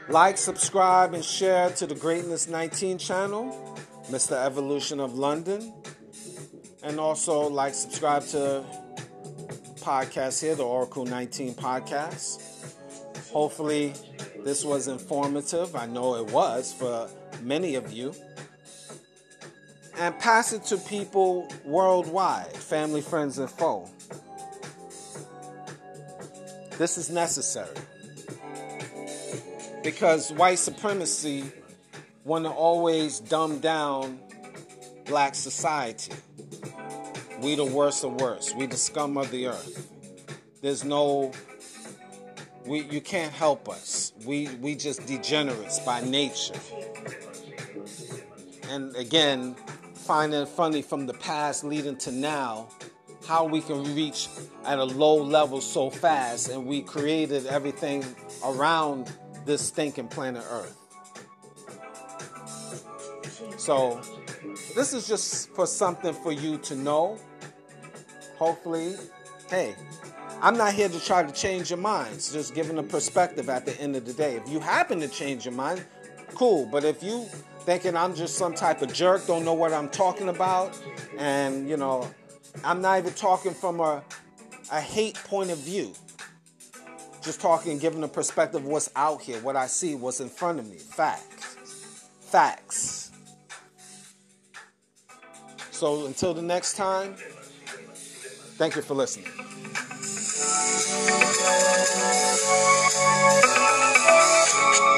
Like, 0.09 0.39
subscribe, 0.39 1.13
and 1.13 1.23
share 1.23 1.69
to 1.73 1.85
the 1.85 1.93
Greatness 1.93 2.47
19 2.47 2.97
channel, 2.97 3.77
Mr. 4.09 4.31
Evolution 4.31 4.99
of 4.99 5.13
London. 5.13 5.71
And 6.81 6.99
also 6.99 7.41
like, 7.41 7.75
subscribe 7.75 8.25
to 8.29 8.65
podcast 9.75 10.41
here, 10.41 10.55
the 10.55 10.63
Oracle 10.63 11.05
19 11.05 11.53
podcast. 11.53 12.41
Hopefully, 13.31 13.93
this 14.43 14.65
was 14.65 14.87
informative. 14.87 15.75
I 15.75 15.85
know 15.85 16.15
it 16.15 16.31
was 16.31 16.73
for 16.73 17.07
many 17.43 17.75
of 17.75 17.93
you. 17.93 18.15
And 20.01 20.17
pass 20.17 20.51
it 20.51 20.63
to 20.63 20.77
people 20.77 21.47
worldwide, 21.63 22.53
family, 22.53 23.01
friends, 23.01 23.37
and 23.37 23.47
foe. 23.47 23.87
This 26.79 26.97
is 26.97 27.11
necessary 27.11 27.75
because 29.83 30.31
white 30.31 30.57
supremacy 30.57 31.43
want 32.23 32.45
to 32.45 32.49
always 32.49 33.19
dumb 33.19 33.59
down 33.59 34.19
black 35.05 35.35
society. 35.35 36.13
We 37.39 37.53
the 37.53 37.65
worst 37.65 38.03
of 38.03 38.19
worst. 38.19 38.57
We 38.57 38.65
the 38.65 38.77
scum 38.77 39.17
of 39.17 39.29
the 39.29 39.49
earth. 39.49 39.87
There's 40.63 40.83
no 40.83 41.31
we 42.65 42.79
you 42.85 43.01
can't 43.01 43.33
help 43.33 43.69
us. 43.69 44.13
We 44.25 44.47
we 44.61 44.73
just 44.73 45.05
degenerates 45.05 45.77
by 45.77 46.01
nature. 46.01 46.55
And 48.67 48.95
again, 48.95 49.55
finding 50.01 50.45
funny 50.45 50.81
from 50.81 51.05
the 51.05 51.13
past 51.13 51.63
leading 51.63 51.95
to 51.97 52.11
now, 52.11 52.67
how 53.27 53.45
we 53.45 53.61
can 53.61 53.95
reach 53.95 54.27
at 54.65 54.79
a 54.79 54.83
low 54.83 55.15
level 55.15 55.61
so 55.61 55.89
fast 55.89 56.49
and 56.49 56.65
we 56.65 56.81
created 56.81 57.45
everything 57.45 58.03
around 58.43 59.11
this 59.45 59.61
stinking 59.61 60.07
planet 60.07 60.43
Earth. 60.49 60.77
So, 63.57 64.01
this 64.75 64.93
is 64.93 65.07
just 65.07 65.51
for 65.51 65.67
something 65.67 66.13
for 66.13 66.31
you 66.31 66.57
to 66.59 66.75
know. 66.75 67.17
Hopefully, 68.37 68.95
hey, 69.49 69.75
I'm 70.41 70.57
not 70.57 70.73
here 70.73 70.89
to 70.89 70.99
try 70.99 71.21
to 71.21 71.31
change 71.31 71.69
your 71.69 71.77
minds, 71.77 72.33
just 72.33 72.55
giving 72.55 72.79
a 72.79 72.83
perspective 72.83 73.49
at 73.49 73.65
the 73.67 73.79
end 73.79 73.95
of 73.95 74.05
the 74.05 74.13
day. 74.13 74.35
If 74.35 74.49
you 74.49 74.59
happen 74.59 74.99
to 75.01 75.07
change 75.07 75.45
your 75.45 75.53
mind, 75.53 75.85
cool. 76.35 76.65
But 76.65 76.83
if 76.83 77.03
you 77.03 77.25
thinking 77.61 77.95
I'm 77.95 78.15
just 78.15 78.37
some 78.37 78.53
type 78.53 78.81
of 78.81 78.93
jerk, 78.93 79.27
don't 79.27 79.45
know 79.45 79.53
what 79.53 79.73
I'm 79.73 79.89
talking 79.89 80.29
about, 80.29 80.79
and 81.17 81.69
you 81.69 81.77
know, 81.77 82.09
I'm 82.63 82.81
not 82.81 82.99
even 82.99 83.13
talking 83.13 83.53
from 83.53 83.79
a, 83.79 84.03
a 84.71 84.81
hate 84.81 85.15
point 85.15 85.51
of 85.51 85.57
view. 85.59 85.93
Just 87.21 87.39
talking, 87.39 87.77
giving 87.77 88.03
a 88.03 88.07
perspective 88.07 88.65
what's 88.65 88.89
out 88.95 89.21
here, 89.21 89.39
what 89.41 89.55
I 89.55 89.67
see, 89.67 89.93
what's 89.93 90.21
in 90.21 90.29
front 90.29 90.59
of 90.59 90.67
me. 90.67 90.77
Facts. 90.77 92.07
Facts. 92.21 93.11
So 95.71 96.05
until 96.05 96.33
the 96.33 96.41
next 96.41 96.75
time, 96.75 97.15
thank 98.57 98.75
you 98.75 98.81
for 98.81 98.95
listening. 98.95 99.40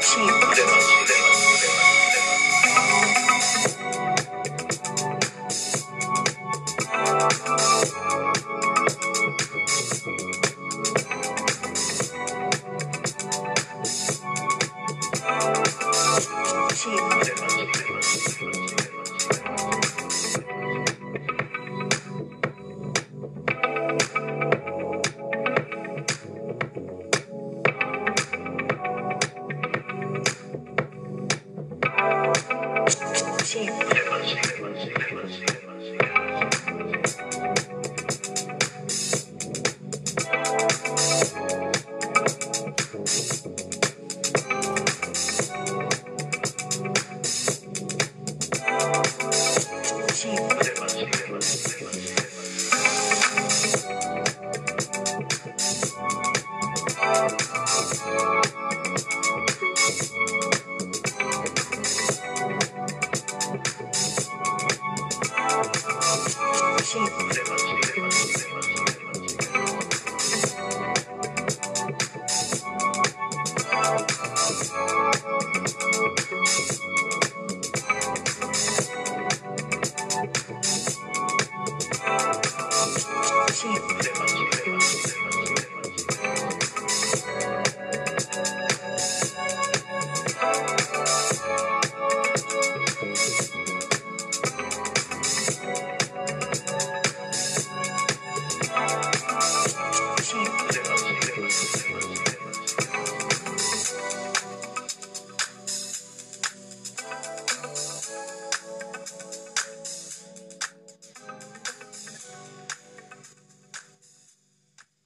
Cheap. 0.02 0.44